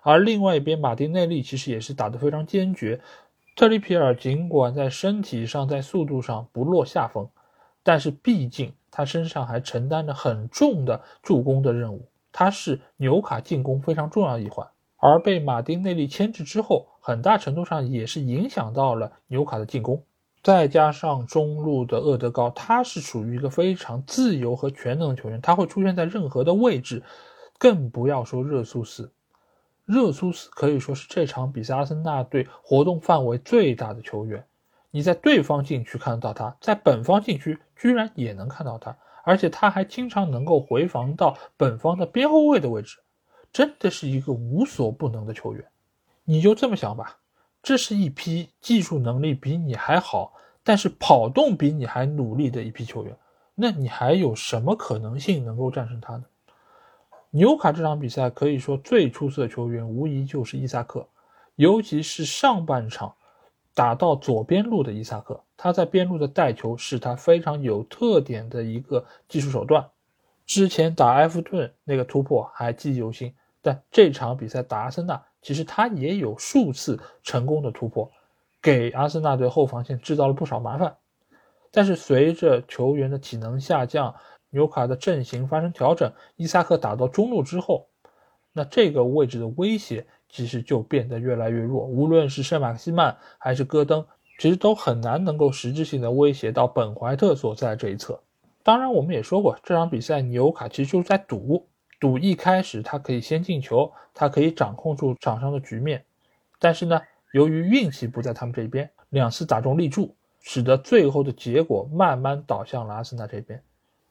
[0.03, 3.01] 而另外一边，马丁内利其实也是打得非常坚决。
[3.57, 7.29] 特里皮尔尽管在身体上、在速度上不落下风，
[7.83, 8.73] 但是毕竟。
[8.91, 14.67] 他身上还承担着很重的助攻的任务，他是纽卡进攻非常重要的一环。
[14.97, 20.05] 而被马丁内利牵制之后，很大程度上也是影响到了纽卡的进攻。
[20.43, 27.03] 再加上中路的厄德高，他是属于一个非常自由和全能的球员，他会出现在任何的位置，
[27.57, 29.11] 更不要说热苏斯。
[29.87, 34.45] 热苏斯可以说是这场比赛阿森纳队活动范围最大的球员。
[34.91, 38.95] 你在对方禁区看得到他，在本方禁区居然也能看到他，
[39.25, 42.99] 而且他还经常能够回防到本方的边后卫的位置，
[43.51, 45.65] 真的是一个无所不能的球员。
[46.31, 47.17] 你就这么想吧，
[47.63, 53.17] 这是一批技术能力比你还好，但是跑动比你还努力的一批球员，
[53.55, 56.25] 那你还有什么可能性能够战胜他呢？
[57.31, 61.09] 纽卡这场比赛可以说最出色的球员无疑就是伊萨克，
[61.55, 63.15] 尤其是上半场。
[63.75, 69.89] 打到左边路的伊萨克，他在边路的带球是他非常有特点的一个技术手段。
[70.45, 73.33] 之前打埃弗顿那个突破还记忆犹新，
[73.63, 78.11] 但这场比赛打阿森纳，其实他也有数次成功的突破，
[78.61, 80.97] 给阿森纳队后防线制造了不少麻烦。
[81.71, 84.15] 但是随着球员的体能下降，
[84.51, 87.89] 纽卡的阵型发生调整，伊萨克打到中路之后，
[88.53, 90.07] 那这个位置的威胁。
[90.31, 94.07] 其实就变得越来越弱，无论是圣马克西曼还是戈登，
[94.39, 98.21] 其实都很难能够实质性的威胁到本怀特所在这一侧。
[98.63, 101.67] 当然，我们也说过，这场比赛纽卡其实就是在赌，
[102.01, 106.05] 赌一开始他可以先进球，他可以掌控住场上的局面。
[106.59, 107.01] 但是呢，
[107.33, 113.63] 由于运气不在他们这边，两次打中立柱，使得最后的结果慢慢倒向了阿森纳这边。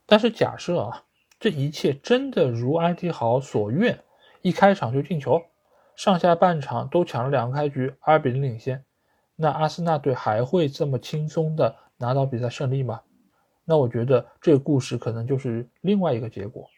[0.05, 1.03] 但是假设啊，
[1.39, 3.99] 这一切真的如埃迪豪所愿，
[4.41, 5.41] 一开场就进球。
[5.95, 8.83] 上下半场都抢了两个开局，二比零领先，
[9.35, 13.01] 那阿森纳队还会这么轻松的拿到比赛胜利吗？
[13.65, 16.69] 那我觉得这个故事可能就是另外一个结果，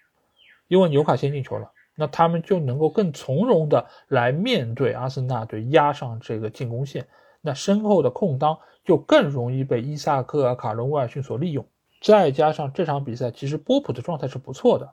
[0.69, 7.05] 因为纽卡先进球了，那他们就能够更从容的来面对阿森纳队压上这个进攻线，
[7.41, 11.65] 那身后的空当就更容易被伊萨克啊、卡伦威尔逊所利用。
[12.01, 14.89] 再加上这场比赛其实波普的状态是不错的，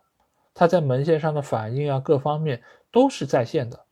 [0.54, 3.84] 他在门线上的反应啊各方面都是在线的。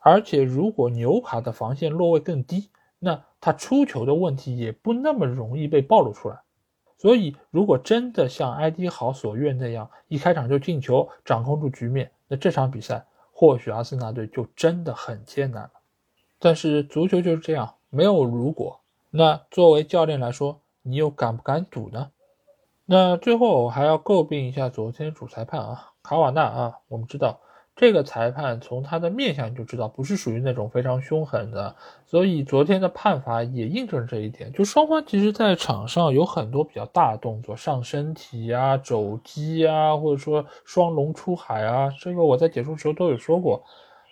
[0.00, 6.40] 而且，如果纽卡的防线落位更低，那他出球的问题也不那么容易被暴露出来。
[6.98, 15.70] 所以，如果真的像埃迪豪所愿那样，一开场就进球，掌控住局面，那这场比赛或许阿森纳队就真的很艰难了。
[16.40, 18.80] 但是，足球就是这样，没有如果。
[19.10, 22.10] 那作为教练来说，你又敢不敢赌呢？
[22.84, 27.40] 那最后我还要诟病一下昨天主裁判啊，卡瓦纳啊，我们知道。
[27.78, 31.76] 这个裁判从他的面相就知道不是属于那种非常凶狠的，
[32.06, 34.52] 所以昨天的判罚也印证这一点。
[34.52, 43.62] 就双方其实在场上有很多比较大动作，上身体啊、肘击啊，或者说双龙出海啊，这个我在解说时候都有说过，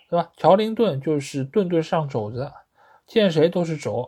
[0.09, 0.29] 对吧？
[0.37, 2.49] 乔林顿就是顿顿上肘子，
[3.05, 4.07] 见谁都是肘，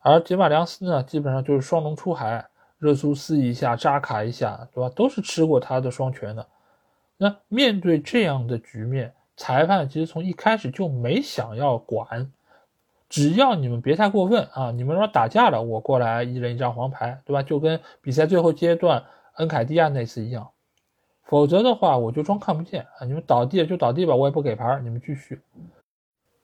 [0.00, 2.44] 而杰马良斯呢，基本上就是双龙出海，
[2.78, 4.92] 热苏斯一下扎卡一下，对吧？
[4.96, 6.44] 都是吃过他的双拳的。
[7.18, 12.30] 那面对这样的局面，裁判其实从一开始就没想要管，
[13.08, 14.70] 只要你们别太过分啊！
[14.70, 17.42] 你们说打架了，我过来一人一张黄牌，对吧？
[17.42, 19.04] 就跟比赛最后阶段
[19.36, 20.50] 恩凯蒂亚那次一样，
[21.22, 23.06] 否则的话我就装看不见啊！
[23.06, 25.40] 你们倒地了就倒地吧，我也不给牌，你们继续。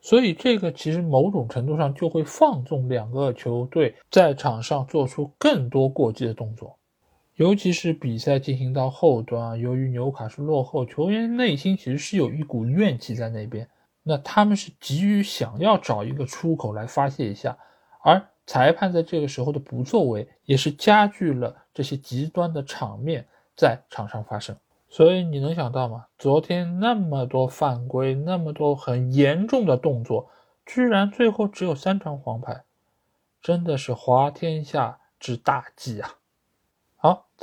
[0.01, 6.77] 所以这个其实某种程度上就会放纵两个球队在场上做出更多过激的动作。
[7.35, 13.67] 尤其是比赛进行到后端，由于纽卡是落后，球员内心其实是有一股怨气在那边，
[14.03, 17.57] 那他们是急于想要找一个出口来发泄一下，
[18.03, 24.55] 而裁判在这个时候的不作为，也是加剧了这些极端的场面在场上发生。
[24.89, 26.05] 所以你能想到吗？
[26.19, 30.29] 昨天那么多犯规，那么多很严重的动作，
[30.67, 32.63] 居然最后只有三张黄牌，
[33.41, 36.17] 真的是滑天下之大稽啊！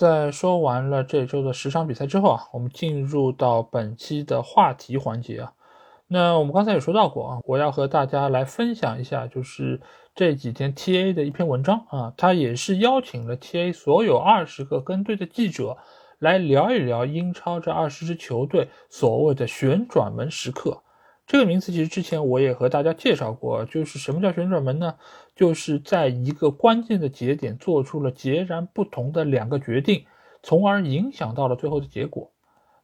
[0.01, 5.53] 在说完了这周的十场比赛之后啊，我们进入到本期的话题环节啊。
[6.07, 9.79] 那我们刚才也说到过啊，我要和大家来分享一下，就是
[10.15, 15.77] 这几天 TA 的一篇文章啊，他也是邀请了 TA 所有二十个跟队的记者
[16.19, 20.83] 来聊一聊英超这二十支球队所谓的旋转门时刻。
[21.31, 24.97] 这个名词其实之前我也和大家介绍过，就是什么叫旋转门呢？
[25.37, 30.05] 就是在一个关键的节点做出了截然不同的两个决定，
[30.43, 32.33] 从而影响到了最后的结果。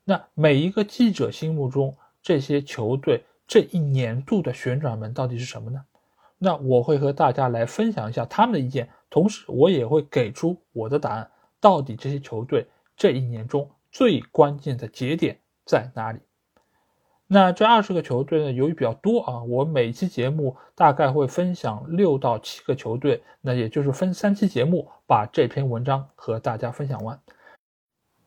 [0.05, 5.85] 那每一个记者心目中这些球队这一年度的旋转门到底是什么呢？
[6.39, 11.29] 那我会和大家来分享一下他们的意见，同时我也会给出我的答案，
[11.61, 12.65] 到底这些球队
[12.97, 16.21] 这一年中最关键的节点在哪里？
[17.29, 18.53] 那这二十个球队呢？
[18.53, 27.19] 由于比较多啊，我每期节目大概会分享六到七个球队，那也就是分三期节目把这篇文章和大家分享完。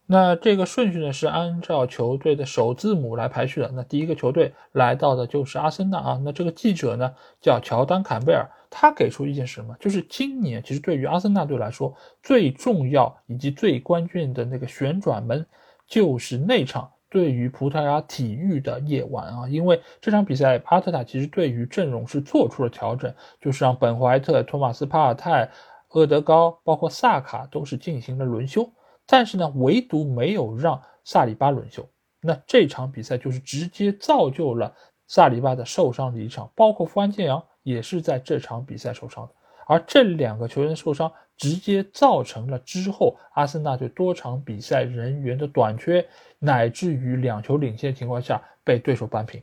[0.05, 3.71] 那这个顺序呢是按照球队的首字母来排序的。
[3.73, 6.21] 那第一个球队来到的就是阿森纳啊。
[6.25, 9.73] 那这个记者呢叫乔丹·坎贝尔，他给出意见是什么？
[9.79, 15.45] 就是今年其实对于阿森纳队来说，最重要以及最关键的那个旋转门
[15.87, 16.91] 就是那场。
[17.09, 25.49] 对于葡萄牙体育的夜晚啊，因为这场比赛阿特塔其实对于阵容是做出了调整，就是让本怀特、托马斯帕尔泰、
[25.89, 28.71] 厄德高，包括萨卡都是进行了轮休，
[29.07, 31.87] 但是呢，唯独没有让萨里巴轮休。
[32.21, 34.75] 那这场比赛就是直接造就了
[35.07, 39.33] 萨里巴的受伤离场，包括富安健洋也是在这场比赛受伤的。
[39.65, 46.05] 而这两个球员受伤，直接造成了之后阿森纳队多场比赛人员的短缺，
[46.37, 49.41] 乃至于两球领先情况下被对手扳平。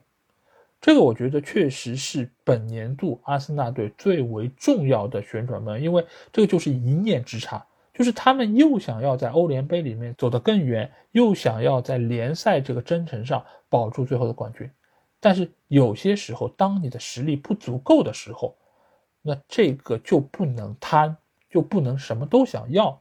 [0.79, 14.71] 这个我觉得确实是本年度阿森纳队最为重要的旋转门，因为这个就是一念之差，就是他们又想要在欧联杯里面走得更远，又想要在联赛这个征程上保住最后的冠军。
[15.19, 18.55] 但是有些时候，当你的实力不足够的时候，
[19.23, 21.17] 那这个就不能贪，
[21.57, 23.01] 就不能什么都想要，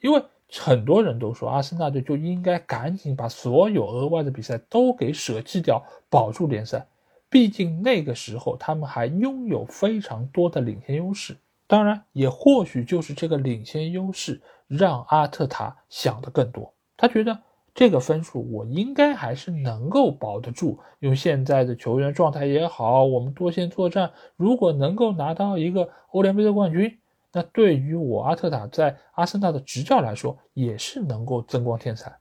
[0.00, 0.22] 因为
[0.52, 6.86] 很多人都说阿森纳队就应该赶紧把所有额外的比赛都给舍弃掉，保住联赛。
[7.28, 11.36] 毕竟那个时候他们还拥有非常多的领先优势。
[11.66, 17.36] 当然，也或许就是这个领先优势让阿特塔想的更多，他觉得。
[17.74, 26.98] 这个分数我应该还是能够保得住，因为现在的球员状态也好，我们多线作战，如果能够拿到一个欧联杯的冠军，
[27.32, 32.16] 那对于我阿特塔在阿森纳的执教来说也是能够增光添彩。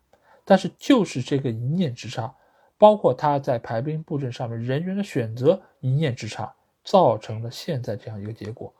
[0.45, 2.33] 但是就是这个一念之差，
[2.77, 8.73] 包括他在排兵布阵上面人员的选择一念之差，造成了现在这样一个结果。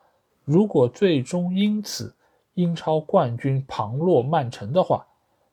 [0.44, 2.16] 如果最终因此
[2.54, 5.06] 英超冠军旁落曼城的话，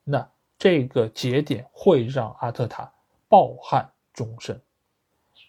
[0.05, 0.29] 那。
[0.61, 2.93] 这个节点会让阿特塔
[3.29, 4.61] 抱憾终生。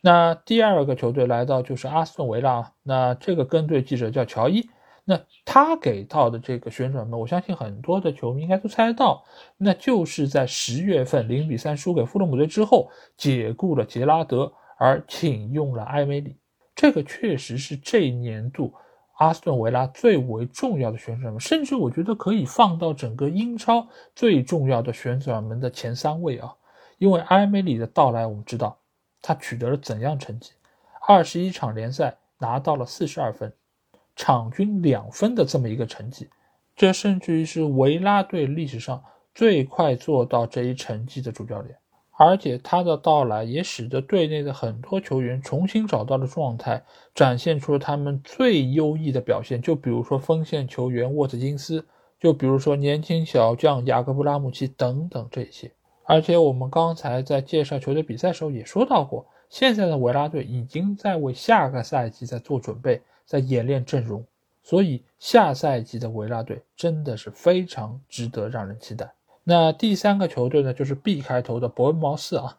[0.02, 4.70] 那第二个球队来到就是阿斯顿维拉，那这个跟队记者叫乔伊，
[5.10, 9.26] 那他给到的这个旋转门，我相信很多的球迷应该都猜得到，
[9.58, 16.38] 那就是在十月份零比三输给富勒姆队之后，解雇了杰拉德，而请用了埃梅里，
[16.76, 18.72] 这个确实是这一年度。
[19.18, 26.56] 阿斯顿维拉最为重要的旋转门，甚至我觉得可以放到整个英超最重要的旋转门的前三位啊！
[27.00, 28.78] 因为埃梅里的到来，我们知道
[29.24, 30.52] 他取得了怎样成绩？
[31.08, 33.52] 二十一场联赛拿到了四十二分，
[34.20, 36.28] 场均两分的这么一个成绩，
[36.76, 39.02] 这甚至于是维拉队历史上
[39.34, 41.74] 最快做到这一成绩的主教练。
[42.18, 46.84] 而且他的到来也使得队内的很多球员重新找到了状态，
[47.16, 49.62] 展现出了他们最优异的表现。
[49.62, 51.88] 就比如说锋线球员沃特金斯，
[52.20, 55.72] 就比如说年轻小将雅各布拉姆齐等等这些。
[56.04, 64.26] 而且我们刚才在介绍球队比赛时候也说到过，现在的维拉队已经在为下个赛季在做准备，在演练阵容。
[64.64, 69.08] 所以下赛季的维拉队真的是非常值得让人期待。
[69.44, 72.58] 那第三个球队呢，就是 B 开头的伯恩茅斯啊。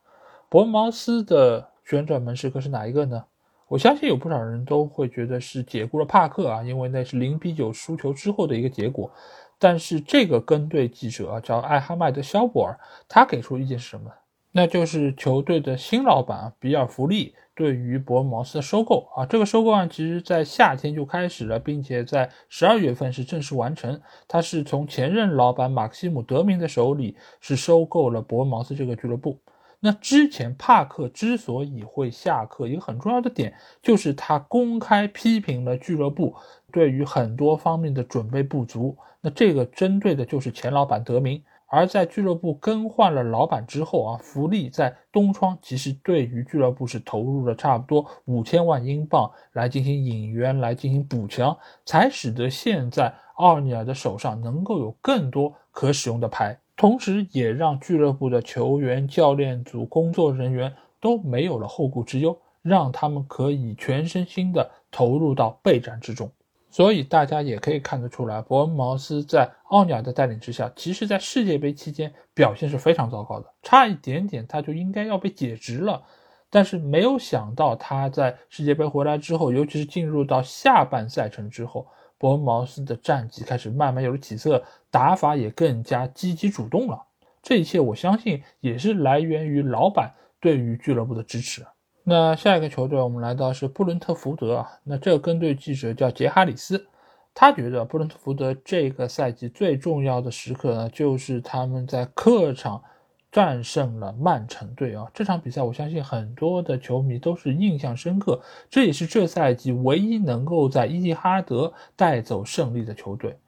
[0.49, 3.25] 伯恩茅斯的旋转门时刻是哪一个呢？
[3.67, 9.11] 我相信有不少人都会觉得是解雇了帕克啊，因为那是零比九输球之后的一个结果。
[9.59, 12.79] 但是这个跟队记者啊叫艾哈迈德·肖博尔，
[13.09, 14.11] 他给出意见是什么？
[14.53, 24.01] 那就是球队的新老板比尔·弗利对于伯恩茅斯的收购啊，这个收购案其实在夏天就开始了，并且在十二月份是正式完成。
[24.27, 29.39] 他是从前任老板马克西姆·德明的手里是收购了伯恩茅斯这个俱乐部。
[29.79, 36.35] 那之前帕克之所以会下课，一个很重要的点就是他公开批评了俱乐部
[36.73, 38.97] 对于很多方面的准备不足。
[39.21, 41.43] 那这个针对的就是前老板德明。
[41.73, 51.57] 而在俱乐部更换了老板之后啊，福利在东窗其实对于俱乐部是投入了差不多五千万英镑来进行引援、来进行补强，
[51.87, 66.29] 才使得现在奥尼尔的手上能够有更多可使用的牌，同时也让俱乐部的球员、教练组、工作人员都没有了后顾之忧，让他们可以全身心的投入到备战之中。
[66.71, 76.03] 所以大家也可以看得出来，伯恩茅斯在奥尼尔的带领之下，其实在世界杯期间表现是非常糟糕的，差一点点他就应该要被解职了。
[76.49, 81.87] 但是没有想到他在世界杯回来之后，尤其是进入到下半赛程之后，
[82.19, 87.05] 伯恩茅斯的战绩开始慢慢有了起色，打法也更加积极主动了。
[87.43, 91.65] 这一切我相信也是来源于老板对于俱乐部的支持。
[92.03, 94.71] 那下一个球队，我们来到是布伦特福德啊。
[94.85, 96.87] 那这个跟队记者叫杰哈里斯，
[97.35, 102.83] 他觉得布伦特福德这个赛季最重要的时刻呢，就是他们在客场
[103.31, 105.07] 战胜了曼城队啊。
[105.13, 108.41] 这场比赛，我相信很多的球迷都是印象深刻，
[108.71, 113.39] 这也是这赛季唯一能够在伊蒂哈德带走胜利的球队。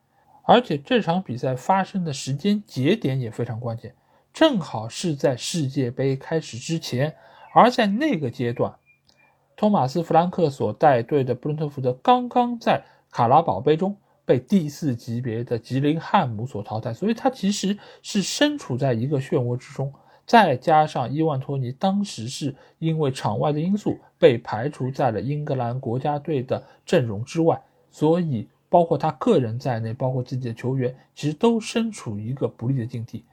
[0.43, 3.95] 而且这场比赛发生的时间节点也非常关键，
[4.31, 7.13] 正好是在世界杯开始之前。
[7.53, 8.73] 而在那个阶段，
[9.55, 19.93] 托马斯·弗兰克所带队的布伦特福德刚刚在卡拉宝杯中被第四级别的吉林汉姆所淘汰，所以他其实是身处在一个漩涡之中。
[20.25, 27.61] 再加上伊万托尼当时是因为场外的因素被排除在了英格兰国家队的阵容之外，
[27.91, 33.23] 所以包括他个人在内，包括自己的球员，其实都身处一个不利的境地。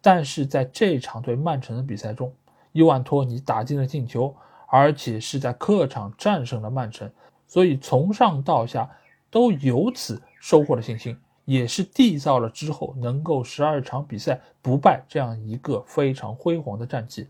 [0.00, 2.32] 但是在这场对曼城的比赛中，
[2.76, 4.34] 伊万托尼打进了进球，
[4.68, 7.10] 而且是在客场战胜了曼城，
[7.46, 8.86] 所以从上到下
[9.30, 11.16] 都由此收获了信心，
[11.46, 17.26] 也是缔造了之后能够十二场比赛不败这样一个非常辉煌的战绩。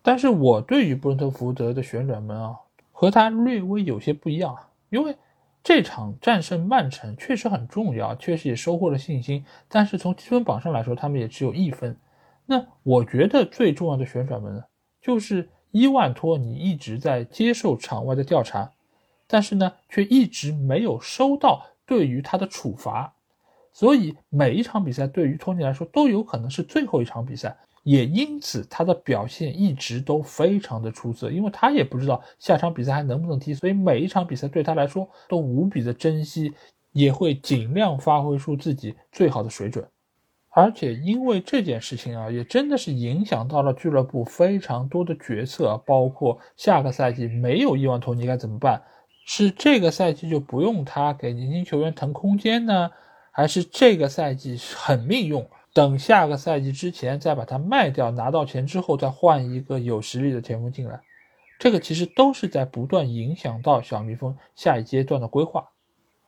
[0.00, 2.56] 但是我对于布伦特福德的旋转门啊，
[2.90, 5.14] 和他略微有些不一样啊，因为
[5.62, 11.94] 这场战胜曼城确实很重要，确实也收获了信心，但是从积分榜上来说，他们也只有一分。
[12.46, 14.62] 那我觉得最重要的旋转门呢？
[15.06, 18.68] 就是伊万托尼一直在接受场外的调查，
[19.28, 23.14] 但是呢，却一直没有收到对于他的处罚，
[23.72, 36.52] 所以每一场比赛对于托尼来说都有可能是最后一场比赛，也因此他的表现一直都非常的出色，因为他也不知道下场比赛还能不能踢，所以每一场比赛对他来说都无比的珍惜，
[36.90, 39.86] 也会尽量发挥出自己最好的水准。
[40.58, 48.82] 而且因为这件事情啊，也真的是影响到了俱乐部非常多的决策，包括下个赛季没有伊万托尼该怎么办？
[49.26, 52.90] 是这个赛季就不用他给年轻球员腾空间呢，
[53.30, 60.98] 还是这个赛季很命用，等下个赛季之前再把它卖掉，拿到钱之后再换一个有实力的前锋进来？
[61.58, 65.68] 这个其实都是在不断影响到小蜜蜂下一阶段的规划。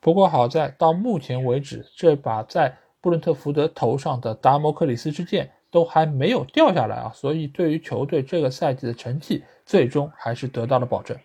[0.03, 11.17] 不过好在到目前为止，这把在布伦特福德头上的达摩克里斯之剑都还没有掉下来啊，所以对于球队这个赛季的成绩，最终还是得到了保证。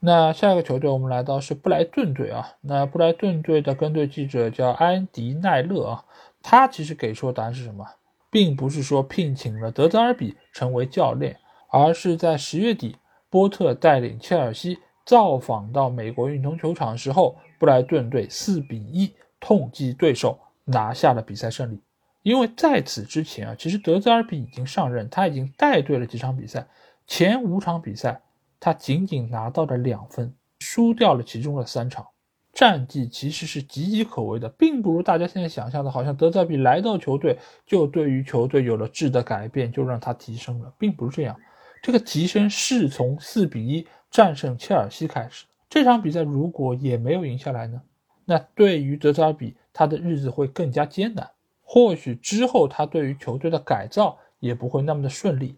[0.00, 2.44] 那下一个球队，我们来到是布莱顿队啊。
[2.60, 6.04] 那布莱顿队的跟队记者叫安迪奈勒啊，
[6.42, 7.86] 他其实给出的答案是什么，
[8.28, 11.36] 并不是说聘请了德泽尔比成为教练，
[11.70, 12.96] 而是在十月底，
[13.30, 20.36] 波特带领切尔西造访到美国运通球场的时候，布莱顿队四比一痛击对手。
[20.72, 21.80] 拿下了比赛胜利，
[22.22, 26.66] 因为在此之前啊，其实德泽尔比已经上任，他已经带队了几场比赛，
[27.06, 28.20] 前五场比赛
[28.58, 32.06] 他仅仅拿到了两分，输掉了其中的三场，
[32.52, 41.36] 战绩其实是岌岌可危的，并不如大家现在想象的，好像德泽尔比来到球队就对于球队有了质的改变，就让他提升了，并不是这样，
[41.82, 47.80] 这个提升是从四比一战胜切尔西开始，这场比赛如果也没有赢下来呢，
[48.24, 49.54] 那对于德泽尔比。
[49.74, 51.30] 他的日子会更加艰难，
[51.62, 55.56] 或许之后他对于球队的改造也不会那么的顺利。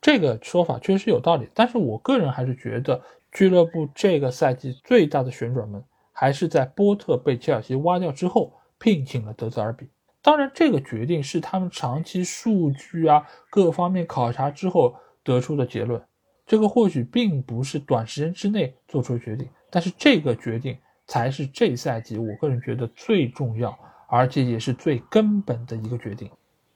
[0.00, 3.00] 这个说法确实有道理，但是我个人还是觉得
[3.30, 9.86] 俱乐部这个赛季最大的旋转门还是在波特被切尔西挖掉之后聘请了德泽尔比。
[10.20, 16.02] 当然，这个决定是他们长期数据啊各方面考察之后得出的结论。
[16.44, 20.76] 这个或许并不是短时间之内做出的决定，但是这个决定
[21.06, 23.78] 才是这赛季我个人觉得最重要，
[24.08, 26.30] 而且也是最根本的一个决定，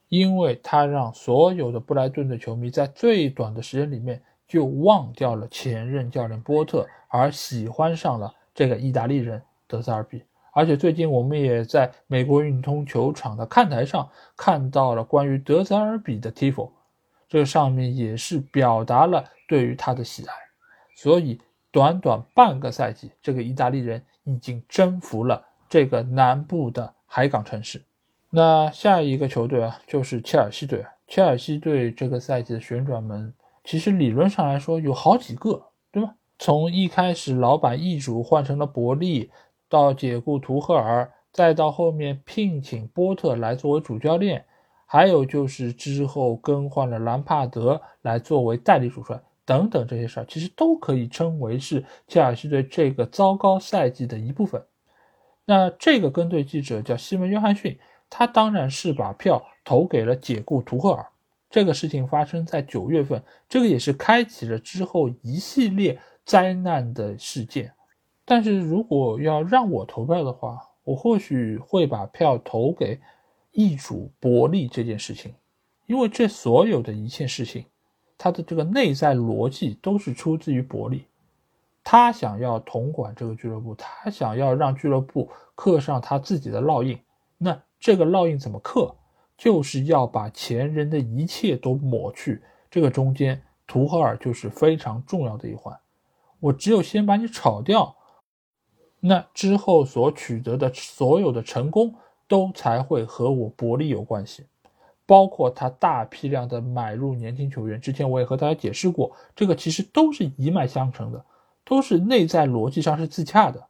[0.08, 10.22] 因为他让所有的布莱顿的球迷在最短的时间里面就忘掉了前任教练波特，而喜欢上了这个意大利人德泽尔比。
[10.52, 16.70] 而且最近我们也在美国运通球场的看台上看到了关于德泽尔比的 tifo，
[17.28, 20.34] 这上面也是表达了对于他的喜爱。
[20.96, 21.40] 所以
[21.70, 27.82] 短短半个赛季，这个意大利人已经征服了这个南部的海港城市。
[28.30, 30.84] 那下一个球队啊，就是切尔西队。
[31.06, 33.32] 切尔西队这个赛季的旋转门，
[33.64, 36.14] 其实理论上来说有好几个，对吧？
[36.38, 39.30] 从一开始老板易主换成了伯利。
[39.68, 44.44] 到解雇图赫尔，再到后面聘请波特来作为主教练，
[44.84, 54.64] 还有就是之后更换了兰帕德来作为代理主帅等等这些事儿，其实都可以称为是切尔西队这个糟糕赛季的一部分。
[55.44, 57.76] 那这个跟队记者叫西门约翰逊，
[58.08, 61.04] 他当然是把票投给了解雇图赫尔。
[61.50, 67.72] 这个事情发生在九月份，这个也是开启了之后一系列灾难的事件。
[68.24, 73.00] 但是如果要让我投票的话，我或许会把票投给
[73.50, 75.34] 易主伯利这件事情，
[75.86, 77.64] 因为这所有的一切事情，
[78.22, 81.06] 他的这个内在逻辑都是出自于伯利，
[81.82, 87.00] 他想要统管这个俱乐部，他想要让俱乐部刻上他自己的烙印。
[87.38, 88.94] 那这个烙印怎么刻？
[89.38, 92.42] 就是要把前人的一切都抹去。
[92.70, 95.74] 这个中间，图赫尔就是非常重要的一环。
[96.40, 97.96] 我只有先把你炒掉。
[99.00, 101.94] 那之后所取得的所有的成功，
[102.28, 104.44] 都才会和我伯利有关系，
[105.10, 107.80] 包括他大批量的买入年轻球员。
[107.80, 111.24] 之前我也和大家解释过，这个其实都是一脉相承的，
[111.64, 113.66] 都是内在逻辑上是自洽的。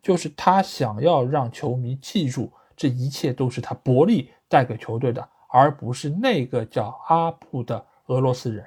[0.00, 8.64] 就是他想要让球迷记住，这一切都是他伯利带给球队的，而不是那个叫阿布的俄罗斯人。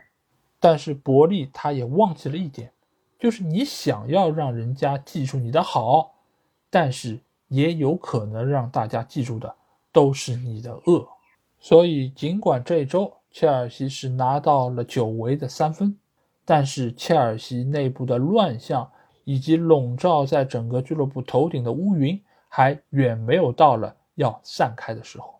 [0.60, 2.74] 但是伯利他也忘记了一点。
[3.18, 6.16] 就是你想要让人家记住你的好，
[6.70, 9.56] 但是也有可能让大家记住的
[9.94, 11.08] 都是你的恶。
[11.68, 15.98] 所以，尽管这周切尔西是拿到了久违的三分，
[16.46, 18.88] 但是切尔西内部的乱象
[19.24, 25.40] 以及笼罩在整个俱乐部头顶的乌云还远没有到了要散开的时候。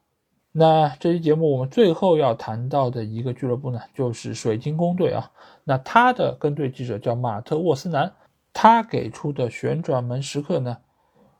[0.52, 5.32] 那这期节目我们最后要谈到的一个俱乐部呢，就是水晶宫队啊。
[5.64, 8.12] 那他的跟队记者叫马特沃斯南，
[8.52, 10.76] 他给出的旋转门时刻呢，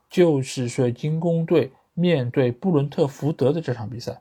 [0.08, 4.20] 就是水晶宫队面对布伦特福德的这场比赛。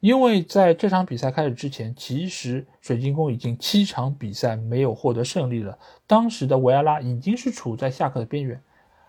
[0.00, 5.76] 因为在这场比赛开始之前，其实水晶宫已经七场比赛没有获得胜利了。
[6.06, 8.60] 当时的维埃拉已经是处在下课的边缘，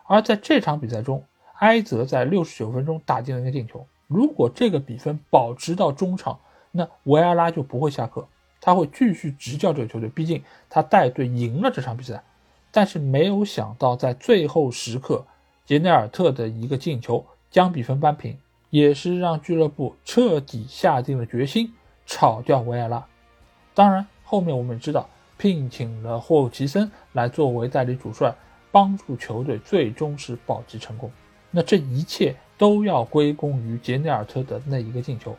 [0.08, 1.24] 而在这场比赛中，
[1.60, 3.86] 埃泽在六十九分钟打进了一个进球。
[4.08, 6.40] 如果这个比分保持到中场，
[6.72, 8.28] 那维埃拉就不会下课，
[8.60, 10.10] 他会继续执教这个球队。
[10.10, 12.24] 毕竟他带队赢了这场比赛，
[12.72, 15.24] 但是没有想到在最后时刻，
[15.68, 18.36] 杰内尔特的一个进球将比分扳平，
[18.70, 21.74] 也是让俱乐部彻底下定了决心
[22.06, 23.06] 炒掉维埃拉。
[23.74, 28.36] 当然，后面我们知道，聘请了霍奇森来作为代理主帅，
[28.72, 31.12] 帮助球队最终是保级成功。
[31.52, 32.36] 那这一切。
[32.60, 35.34] 都要归功于杰内尔特的那一个进球，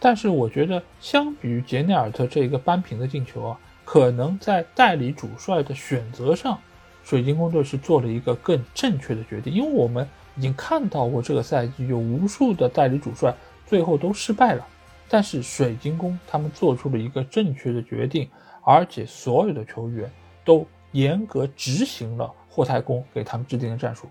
[0.00, 6.58] 但是我觉得相比于杰内尔特这一个扳平的进球啊，可能在代理主帅的选择上，
[7.04, 9.52] 水晶宫队是做了一个更正确的决定。
[9.52, 10.08] 因为我们
[10.38, 13.34] 已经看到过这个赛季有无数的代理主帅
[13.66, 14.66] 最后都失败了，
[15.08, 18.30] 但是水晶宫他们做出了一个正确的决定，
[18.62, 20.10] 而且所有的球员
[20.44, 24.08] 都严格执行了霍太公给他们制定的战术，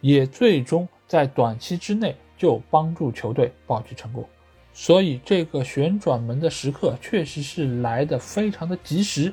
[0.00, 0.88] 也最终。
[1.08, 4.28] 在短期之内就帮助球队保级成功，
[4.72, 9.32] 所以这个旋转门的时刻确实是来的非常的及时。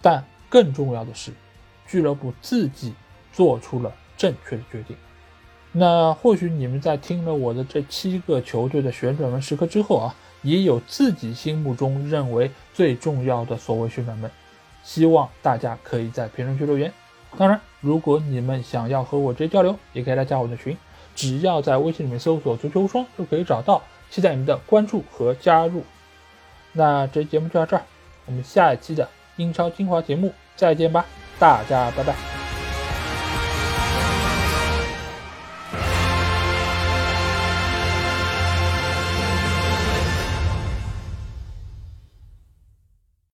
[0.00, 1.32] 但更重要的是，
[1.88, 2.94] 俱乐部自己
[3.32, 4.96] 做出了正确的决定。
[5.72, 14.30] 那或许你们在听了我的这七个球队的旋转门时刻之后啊，也有自己心目中认为最重要的所谓旋转门，
[14.82, 16.92] 希望大家可以在评论区留言。
[17.36, 20.76] 当然，如果你们想要和我直接交流，也可以来加我的群，
[21.14, 23.82] 只要在微信里面搜索“足球无双”就可以找到。
[24.10, 25.84] 期待你们的关注和加入。
[26.72, 27.84] 那这期节目就到这儿，
[28.26, 31.06] 我们下一期的英超精华节目再见吧，
[31.38, 32.39] 大家拜拜。